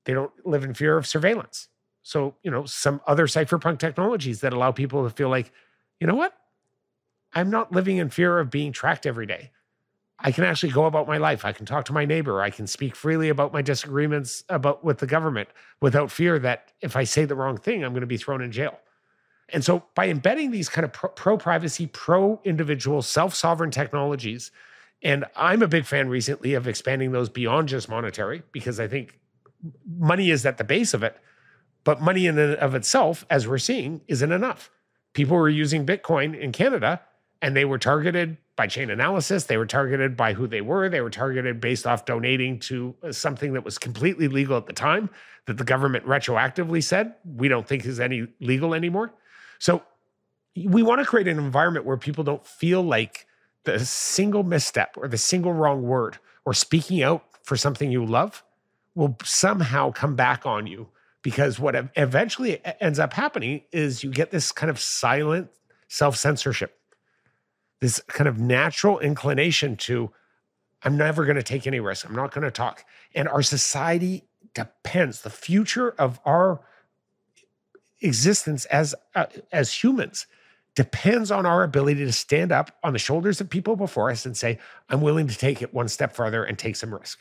[0.05, 1.69] they don't live in fear of surveillance.
[2.03, 5.53] So, you know, some other cypherpunk technologies that allow people to feel like,
[6.01, 6.35] you know what?
[7.33, 9.51] I'm not living in fear of being tracked every day.
[10.25, 11.45] I can actually go about my life.
[11.45, 12.43] I can talk to my neighbor.
[12.43, 15.49] I can speak freely about my disagreements about with the government
[15.81, 18.53] without fear that if I say the wrong thing, I'm going to be thrown in
[18.53, 18.79] jail.
[19.53, 24.51] And so by embedding these kind of pro privacy, pro individual, self sovereign technologies,
[25.03, 29.19] and I'm a big fan recently of expanding those beyond just monetary because I think
[29.99, 31.17] money is at the base of it.
[31.85, 34.71] But money in and of itself, as we're seeing, isn't enough.
[35.15, 37.01] People were using Bitcoin in Canada
[37.43, 39.49] and they were targeted by Chainalysis.
[39.49, 40.89] They were targeted by who they were.
[40.89, 44.73] They were targeted based off donating to uh, something that was completely legal at the
[44.73, 45.11] time
[45.47, 49.13] that the government retroactively said we don't think is any legal anymore.
[49.63, 49.85] So
[50.57, 53.29] we want to create an environment where people don't feel like
[53.63, 58.43] the single misstep or the single wrong word or speaking out for something you love
[58.97, 60.89] will somehow come back on you
[61.23, 65.49] because what eventually ends up happening is you get this kind of silent
[65.87, 66.77] self-censorship.
[67.81, 70.11] This kind of natural inclination to
[70.83, 72.05] i'm never going to take any risk.
[72.05, 72.85] I'm not going to talk.
[73.15, 74.25] And our society
[74.55, 76.63] depends the future of our
[78.03, 80.27] existence as uh, as humans
[80.75, 84.37] depends on our ability to stand up on the shoulders of people before us and
[84.37, 84.59] say
[84.89, 87.21] i'm willing to take it one step further and take some risk.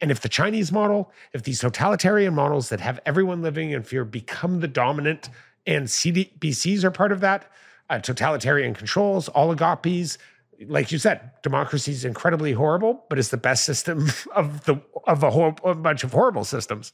[0.00, 4.04] And if the chinese model if these totalitarian models that have everyone living in fear
[4.04, 5.30] become the dominant
[5.66, 7.50] and cdbcs are part of that
[7.90, 10.18] uh, totalitarian controls oligopies
[10.66, 15.22] like you said democracy is incredibly horrible but it's the best system of the of
[15.22, 16.92] a whole a bunch of horrible systems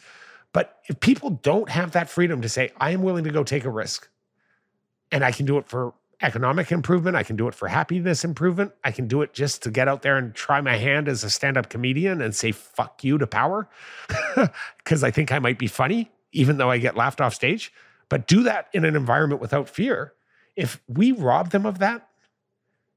[0.53, 3.65] but if people don't have that freedom to say, I am willing to go take
[3.65, 4.09] a risk
[5.13, 7.17] and I can do it for economic improvement.
[7.17, 8.73] I can do it for happiness improvement.
[8.85, 11.31] I can do it just to get out there and try my hand as a
[11.31, 13.69] stand up comedian and say, fuck you to power,
[14.79, 17.73] because I think I might be funny, even though I get laughed off stage.
[18.09, 20.13] But do that in an environment without fear.
[20.57, 22.09] If we rob them of that,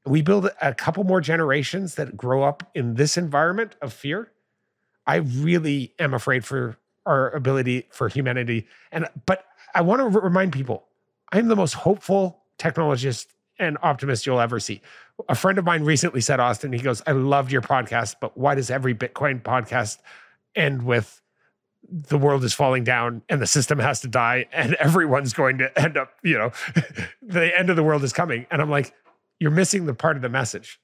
[0.06, 4.32] we build a couple more generations that grow up in this environment of fear.
[5.08, 8.68] I really am afraid for our ability for humanity.
[8.92, 10.86] And but I want to remind people,
[11.32, 13.28] I'm the most hopeful technologist
[13.60, 14.82] and optimist you'll ever see.
[15.30, 18.56] A friend of mine recently said, Austin, he goes, I loved your podcast, but why
[18.56, 20.00] does every Bitcoin podcast
[20.56, 21.22] end with
[21.88, 25.80] the world is falling down and the system has to die and everyone's going to
[25.80, 26.52] end up, you know,
[27.22, 28.46] the end of the world is coming.
[28.50, 28.94] And I'm like,
[29.40, 30.80] you're missing the part of the message.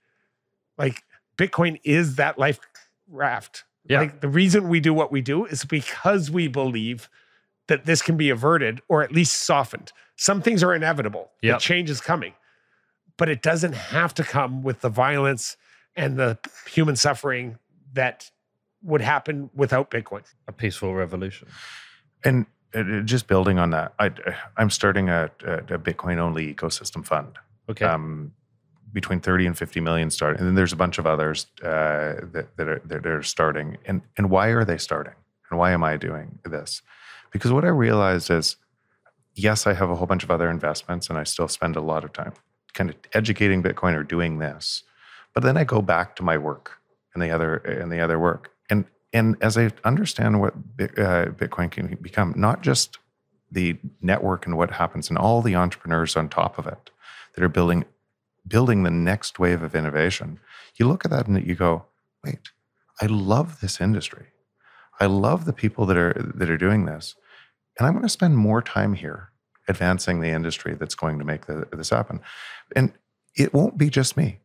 [0.78, 1.04] Like
[1.38, 2.60] Bitcoin is that life
[3.08, 3.64] raft.
[3.90, 4.00] Yeah.
[4.02, 7.10] Like the reason we do what we do is because we believe
[7.68, 9.92] that this can be averted or at least softened.
[10.16, 11.32] Some things are inevitable.
[11.42, 11.58] Yep.
[11.58, 12.34] The change is coming.
[13.18, 15.58] But it doesn't have to come with the violence
[15.96, 16.38] and the
[16.68, 17.58] human suffering
[17.94, 18.32] that
[18.84, 20.24] would happen without Bitcoin.
[20.48, 21.48] A peaceful revolution.
[22.24, 24.12] And uh, just building on that, I,
[24.56, 27.38] I'm starting a, a Bitcoin only ecosystem fund.
[27.70, 27.86] Okay.
[27.86, 28.34] Um,
[28.94, 30.40] between 30 and 50 million starting.
[30.40, 33.78] And then there's a bunch of others uh, that, that, are, that are starting.
[33.86, 35.14] And, and why are they starting?
[35.50, 36.82] And why am I doing this?
[37.32, 38.56] Because what I realized is,
[39.36, 42.04] yes, I have a whole bunch of other investments and I still spend a lot
[42.04, 42.34] of time
[42.74, 44.84] kind of educating Bitcoin or doing this.
[45.34, 46.80] But then I go back to my work
[47.14, 48.52] and the other and the other work.
[48.70, 53.00] And and as I understand what uh, Bitcoin can become, not just
[53.52, 56.92] the network and what happens and all the entrepreneurs on top of it
[57.34, 57.86] that are building
[58.50, 60.40] building the next wave of innovation,
[60.76, 61.86] you look at that and you go,
[62.24, 62.50] wait,
[63.02, 64.28] I love this industry.
[65.00, 67.16] I love the people that are that are doing this.
[67.78, 69.32] And I'm going to spend more time here
[69.70, 72.20] advancing the industry that's going to make the, this happen.
[72.76, 72.92] And
[73.38, 74.40] it won't be just me.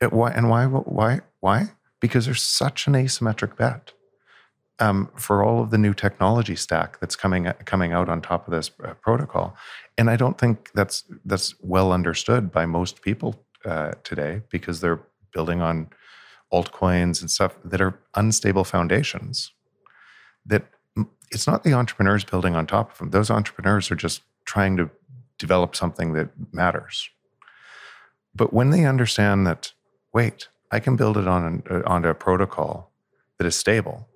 [0.00, 1.72] It, why and why why why?
[2.00, 3.92] Because there's such an asymmetric bet
[4.78, 8.52] um, for all of the new technology stack that's coming coming out on top of
[8.52, 9.56] this uh, protocol,
[9.96, 15.02] and I don't think that's that's well understood by most people uh, today because they're
[15.32, 15.88] building on
[16.52, 19.52] altcoins and stuff that are unstable foundations.
[20.46, 20.64] That
[21.30, 24.90] it's not the entrepreneurs building on top of them; those entrepreneurs are just trying to
[25.38, 27.08] develop something that matters.
[28.34, 29.72] But when they understand that,
[30.12, 32.92] wait, I can build it on an, uh, onto a protocol
[33.38, 34.08] that is stable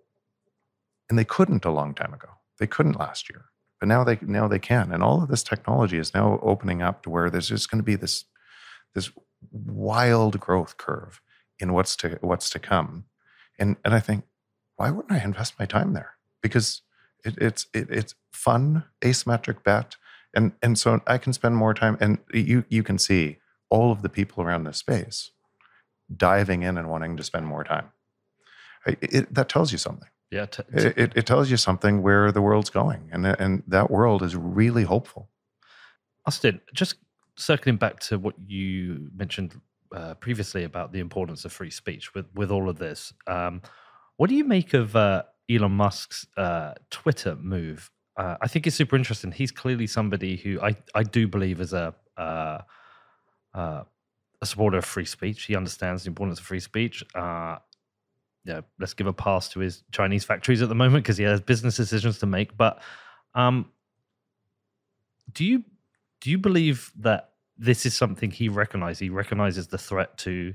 [1.08, 2.28] and they couldn't a long time ago.
[2.58, 3.46] They couldn't last year,
[3.80, 4.92] but now they now they can.
[4.92, 7.84] And all of this technology is now opening up to where there's just going to
[7.84, 8.24] be this
[8.94, 9.10] this
[9.50, 11.20] wild growth curve
[11.58, 13.04] in what's to what's to come.
[13.58, 14.24] And and I think,
[14.76, 16.14] why wouldn't I invest my time there?
[16.42, 16.82] Because
[17.24, 19.96] it, it's it, it's fun, asymmetric bet,
[20.34, 21.96] and and so I can spend more time.
[22.00, 23.38] And you you can see
[23.70, 25.30] all of the people around this space
[26.14, 27.92] diving in and wanting to spend more time.
[28.86, 30.08] It, it, that tells you something.
[30.30, 30.46] Yeah.
[30.46, 33.90] T- t- It, it, it tells you something where the world's going, and and that
[33.90, 35.28] world is really hopeful.
[36.24, 36.96] Austin, just
[37.38, 39.60] circling back to what you mentioned
[39.94, 43.12] uh, previously about the importance of free speech with, with all of this.
[43.26, 43.62] Um,
[44.16, 47.90] what do you make of uh, Elon Musk's uh, Twitter move?
[48.16, 49.30] Uh, I think it's super interesting.
[49.30, 52.58] He's clearly somebody who I, I do believe is a uh,
[53.54, 53.84] uh,
[54.40, 55.44] a supporter of free speech.
[55.44, 57.04] He understands the importance of free speech.
[57.14, 57.56] Uh,
[58.44, 61.40] yeah, let's give a pass to his Chinese factories at the moment because he has
[61.40, 62.56] business decisions to make.
[62.56, 62.80] But
[63.34, 63.70] um,
[65.32, 65.64] do you
[66.20, 69.00] do you believe that this is something he recognizes?
[69.00, 70.54] He recognizes the threat to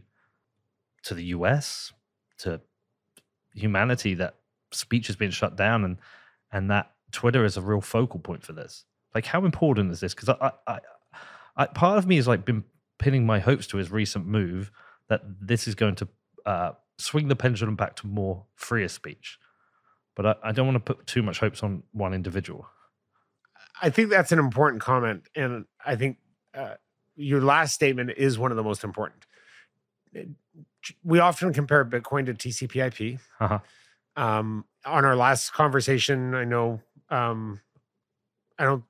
[1.03, 1.91] to the US,
[2.40, 2.61] to
[3.53, 4.35] humanity that
[4.72, 5.98] speech has been shut down, and
[6.52, 8.85] and that Twitter is a real focal point for this.
[9.14, 10.14] Like, how important is this?
[10.14, 10.80] Because I, I,
[11.56, 12.64] I, part of me has like been
[12.98, 14.72] pinning my hopes to his recent move
[15.10, 16.07] that this is going to
[16.45, 19.38] uh, swing the pendulum back to more freer speech.
[20.15, 22.68] But I, I don't want to put too much hopes on one individual.
[23.81, 26.17] I think that's an important comment, and I think
[26.53, 26.75] uh,
[27.15, 29.25] your last statement is one of the most important.
[31.03, 33.19] We often compare Bitcoin to TCP/IP.
[33.39, 33.59] Uh-huh.
[34.15, 37.61] Um, on our last conversation, I know um,
[38.59, 38.83] I don't.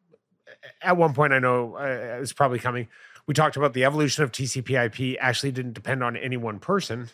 [0.81, 2.88] At one point, I know uh, it's probably coming.
[3.26, 5.18] We talked about the evolution of TCP/IP.
[5.19, 7.10] Actually, didn't depend on any one person,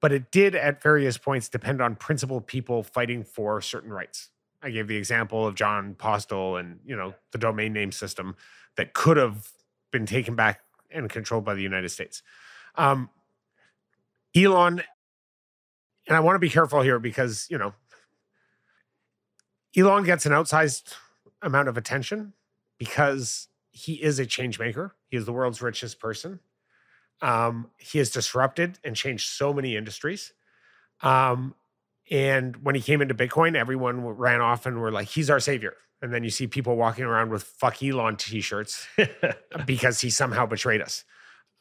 [0.00, 4.30] but it did at various points depend on principled people fighting for certain rights.
[4.64, 8.34] I gave the example of Jon Postel and you know the domain name system
[8.76, 9.50] that could have
[9.92, 10.60] been taken back
[10.90, 12.22] and controlled by the United States.
[12.76, 13.10] Um,
[14.34, 14.82] Elon,
[16.08, 17.74] and I want to be careful here because you know
[19.76, 20.94] Elon gets an outsized
[21.42, 22.32] amount of attention
[22.78, 24.94] because he is a change maker.
[25.08, 26.40] He is the world's richest person.
[27.20, 30.32] Um, he has disrupted and changed so many industries.
[31.02, 31.54] Um,
[32.10, 35.74] and when he came into Bitcoin, everyone ran off and were like, he's our savior.
[36.02, 38.86] And then you see people walking around with fuck Elon t shirts
[39.66, 41.04] because he somehow betrayed us.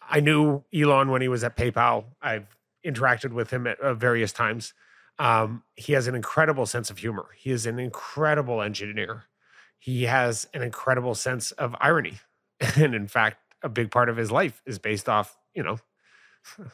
[0.01, 2.05] I knew Elon when he was at PayPal.
[2.21, 4.73] I've interacted with him at uh, various times.
[5.17, 7.27] Um, he has an incredible sense of humor.
[7.37, 9.25] He is an incredible engineer.
[9.79, 12.19] He has an incredible sense of irony.
[12.77, 15.79] And in fact, a big part of his life is based off, you know,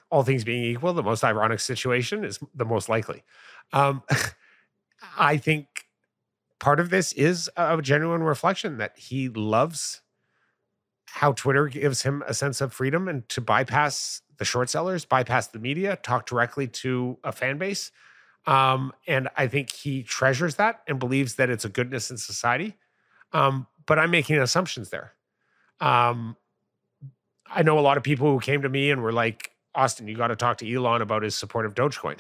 [0.09, 3.23] all things being equal, the most ironic situation is the most likely.
[3.73, 4.03] Um,
[5.17, 5.85] I think
[6.59, 10.01] part of this is a genuine reflection that he loves
[11.13, 15.47] how Twitter gives him a sense of freedom and to bypass the short sellers, bypass
[15.47, 17.91] the media, talk directly to a fan base.
[18.45, 22.77] Um, and I think he treasures that and believes that it's a goodness in society.
[23.33, 25.13] Um, but I'm making assumptions there.
[25.79, 26.37] Um,
[27.47, 29.48] I know a lot of people who came to me and were like,
[29.80, 32.18] Austin, you got to talk to Elon about his support of Dogecoin.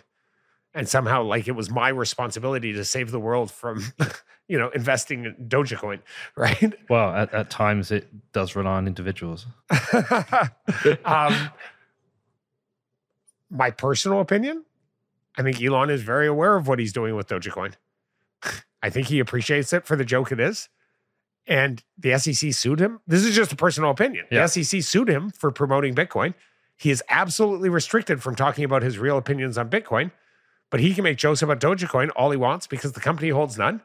[0.73, 3.83] And somehow, like, it was my responsibility to save the world from,
[4.47, 5.99] you know, investing in Dogecoin,
[6.35, 6.73] right?
[6.89, 9.45] Well, at, at times it does rely on individuals.
[11.05, 11.49] um,
[13.49, 14.63] my personal opinion,
[15.37, 17.73] I think Elon is very aware of what he's doing with Dogecoin.
[18.81, 20.69] I think he appreciates it for the joke it is.
[21.47, 23.01] And the SEC sued him.
[23.07, 24.27] This is just a personal opinion.
[24.31, 24.45] Yeah.
[24.45, 26.35] The SEC sued him for promoting Bitcoin.
[26.79, 30.11] He is absolutely restricted from talking about his real opinions on Bitcoin,
[30.69, 33.81] but he can make jokes about Dogecoin all he wants because the company holds none.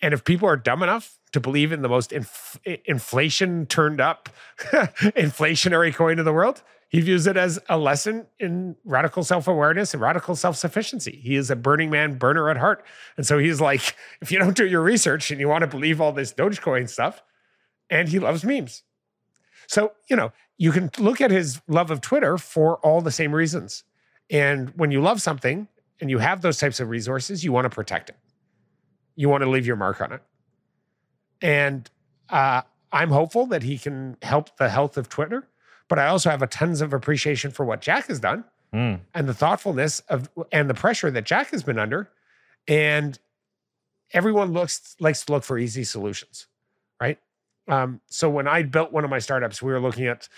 [0.00, 4.28] And if people are dumb enough to believe in the most inf- inflation turned up
[4.60, 9.92] inflationary coin in the world, he views it as a lesson in radical self awareness
[9.92, 11.20] and radical self sufficiency.
[11.20, 12.84] He is a Burning Man burner at heart.
[13.16, 16.00] And so he's like, if you don't do your research and you want to believe
[16.00, 17.24] all this Dogecoin stuff,
[17.90, 18.84] and he loves memes.
[19.66, 23.34] So, you know, you can look at his love of Twitter for all the same
[23.34, 23.84] reasons.
[24.30, 25.68] And when you love something
[26.00, 28.16] and you have those types of resources, you want to protect it.
[29.16, 30.22] You want to leave your mark on it.
[31.42, 31.90] And
[32.30, 32.62] uh,
[32.92, 35.48] I'm hopeful that he can help the health of Twitter.
[35.88, 38.98] But I also have a tons of appreciation for what Jack has done Mm.
[39.14, 42.10] and the thoughtfulness of and the pressure that Jack has been under.
[42.66, 43.16] And
[44.12, 46.48] everyone looks likes to look for easy solutions?
[47.68, 50.28] Um, so when I built one of my startups, we were looking at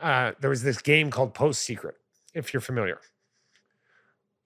[0.00, 1.96] uh, there was this game called Post Secret,
[2.34, 2.98] if you're familiar.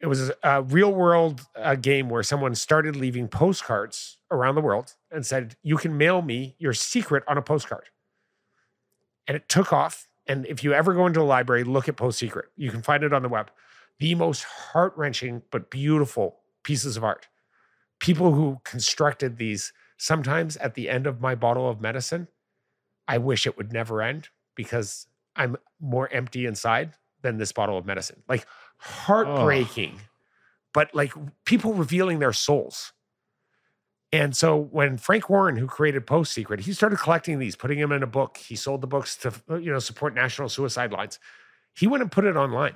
[0.01, 4.95] It was a real world uh, game where someone started leaving postcards around the world
[5.11, 7.85] and said, "You can mail me your secret on a postcard."
[9.27, 10.09] And it took off.
[10.27, 12.47] And if you ever go into a library, look at Post Secret.
[12.57, 13.51] You can find it on the web.
[13.99, 17.29] The most heart wrenching but beautiful pieces of art.
[17.99, 22.29] People who constructed these, sometimes at the end of my bottle of medicine,
[23.09, 26.93] I wish it would never end because I'm more empty inside
[27.23, 28.23] than this bottle of medicine.
[28.29, 28.47] Like
[28.79, 30.01] heartbreaking,
[30.73, 31.13] but like
[31.45, 32.93] people revealing their souls.
[34.13, 37.93] And so when Frank Warren, who created Post Secret, he started collecting these, putting them
[37.93, 38.37] in a book.
[38.37, 41.19] He sold the books to you know support national suicide lines.
[41.75, 42.75] He went and put it online.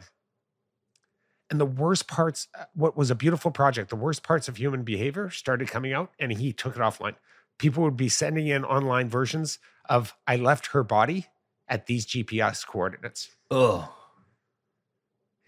[1.51, 4.85] And the worst parts, uh, what was a beautiful project, the worst parts of human
[4.85, 7.17] behavior started coming out, and he took it offline.
[7.59, 9.59] People would be sending in online versions
[9.89, 11.27] of "I left her body
[11.69, 13.89] at these GPS coordinates." Ugh.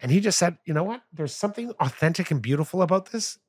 [0.03, 1.01] And he just said, you know what?
[1.13, 3.39] There's something authentic and beautiful about this.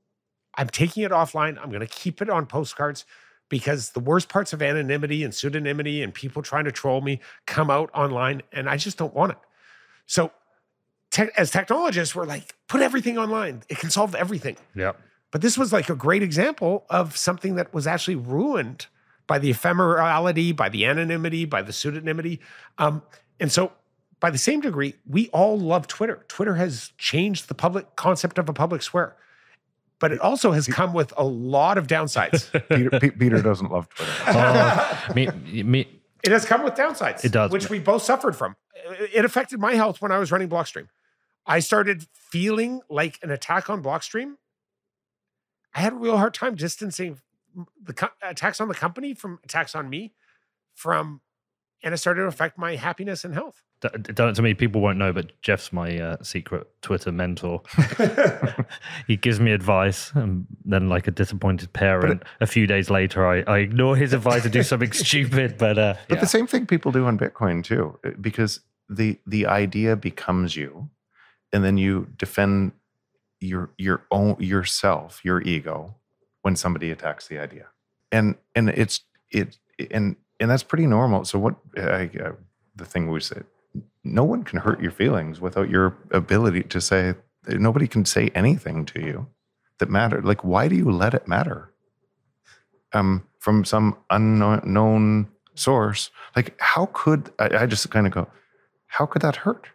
[0.57, 1.59] I'm taking it offline.
[1.61, 3.05] I'm going to keep it on postcards
[3.49, 7.71] because the worst parts of anonymity and pseudonymity and people trying to troll me come
[7.71, 9.39] out online and I just don't want it.
[10.07, 10.31] So,
[11.15, 13.63] te- as technologists, we're like, put everything online.
[13.69, 14.57] It can solve everything.
[14.75, 15.01] Yep.
[15.31, 18.87] But this was like a great example of something that was actually ruined
[19.27, 22.41] by the ephemerality, by the anonymity, by the pseudonymity.
[22.79, 23.03] Um,
[23.41, 23.73] and so,
[24.21, 26.25] by the same degree, we all love Twitter.
[26.29, 29.17] Twitter has changed the public concept of a public square,
[29.99, 32.51] but it also has come with a lot of downsides.
[33.01, 34.13] Peter, Peter doesn't love Twitter.
[34.29, 35.29] Oh, me,
[35.63, 37.25] me, it has come with downsides.
[37.25, 37.51] It does.
[37.51, 38.57] which we both suffered from.
[39.13, 40.89] It affected my health when I was running Blockstream.
[41.47, 44.35] I started feeling like an attack on Blockstream.
[45.75, 47.21] I had a real hard time distancing
[47.83, 50.15] the co- attacks on the company from attacks on me,
[50.75, 51.21] from,
[51.83, 53.63] and it started to affect my happiness and health.
[53.81, 54.55] d- done it to me.
[54.55, 57.63] People won't know, but Jeff's my uh, secret Twitter mentor.
[59.07, 63.43] he gives me advice, and then, like a disappointed parent, a few days later, I,
[63.43, 65.59] I ignore his advice and do something stupid.
[65.59, 66.21] But uh, But yeah.
[66.21, 70.89] the same thing people do on Bitcoin too, because the the idea becomes you,
[71.55, 72.73] and then you defend
[73.41, 75.95] your your own yourself, your ego,
[76.43, 77.69] when somebody attacks the idea,
[78.11, 79.01] and and it's
[79.31, 79.57] it
[79.91, 81.25] and and that's pretty normal.
[81.25, 82.33] So what I, uh,
[82.75, 83.43] the thing we say,
[84.03, 87.15] no one can hurt your feelings without your ability to say.
[87.47, 89.27] Nobody can say anything to you
[89.79, 90.23] that matter.
[90.23, 91.71] Like, why do you let it matter?
[92.93, 96.11] Um, from some unknown source.
[96.35, 98.29] Like, how could I, I just kind of go?
[98.87, 99.69] How could that hurt?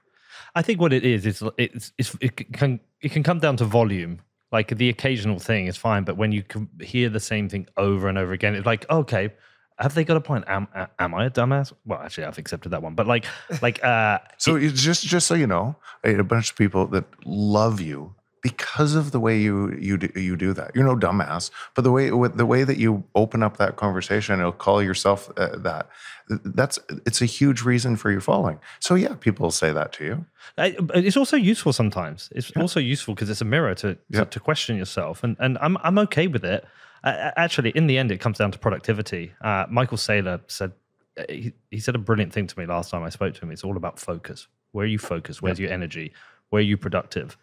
[0.60, 3.65] I think what it is is it's, it's it can it can come down to
[3.65, 4.19] volume.
[4.52, 8.10] Like the occasional thing is fine, but when you can hear the same thing over
[8.10, 9.30] and over again, it's like okay,
[9.77, 10.44] have they got a point?
[10.49, 10.68] Am
[10.99, 11.72] am I a dumbass?
[11.86, 13.23] Well, actually, I've accepted that one, but like
[13.61, 17.80] like uh, so it, just just so you know, a bunch of people that love
[17.80, 20.72] you because of the way you you do, you do that.
[20.74, 24.57] You're no dumbass, but the way the way that you open up that conversation, and
[24.57, 25.90] call yourself uh, that.
[26.28, 28.60] That's it's a huge reason for your following.
[28.80, 30.26] So yeah, people say that to you.
[30.57, 32.30] It's also useful sometimes.
[32.36, 32.61] It's yeah.
[32.61, 34.24] also useful because it's a mirror to, to, yeah.
[34.26, 36.66] to question yourself, and and I'm I'm okay with it.
[37.03, 39.32] Uh, actually, in the end, it comes down to productivity.
[39.41, 40.74] Uh, Michael Saylor said
[41.18, 43.52] uh, he, he said a brilliant thing to me last time I spoke to him.
[43.52, 44.48] It's all about focus.
[44.72, 45.41] Where are you focused?
[45.41, 46.14] Where's your energy?
[46.49, 47.38] Where are you productive?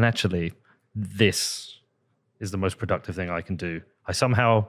[0.00, 0.54] And actually,
[0.94, 1.78] this
[2.38, 3.82] is the most productive thing I can do.
[4.06, 4.64] I somehow,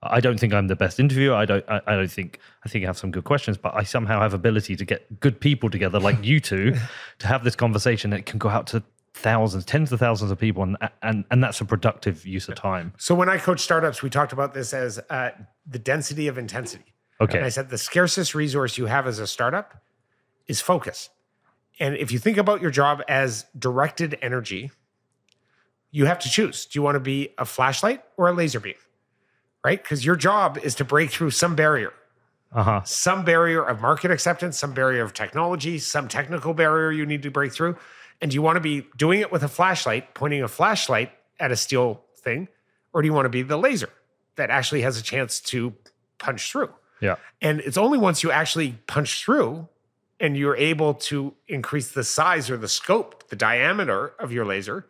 [0.00, 1.34] I don't think I'm the best interviewer.
[1.34, 3.82] I don't, I, I don't think, I think I have some good questions, but I
[3.82, 6.76] somehow have ability to get good people together like you two
[7.18, 10.62] to have this conversation that can go out to thousands, tens of thousands of people,
[10.62, 12.92] and and and that's a productive use of time.
[12.96, 15.30] So when I coach startups, we talked about this as uh,
[15.66, 16.94] the density of intensity.
[17.20, 19.82] Okay, and I said the scarcest resource you have as a startup
[20.46, 21.10] is focus.
[21.78, 24.70] And if you think about your job as directed energy,
[25.90, 26.66] you have to choose.
[26.66, 28.74] Do you want to be a flashlight or a laser beam?
[29.64, 29.82] Right?
[29.82, 31.92] Because your job is to break through some barrier.
[32.52, 32.82] Uh-huh.
[32.84, 37.30] Some barrier of market acceptance, some barrier of technology, some technical barrier you need to
[37.30, 37.76] break through.
[38.20, 41.50] And do you want to be doing it with a flashlight, pointing a flashlight at
[41.50, 42.48] a steel thing,
[42.92, 43.90] or do you want to be the laser
[44.36, 45.74] that actually has a chance to
[46.18, 46.72] punch through?
[47.00, 47.16] Yeah.
[47.42, 49.68] And it's only once you actually punch through
[50.20, 54.86] and you're able to increase the size or the scope, the diameter of your laser,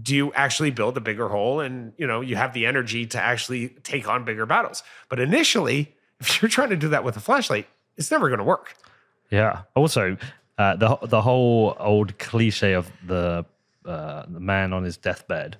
[0.00, 3.20] do you actually build a bigger hole and you know you have the energy to
[3.20, 4.82] actually take on bigger battles.
[5.08, 7.66] But initially, if you're trying to do that with a flashlight,
[7.96, 8.74] it's never going to work.
[9.30, 9.62] Yeah.
[9.74, 10.16] Also,
[10.58, 13.44] uh, the the whole old cliche of the
[13.84, 15.58] uh, the man on his deathbed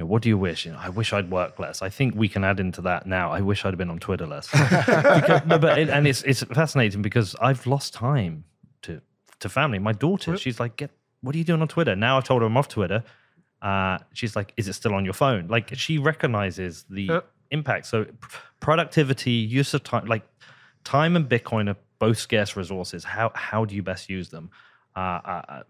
[0.00, 0.66] know, what do you wish?
[0.66, 1.82] You know, I wish I'd work less.
[1.82, 3.30] I think we can add into that now.
[3.30, 4.50] I wish I'd been on Twitter less.
[4.50, 8.44] because, no, but it, and it's it's fascinating because I've lost time
[8.82, 9.00] to
[9.40, 9.78] to family.
[9.78, 10.90] My daughter, she's like, "Get
[11.20, 13.04] what are you doing on Twitter?" Now I've told her I'm off Twitter.
[13.60, 17.86] Uh, she's like, "Is it still on your phone?" Like she recognizes the impact.
[17.86, 18.06] So
[18.60, 20.22] productivity, use of time, like
[20.84, 23.04] time and Bitcoin are both scarce resources.
[23.04, 24.50] How how do you best use them?
[24.96, 25.62] Uh, uh,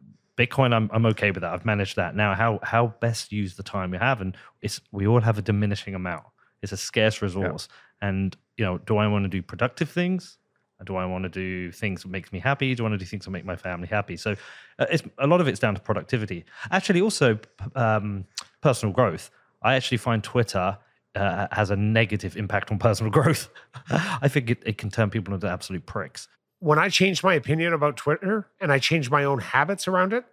[0.42, 1.52] Bitcoin, I'm I'm okay with that.
[1.52, 2.16] I've managed that.
[2.16, 5.42] Now, how how best use the time we have, and it's we all have a
[5.42, 6.24] diminishing amount.
[6.62, 8.08] It's a scarce resource, yeah.
[8.08, 10.38] and you know, do I want to do productive things?
[10.84, 12.74] Do I want to do things that makes me happy?
[12.74, 14.16] Do I want to do things that make my family happy?
[14.16, 14.32] So,
[14.80, 16.44] uh, it's a lot of it's down to productivity.
[16.72, 17.38] Actually, also
[17.76, 18.24] um,
[18.62, 19.30] personal growth.
[19.62, 20.76] I actually find Twitter
[21.14, 23.48] uh, has a negative impact on personal growth.
[23.90, 26.26] I think it, it can turn people into absolute pricks
[26.62, 30.24] when I changed my opinion about Twitter and I changed my own habits around it,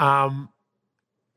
[0.00, 0.48] um,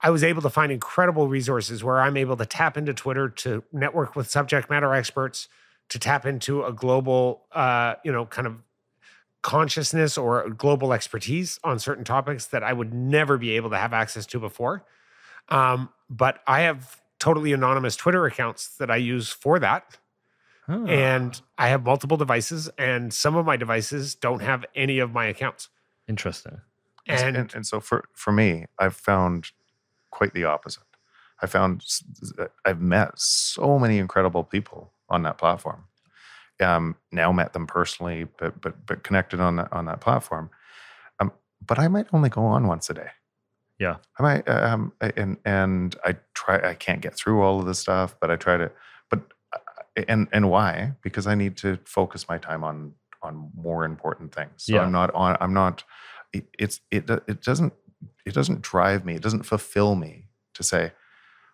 [0.01, 3.63] I was able to find incredible resources where I'm able to tap into Twitter to
[3.71, 5.47] network with subject matter experts,
[5.89, 8.57] to tap into a global, uh, you know, kind of
[9.41, 13.93] consciousness or global expertise on certain topics that I would never be able to have
[13.93, 14.85] access to before.
[15.49, 19.97] Um, but I have totally anonymous Twitter accounts that I use for that
[20.67, 25.25] and I have multiple devices, and some of my devices don't have any of my
[25.25, 25.69] accounts.
[26.07, 26.61] Interesting.
[27.07, 29.51] And, and, and so for, for me, I've found
[30.11, 30.83] quite the opposite.
[31.41, 31.83] I found
[32.63, 35.83] I've met so many incredible people on that platform.
[36.61, 40.51] Um, now met them personally, but but but connected on that on that platform.
[41.19, 41.33] Um,
[41.65, 43.09] but I might only go on once a day.
[43.79, 44.47] Yeah, I might.
[44.47, 46.69] Um, and and I try.
[46.69, 48.71] I can't get through all of this stuff, but I try to
[49.09, 49.21] But
[50.07, 50.93] and and why?
[51.01, 54.51] Because I need to focus my time on on more important things.
[54.57, 54.81] So yeah.
[54.81, 55.37] I'm not on.
[55.41, 55.83] I'm not.
[56.33, 57.73] It, it's it it doesn't
[58.25, 59.15] it doesn't drive me.
[59.15, 60.91] It doesn't fulfill me to say,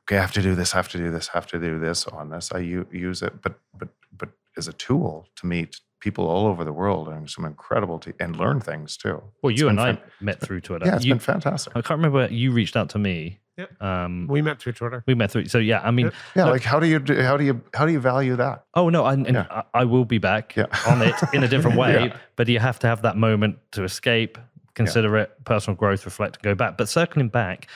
[0.03, 1.79] okay, I have to do this, I have to do this, I have to do
[1.79, 2.51] this on this.
[2.51, 6.63] I u- use it, but but but as a tool to meet people all over
[6.63, 9.21] the world and some incredible te- and learn things too.
[9.43, 10.85] Well, you and I met through Twitter.
[10.85, 11.75] Yeah, it's you, been fantastic.
[11.75, 14.05] I can't remember you reached out to me yeah.
[14.05, 15.03] Um, we met through Twitter.
[15.05, 15.45] We met through.
[15.45, 16.45] So yeah, I mean, yeah.
[16.45, 18.63] Look, like how do you do, how do you how do you value that?
[18.73, 19.45] Oh no, I, yeah.
[19.49, 20.67] I, I, will be back yeah.
[20.87, 22.05] on it in a different way.
[22.05, 22.17] yeah.
[22.37, 24.37] But you have to have that moment to escape,
[24.75, 26.77] consider it, personal growth, reflect, and go back.
[26.77, 27.67] But circling back,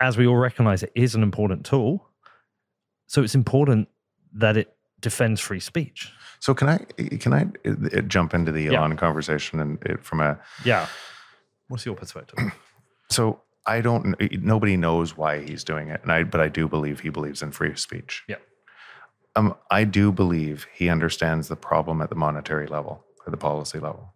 [0.00, 2.08] as we all recognize, it is an important tool.
[3.06, 3.88] So it's important
[4.34, 6.12] that it defends free speech.
[6.40, 6.78] So can I
[7.18, 8.78] can I uh, jump into the Yeah.
[8.80, 10.86] Elon conversation and it, from a Yeah.
[11.68, 12.38] What's your perspective?
[13.10, 17.00] so I don't nobody knows why he's doing it, and I but I do believe
[17.00, 18.24] he believes in free speech.
[18.28, 18.36] Yeah.
[19.36, 23.78] Um, I do believe he understands the problem at the monetary level, at the policy
[23.80, 24.13] level.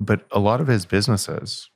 [0.00, 1.70] But a lot of his businesses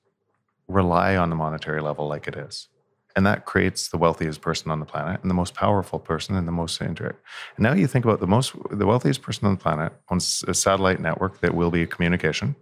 [0.69, 2.69] rely on the monetary level like it is.
[3.17, 6.47] And that creates the wealthiest person on the planet and the most powerful person and
[6.47, 7.17] the most inter-
[7.57, 10.55] And now you think about the most the wealthiest person on the planet owns a
[10.55, 12.55] satellite network that will be a communication,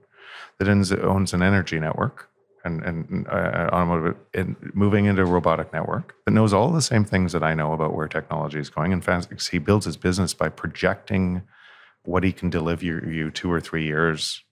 [0.59, 2.31] that owns an energy network
[2.65, 7.05] and, and uh, automotive and moving into a robotic network that knows all the same
[7.05, 8.93] things that I know about where technology is going.
[8.93, 11.43] In fact, he builds his business by projecting
[12.05, 14.43] what he can deliver you two or three years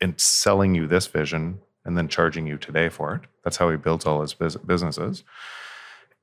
[0.00, 3.22] and selling you this vision and then charging you today for it.
[3.44, 5.22] That's how he builds all his businesses.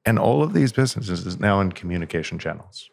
[0.06, 2.90] And all of these businesses is now in communication channels.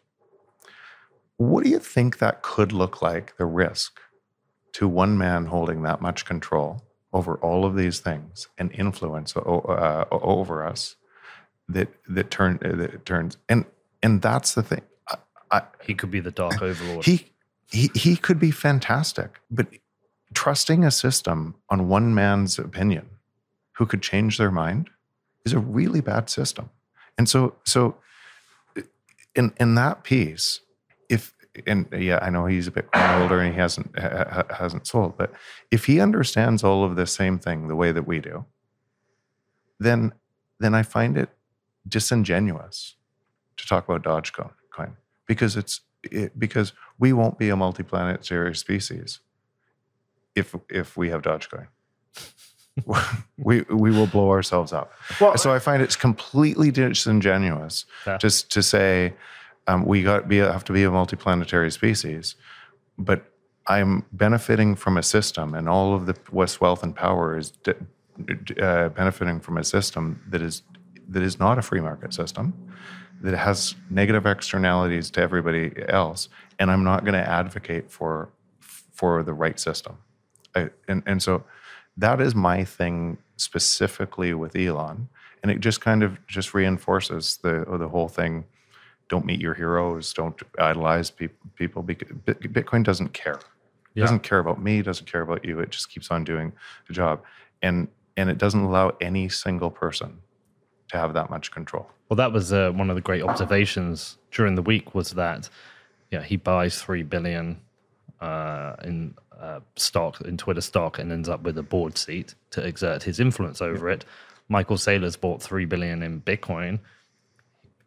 [1.37, 3.99] What do you think that could look like, the risk
[4.73, 6.81] to one man holding that much control
[7.13, 10.95] over all of these things and influence uh, over us
[11.67, 13.65] that that turn that turns and
[14.03, 14.81] and that's the thing.
[15.09, 15.17] I,
[15.51, 17.05] I, He could be the dark overlord.
[17.05, 17.25] he
[17.69, 19.67] he he could be fantastic, but
[20.33, 23.09] trusting a system on one man's opinion
[23.73, 24.89] who could change their mind
[25.45, 26.69] is a really bad system.
[27.17, 27.97] And so so
[29.35, 30.61] in in that piece,
[31.09, 31.33] if
[31.67, 35.17] and yeah, I know he's a bit older and he hasn't ha- ha- hasn't sold,
[35.17, 35.33] but
[35.69, 38.45] if he understands all of the same thing the way that we do,
[39.79, 40.13] then
[40.59, 41.29] then I find it
[41.87, 42.95] disingenuous
[43.57, 44.95] to talk about Dogecoin coin
[45.27, 49.19] because it's it, because we won't be a multi-planet multiplanetary species
[50.35, 51.67] if if we have Dogecoin.
[53.37, 54.93] we we will blow ourselves up.
[55.19, 58.17] Well, So I find it's completely disingenuous Fair.
[58.17, 59.13] just to say
[59.67, 62.35] um, we got be have to be a multiplanetary species,
[62.97, 63.25] but
[63.67, 67.73] I'm benefiting from a system, and all of the West wealth and power is d-
[68.45, 70.63] d- uh, benefiting from a system that is
[71.09, 72.53] that is not a free market system,
[73.21, 78.29] that has negative externalities to everybody else, and I'm not going to advocate for
[78.59, 79.97] for the right system.
[80.55, 81.43] I, and and so
[81.97, 85.07] that is my thing specifically with Elon,
[85.43, 88.45] and it just kind of just reinforces the the whole thing.
[89.09, 90.13] Don't meet your heroes.
[90.13, 91.83] Don't idolize peop people.
[91.83, 93.33] Because Bitcoin doesn't care.
[93.33, 93.41] It
[93.95, 94.03] Yeah.
[94.05, 94.81] doesn't care about me.
[94.81, 95.59] Doesn't care about you.
[95.59, 96.53] It just keeps on doing
[96.87, 97.21] the job,
[97.61, 100.21] and and it doesn't allow any single person
[100.89, 101.89] to have that much control.
[102.09, 105.49] Well, that was uh, one of the great observations during the week was that,
[106.11, 107.61] yeah, he buys three billion
[108.19, 112.63] uh, in uh, stock in Twitter stock and ends up with a board seat to
[112.65, 114.05] exert his influence over it.
[114.47, 116.79] Michael Saylor's bought three billion in Bitcoin.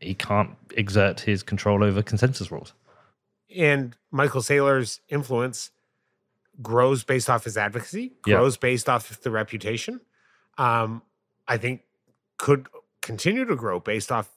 [0.00, 2.72] He can't exert his control over consensus rules.
[3.56, 5.70] and Michael Saylor's influence
[6.60, 8.36] grows based off his advocacy, Yeah.
[8.36, 10.00] grows based off the reputation.
[10.58, 11.02] Um,
[11.46, 11.82] I think
[12.38, 12.66] could
[13.00, 14.28] continue to grow based off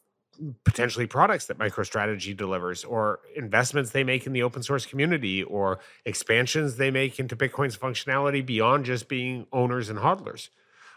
[0.64, 5.80] potentially products that MicroStrategy delivers or investments they make in the open source community or
[6.06, 10.50] expansions they make into Bitcoin's functionality beyond just being owners and hodlers.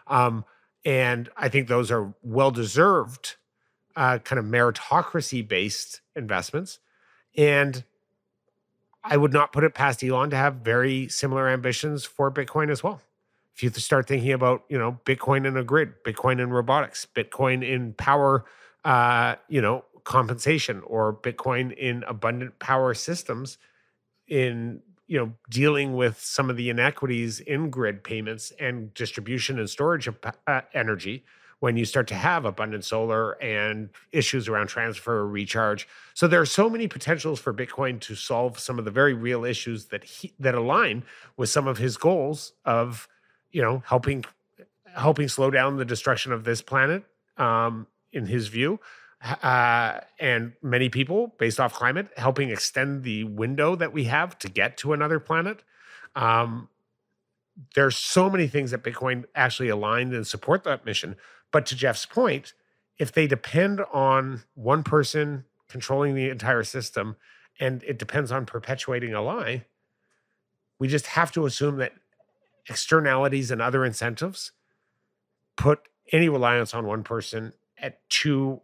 [0.07, 0.45] Um,
[0.85, 3.37] and I think those are well deserved,
[3.97, 6.79] uh, kind of meritocracy based investments.
[7.37, 7.85] And
[9.03, 12.83] I would not put it past Elon to have very similar ambitions for Bitcoin as
[12.83, 13.01] well.
[13.55, 17.67] If you start thinking about, you know, Bitcoin in a grid, Bitcoin in robotics, Bitcoin
[17.67, 18.45] in power,
[18.85, 23.59] uh, you know, compensation, or Bitcoin in abundant power systems,
[24.27, 29.69] in you know, dealing with some of the inequities in grid payments and distribution and
[29.69, 30.17] storage of
[30.47, 31.25] uh, energy,
[31.61, 35.87] when you start to have abundant solar and issues around transfer or recharge.
[36.15, 39.45] So there are so many potentials for bitcoin to solve some of the very real
[39.45, 41.05] issues that he that align
[41.37, 43.07] with some of his goals of
[43.53, 44.25] you know helping
[44.97, 47.05] helping slow down the destruction of this planet
[47.37, 48.81] um, in his view
[49.43, 54.49] uh, and many people based off climate helping extend the window that we have to
[54.49, 55.63] get to another planet.
[56.17, 56.69] Um,
[57.75, 61.17] there's so many things that bitcoin actually aligned and support that mission
[61.53, 62.55] but to Jeff's point,
[62.99, 67.17] if they depend on one person controlling the entire system
[67.59, 69.65] and it depends on perpetuating a lie,
[70.79, 71.93] we just have to assume that
[72.69, 74.53] externalities and other incentives
[75.57, 75.81] put
[76.13, 78.61] any reliance on one person at too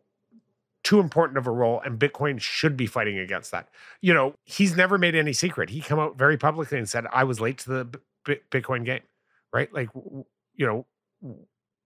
[0.85, 3.69] too important of a role and bitcoin should be fighting against that
[4.01, 7.25] you know he's never made any secret he come out very publicly and said i
[7.25, 9.03] was late to the B- bitcoin game
[9.53, 9.89] right like
[10.55, 10.87] you know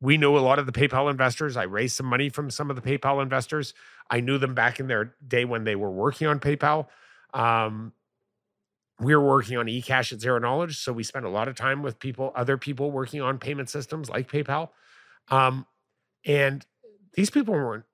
[0.01, 1.57] we know a lot of the PayPal investors.
[1.57, 3.74] I raised some money from some of the PayPal investors.
[4.09, 6.86] I knew them back in their day when they were working on PayPal.
[7.35, 7.93] Um,
[8.98, 11.82] we were working on eCash at Zero Knowledge, so we spent a lot of time
[11.82, 14.70] with people, other people working on payment systems like PayPal.
[15.28, 15.66] Um,
[16.24, 16.65] and
[17.15, 17.85] these people weren't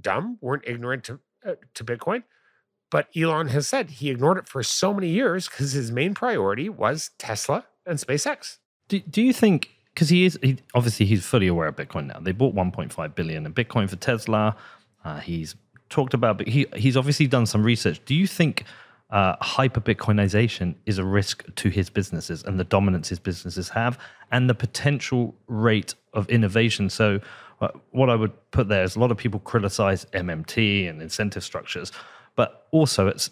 [0.00, 2.24] dumb, weren't ignorant to uh, to Bitcoin.
[2.90, 6.68] But Elon has said he ignored it for so many years because his main priority
[6.68, 8.58] was Tesla and SpaceX.
[8.88, 12.20] Do, do you think because he is he, obviously he's fully aware of Bitcoin now.
[12.20, 14.56] They bought 1.5 billion in Bitcoin for Tesla.
[15.04, 15.54] Uh, he's
[15.88, 18.00] talked about, but he he's obviously done some research.
[18.04, 18.64] Do you think
[19.12, 23.98] uh, hyper Bitcoinization is a risk to his businesses and the dominance his businesses have,
[24.32, 26.90] and the potential rate of innovation?
[26.90, 27.20] So,
[27.60, 31.44] uh, what I would put there is a lot of people criticize MMT and incentive
[31.44, 31.92] structures,
[32.34, 33.30] but also it's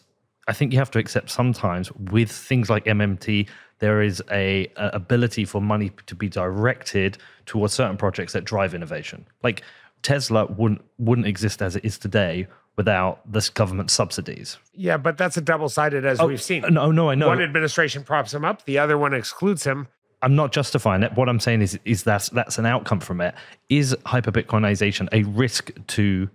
[0.49, 3.49] I think you have to accept sometimes with things like MMT,
[3.79, 8.75] there is a, a, ability for money to be directed towards certain projects that drive
[8.75, 9.27] innovation.
[9.43, 9.63] Like
[10.03, 14.59] Tesla wouldn't wouldn't exist as it is today without this government subsidies.
[14.73, 16.65] Yeah, but that's a double sided as Oh, we've seen.
[16.71, 17.29] No, no, I know.
[17.29, 19.89] One administration props him up, the other one excludes him.
[20.23, 21.15] I'm not justifying it.
[21.15, 23.35] What I'm saying is, is that's that's an outcome from it.
[23.69, 26.29] Is hyper Bitcoinization a risk to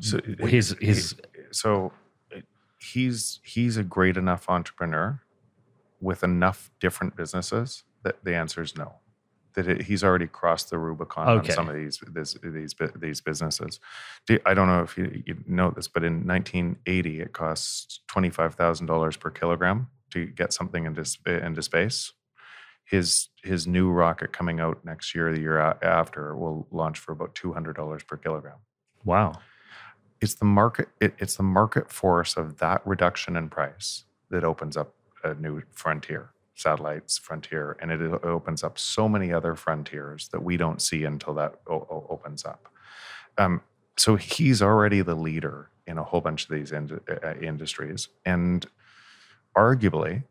[0.00, 1.14] So his his?
[1.50, 1.92] so
[2.78, 5.22] he's he's a great enough entrepreneur
[6.00, 8.96] with enough different businesses that the answer is no.
[9.56, 11.48] That it, he's already crossed the Rubicon Okay.
[11.48, 13.80] on some of these this, these these businesses.
[14.26, 18.30] Do, I don't know if you, you know this, but in 1980, it cost twenty
[18.30, 22.12] five thousand dollars per kilogram to get something into into space.
[22.84, 27.34] His his new rocket coming out next year, the year after, will launch for about
[27.34, 28.58] two hundred dollars per kilogram
[29.04, 29.40] Wow.
[30.20, 34.76] it's the market it, it's the market force of that reduction in price that opens
[34.76, 40.42] up a new frontier satellites frontier and it opens up so many other frontiers that
[40.42, 42.68] we don't see until that o- opens up
[43.38, 43.60] um,
[43.96, 48.66] so he's already the leader in a whole bunch of these ind- uh, industries and
[49.56, 50.24] arguably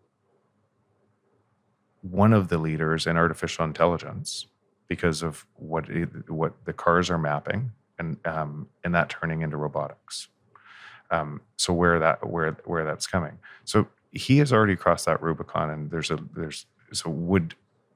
[2.02, 4.47] one of the leaders in artificial intelligence
[4.88, 9.57] because of what it, what the cars are mapping and um, and that turning into
[9.57, 10.27] robotics.
[11.11, 13.39] Um, so where that where where that's coming.
[13.64, 17.54] So he has already crossed that Rubicon, and there's a there's so would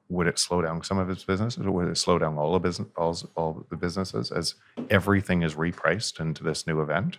[0.10, 2.60] would it slow down some of his businesses, or would it slow down all the
[2.60, 4.56] business all, all the businesses as
[4.90, 7.18] everything is repriced into this new event?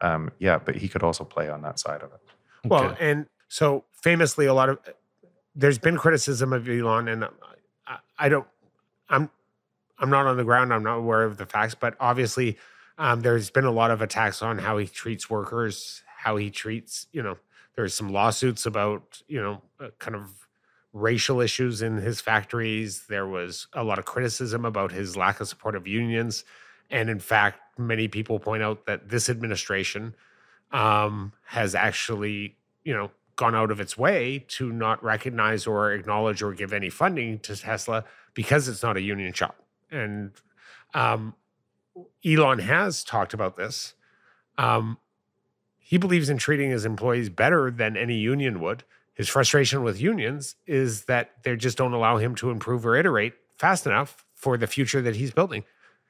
[0.00, 2.20] Um, yeah, but he could also play on that side of it.
[2.68, 3.10] Well, Okay.
[3.10, 4.78] and so famously, a lot of
[5.54, 7.24] there's been criticism of Elon, and
[7.86, 8.46] I, I don't,
[9.08, 9.30] I'm,
[9.98, 10.72] I'm not on the ground.
[10.72, 12.56] I'm not aware of the facts, but obviously,
[12.98, 17.06] um, there's been a lot of attacks on how he treats workers, how he treats,
[17.12, 17.36] you know,
[17.74, 20.48] there's some lawsuits about, you know, uh, kind of
[20.92, 23.04] racial issues in his factories.
[23.08, 26.44] There was a lot of criticism about his lack of support of unions,
[26.90, 30.14] and in fact, many people point out that this administration
[30.72, 36.42] um, has actually, you know, gone out of its way to not recognize or acknowledge
[36.42, 38.04] or give any funding to Tesla
[38.34, 39.56] because it's not a union shop.
[39.90, 40.32] And
[40.94, 41.34] um,
[42.24, 43.94] Elon has talked about this.
[44.58, 44.98] Um,
[45.92, 48.82] he believes in treating his employees better than any union would.
[49.12, 53.34] His frustration with unions is that they just don't allow him to improve or iterate
[53.58, 55.64] fast enough for the future that he's building.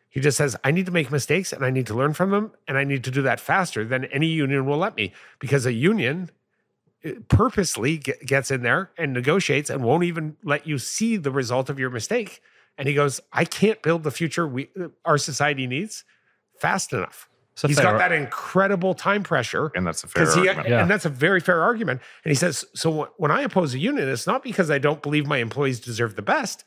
[0.08, 2.52] He just says, I need to make mistakes and I need to learn from them.
[2.68, 5.72] And I need to do that faster than any union will let me because a
[5.72, 6.30] union
[7.04, 11.32] uh, purposely ge- gets in there and negotiates and won't even let you see the
[11.32, 12.40] result of your mistake.
[12.78, 16.04] And he goes, I can't build the future we, uh, our society needs
[16.56, 17.28] fast enough.
[17.54, 20.68] So He's fair- got that incredible time pressure And that's a fair because he argument.
[20.70, 20.80] Yeah.
[20.82, 24.08] and that's a very fair argument and he says so when i oppose a union
[24.08, 26.64] it's not because i don't believe my employees deserve the best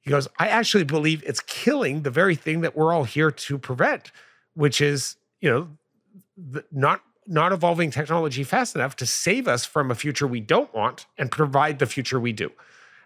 [0.00, 3.58] he goes i actually believe it's killing the very thing that we're all here to
[3.58, 4.10] prevent
[4.54, 5.68] which is you know
[6.36, 10.72] the, not not evolving technology fast enough to save us from a future we don't
[10.72, 12.50] want and provide the future we do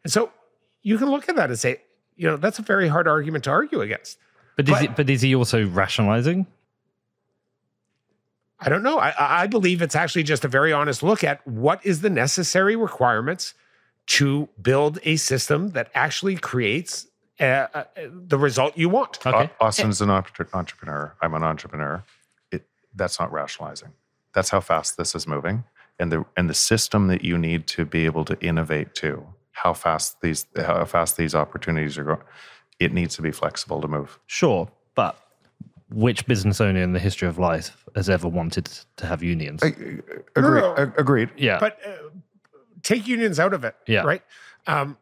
[0.04, 0.30] and so
[0.82, 1.80] you can look at that and say
[2.14, 4.16] you know that's a very hard argument to argue against
[4.56, 6.46] But is, But- it, but is he also rationalizing?
[8.60, 8.98] I don't know.
[8.98, 12.76] I, I believe it's actually just a very honest look at what is the necessary
[12.76, 13.54] requirements
[14.06, 17.06] to build a system that actually creates
[17.38, 19.24] uh, uh, the result you want.
[19.24, 19.50] Okay.
[19.60, 21.14] Au- Austin's an entrepreneur.
[21.22, 22.04] I'm an entrepreneur.
[22.50, 23.92] It, that's not rationalizing.
[24.34, 25.64] That's how fast this is moving,
[25.98, 29.72] and the and the system that you need to be able to innovate to how
[29.72, 32.22] fast these how fast these opportunities are going.
[32.78, 34.18] It needs to be flexible to move.
[34.26, 35.18] Sure, but
[35.92, 39.62] which business owner in the history of life has ever wanted to have unions?
[39.62, 40.02] Agreed.
[40.36, 40.74] no.
[40.76, 41.30] Ag- Agreed.
[41.36, 41.90] yeah, But uh,
[42.82, 43.74] take unions out of it.
[43.86, 44.02] Yeah.
[44.02, 44.22] Right.
[44.66, 44.96] Um,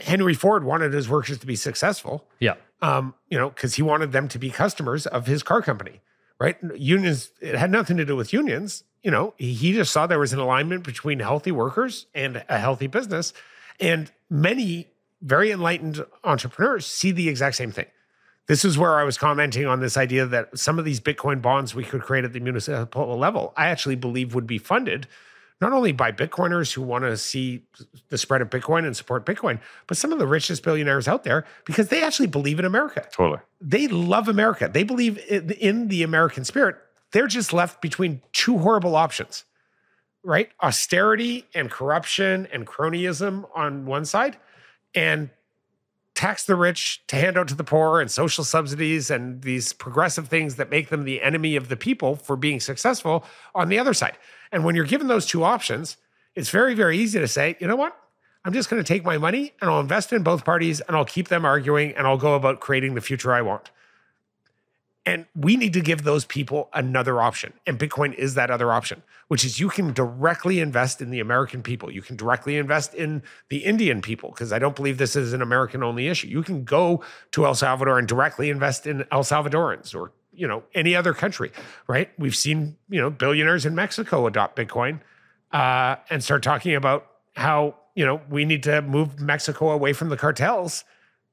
[0.00, 2.26] Henry Ford wanted his workers to be successful.
[2.40, 6.00] yeah, um, you know, because he wanted them to be customers of his car company,
[6.40, 6.56] right?
[6.74, 8.82] Unions, it had nothing to do with unions.
[9.04, 12.88] you know, he just saw there was an alignment between healthy workers and a healthy
[12.88, 13.32] business.
[13.78, 14.88] And many
[15.22, 17.86] very enlightened entrepreneurs see the exact same thing.
[18.46, 21.74] This is where I was commenting on this idea that some of these Bitcoin bonds
[21.74, 25.06] we could create at the municipal level, I actually believe would be funded
[25.60, 27.62] not only by Bitcoiners who want to see
[28.08, 31.46] the spread of Bitcoin and support Bitcoin, but some of the richest billionaires out there
[31.64, 33.06] because they actually believe in America.
[33.12, 33.40] Totally.
[33.60, 34.68] They love America.
[34.70, 36.76] They believe in the American spirit.
[37.12, 39.44] They're just left between two horrible options,
[40.22, 40.50] right?
[40.60, 44.36] Austerity and corruption and cronyism on one side,
[44.94, 45.30] and
[46.14, 50.28] tax the rich to hand out to the poor and social subsidies and these progressive
[50.28, 53.24] things that make them the enemy of the people for being successful
[53.54, 54.16] on the other side.
[54.52, 55.96] And when you're given those two options,
[56.34, 57.96] it's very, very easy to say, you know what?
[58.44, 61.04] I'm just going to take my money and I'll invest in both parties and I'll
[61.04, 63.70] keep them arguing and I'll go about creating the future I want.
[65.06, 67.52] And we need to give those people another option.
[67.66, 71.62] And Bitcoin is that other option, which is you can directly invest in the American
[71.62, 71.90] people.
[71.90, 75.42] You can directly invest in the Indian people, because I don't believe this is an
[75.42, 76.28] American only issue.
[76.28, 80.62] You can go to El Salvador and directly invest in El Salvadorans or you know
[80.74, 81.52] any other country,
[81.86, 82.10] right?
[82.18, 85.00] We've seen you know billionaires in Mexico adopt Bitcoin
[85.52, 90.08] uh, and start talking about how you know we need to move Mexico away from
[90.08, 90.84] the cartels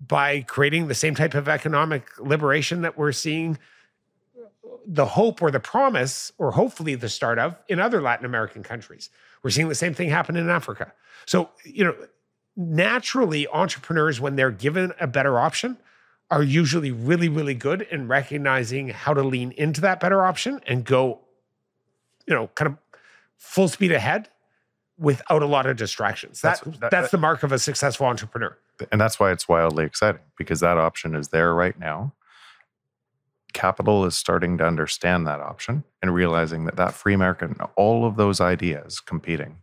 [0.06, 3.58] by creating the same type of economic liberation that we're seeing
[4.86, 9.10] the hope or the promise, or hopefully the start of in other Latin American countries.
[9.44, 10.94] We're seeing the same thing happen in Africa.
[11.26, 11.96] So, you know,
[12.56, 15.78] naturally, entrepreneurs, when they're given a better option,
[16.32, 20.86] are usually really, really good in recognizing how to lean into that better option and
[20.86, 21.20] go,
[22.26, 22.78] you know, kind of
[23.38, 24.30] full speed ahead
[25.02, 26.42] without a lot of distractions.
[26.42, 28.56] That, that's, that, that's the mark of a successful entrepreneur
[28.92, 32.14] and that's why it's wildly exciting because that option is there right now
[33.54, 38.06] capital is starting to understand that option and realizing that that free market and all
[38.06, 39.58] of those ideas competing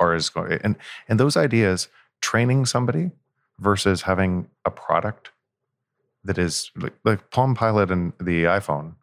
[0.00, 0.76] are as going and
[1.08, 1.88] and those ideas
[2.20, 3.12] training somebody
[3.60, 5.30] versus having a product
[6.24, 8.94] that is like, like palm pilot and the iphone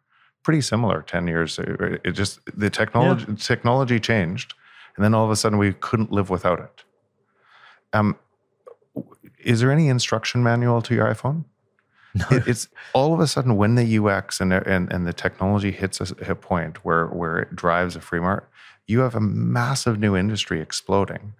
[0.42, 3.34] pretty similar 10 years it just the technology yeah.
[3.38, 4.52] technology changed
[5.00, 6.84] and then all of a sudden we couldn't live without it
[7.92, 8.16] um
[9.44, 11.44] is there any instruction manual to your iPhone?
[12.14, 12.26] No.
[12.30, 16.00] It, it's all of a sudden when the UX and, and, and the technology hits
[16.00, 18.48] a, a point where, where it drives a free market,
[18.86, 21.34] you have a massive new industry exploding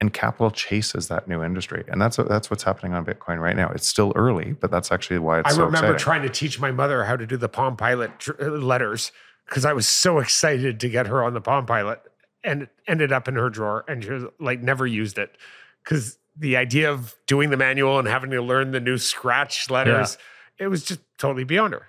[0.00, 3.70] and capital chases that new industry and that's that's what's happening on bitcoin right now
[3.70, 5.98] it's still early but that's actually why it's i so remember exciting.
[5.98, 9.10] trying to teach my mother how to do the palm pilot uh, letters
[9.46, 12.02] because i was so excited to get her on the palm pilot
[12.46, 15.36] and it ended up in her drawer and she was like never used it
[15.84, 20.16] because the idea of doing the manual and having to learn the new scratch letters,
[20.58, 20.66] yeah.
[20.66, 21.86] it was just totally beyond her.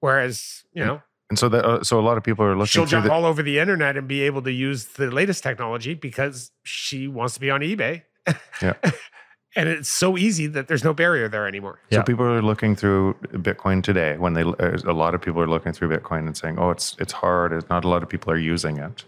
[0.00, 2.66] Whereas, you know, and so that uh, so a lot of people are looking.
[2.66, 5.94] She'll jump the, all over the internet and be able to use the latest technology
[5.94, 8.02] because she wants to be on eBay.
[8.62, 8.74] Yeah.
[9.56, 11.80] and it's so easy that there's no barrier there anymore.
[11.90, 14.16] So people are looking through Bitcoin today.
[14.18, 17.12] When they a lot of people are looking through Bitcoin and saying, "Oh, it's it's
[17.12, 17.52] hard.
[17.52, 19.04] It's not a lot of people are using it."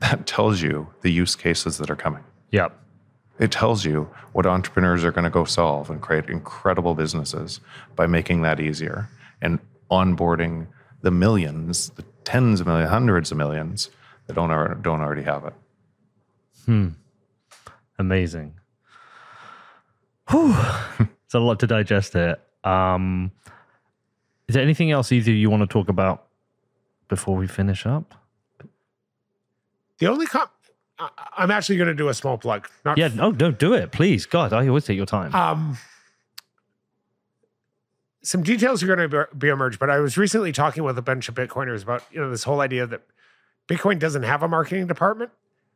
[0.00, 2.24] That tells you the use cases that are coming.
[2.52, 2.78] Yep.
[3.38, 7.60] It tells you what entrepreneurs are going to go solve and create incredible businesses
[7.94, 9.08] by making that easier
[9.40, 9.58] and
[9.90, 10.66] onboarding
[11.02, 13.90] the millions, the tens of millions, hundreds of millions
[14.26, 15.54] that don't, don't already have it.
[16.66, 16.88] Hmm.
[17.98, 18.54] Amazing.
[20.30, 20.54] Whew.
[21.24, 22.36] it's a lot to digest here.
[22.64, 23.32] Um,
[24.48, 26.26] is there anything else either you want to talk about
[27.08, 28.14] before we finish up?
[29.98, 30.48] The only com-
[31.36, 32.68] I'm actually going to do a small plug.
[32.84, 34.26] Not yeah, no, don't do it, please.
[34.26, 35.34] God, I always take your time.
[35.34, 35.78] Um,
[38.22, 41.28] some details are going to be emerged, but I was recently talking with a bunch
[41.28, 43.02] of Bitcoiners about you know this whole idea that
[43.68, 45.30] Bitcoin doesn't have a marketing department.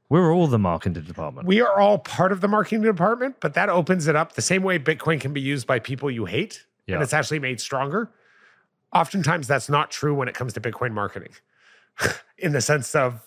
[0.09, 1.47] We're all the marketing department.
[1.47, 4.63] We are all part of the marketing department, but that opens it up the same
[4.63, 6.97] way Bitcoin can be used by people you hate, yeah.
[6.97, 8.11] and it's actually made stronger.
[8.93, 11.33] Oftentimes, that's not true when it comes to Bitcoin marketing,
[12.39, 13.27] in the sense of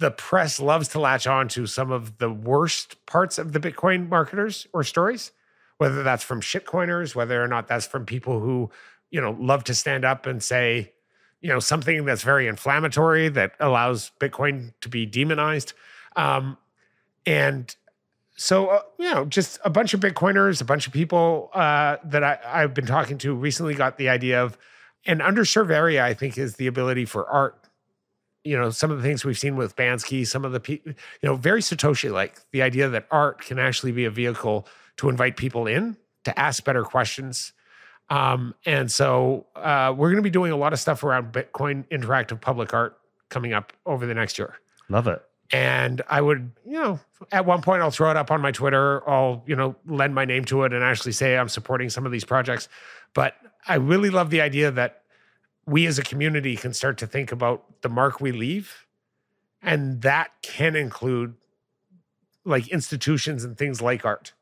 [0.00, 4.08] the press loves to latch on to some of the worst parts of the Bitcoin
[4.08, 5.30] marketers or stories,
[5.76, 8.70] whether that's from shitcoiners, whether or not that's from people who,
[9.10, 10.92] you know, love to stand up and say,
[11.42, 15.74] you know, something that's very inflammatory that allows Bitcoin to be demonized.
[16.16, 16.56] Um,
[17.26, 17.74] and
[18.36, 22.24] so, uh, you know, just a bunch of Bitcoiners, a bunch of people uh, that
[22.24, 24.56] I, I've been talking to recently got the idea of
[25.04, 27.59] an underserved area, I think, is the ability for art
[28.44, 31.36] you know some of the things we've seen with Banksy, some of the you know
[31.36, 35.66] very Satoshi like the idea that art can actually be a vehicle to invite people
[35.66, 37.52] in to ask better questions.
[38.08, 41.86] Um, and so uh, we're going to be doing a lot of stuff around Bitcoin
[41.88, 42.98] interactive public art
[43.28, 44.56] coming up over the next year.
[44.88, 45.22] Love it.
[45.52, 47.00] And I would, you know,
[47.32, 49.08] at one point I'll throw it up on my Twitter.
[49.08, 52.12] I'll, you know, lend my name to it and actually say I'm supporting some of
[52.12, 52.68] these projects.
[53.14, 53.34] But
[53.66, 54.99] I really love the idea that
[55.66, 58.86] we as a community can start to think about the mark we leave.
[59.62, 61.34] And that can include
[62.44, 64.32] like institutions and things like art.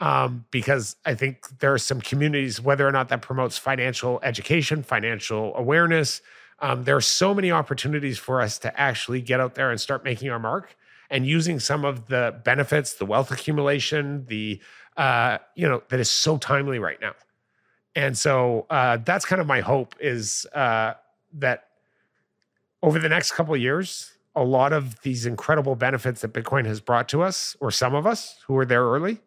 [0.00, 4.82] Um, because I think there are some communities, whether or not that promotes financial education,
[4.82, 6.22] financial awareness,
[6.60, 10.04] um, there are so many opportunities for us to actually get out there and start
[10.04, 10.76] making our mark
[11.08, 14.60] and using some of the benefits, the wealth accumulation, the
[14.96, 17.14] uh, you know that is so timely right now.
[17.94, 20.94] And so uh, that's kind of my hope is uh,
[21.34, 21.64] that
[22.82, 26.80] over the next couple of years, a lot of these incredible benefits that Bitcoin has
[26.80, 29.20] brought to us, or some of us who were there early,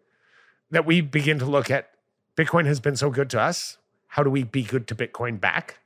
[0.71, 1.89] that we begin to look at
[2.37, 3.77] Bitcoin has been so good to us.
[4.07, 5.79] How do we be good to Bitcoin back?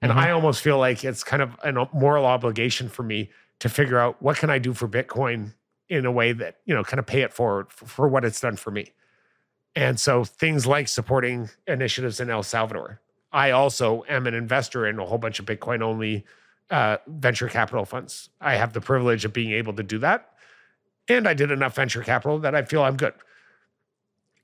[0.00, 0.16] And Mhm.
[0.16, 4.22] I almost feel like it's kind of a moral obligation for me to figure out
[4.22, 5.54] what can I do for Bitcoin
[5.88, 8.40] in a way that, you know, kind of pay it forward for, for what it's
[8.40, 8.92] done for me.
[9.76, 13.00] And so things like supporting initiatives in El Salvador.
[13.30, 16.24] I also am an investor in a whole bunch of Bitcoin only
[16.70, 18.30] uh, venture capital funds.
[18.40, 20.32] I have the privilege of being able to do that.
[21.08, 23.12] And I did enough venture capital that I feel I'm good.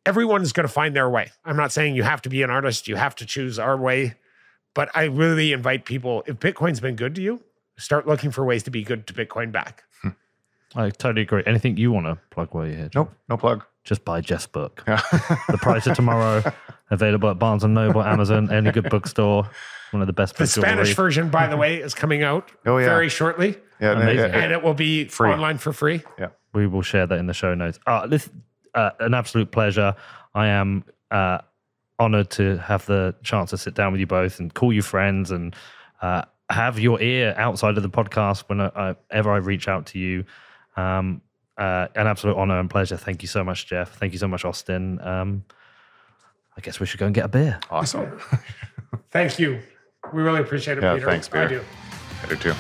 [0.05, 1.31] Everyone is going to find their way.
[1.45, 4.17] I'm not saying you have to be an artist, you have to choose our way.
[4.75, 7.41] But I really invite people, if Bitcoin's been good to you,
[7.79, 9.85] start looking for ways to be good to Bitcoin back.
[10.75, 11.43] I totally agree.
[11.47, 12.89] Anything you want to plug while you're here?
[12.89, 13.05] John?
[13.07, 13.65] Nope, no plug.
[13.85, 14.83] Just buy Jeff's book.
[14.87, 15.01] Yeah.
[15.49, 16.43] The Price of Tomorrow,
[16.91, 19.49] available at Barnes and Noble, Amazon, any good bookstore.
[19.91, 20.97] One of the best The books Spanish read.
[20.97, 22.87] version, by the way, is coming out Oh, yeah.
[22.87, 23.59] very shortly.
[23.81, 24.31] yeah, Amazing.
[24.33, 25.31] yeah, And it will be Free.
[25.31, 26.03] online for free.
[26.19, 27.79] Yeah, We will share that in the show notes.
[27.87, 28.31] Uh, this
[28.75, 29.95] uh, an absolute pleasure.
[30.35, 31.39] I am uh,
[31.99, 35.31] honored to have the chance to sit down with you both and call you friends
[35.31, 35.55] and
[36.01, 40.25] uh, have your ear outside of the podcast whenever I reach out to you.
[40.77, 41.23] Um,
[41.59, 42.97] uh, an absolute honor and pleasure.
[42.97, 43.95] Thank you so much, Jeff.
[43.97, 45.01] Thank you so much, Austin.
[45.01, 45.45] Um,
[46.57, 47.59] I guess we should go and get a beer.
[47.71, 48.19] awesome.
[49.11, 49.61] Thank you.
[50.13, 51.07] We really appreciate it, Yeah, Peter.
[51.07, 51.61] thanks, I Peter.
[51.61, 51.65] do.
[52.23, 52.55] I do too.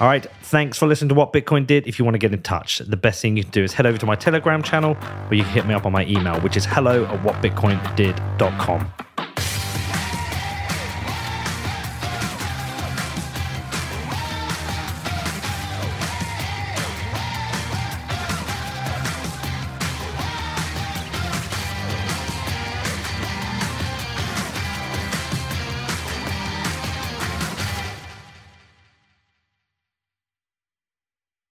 [0.00, 0.26] All right.
[0.42, 1.86] Thanks for listening to What Bitcoin Did.
[1.86, 3.86] If you want to get in touch, the best thing you can do is head
[3.86, 4.96] over to my Telegram channel
[5.30, 8.92] or you can hit me up on my email, which is hello at whatbitcoindid.com.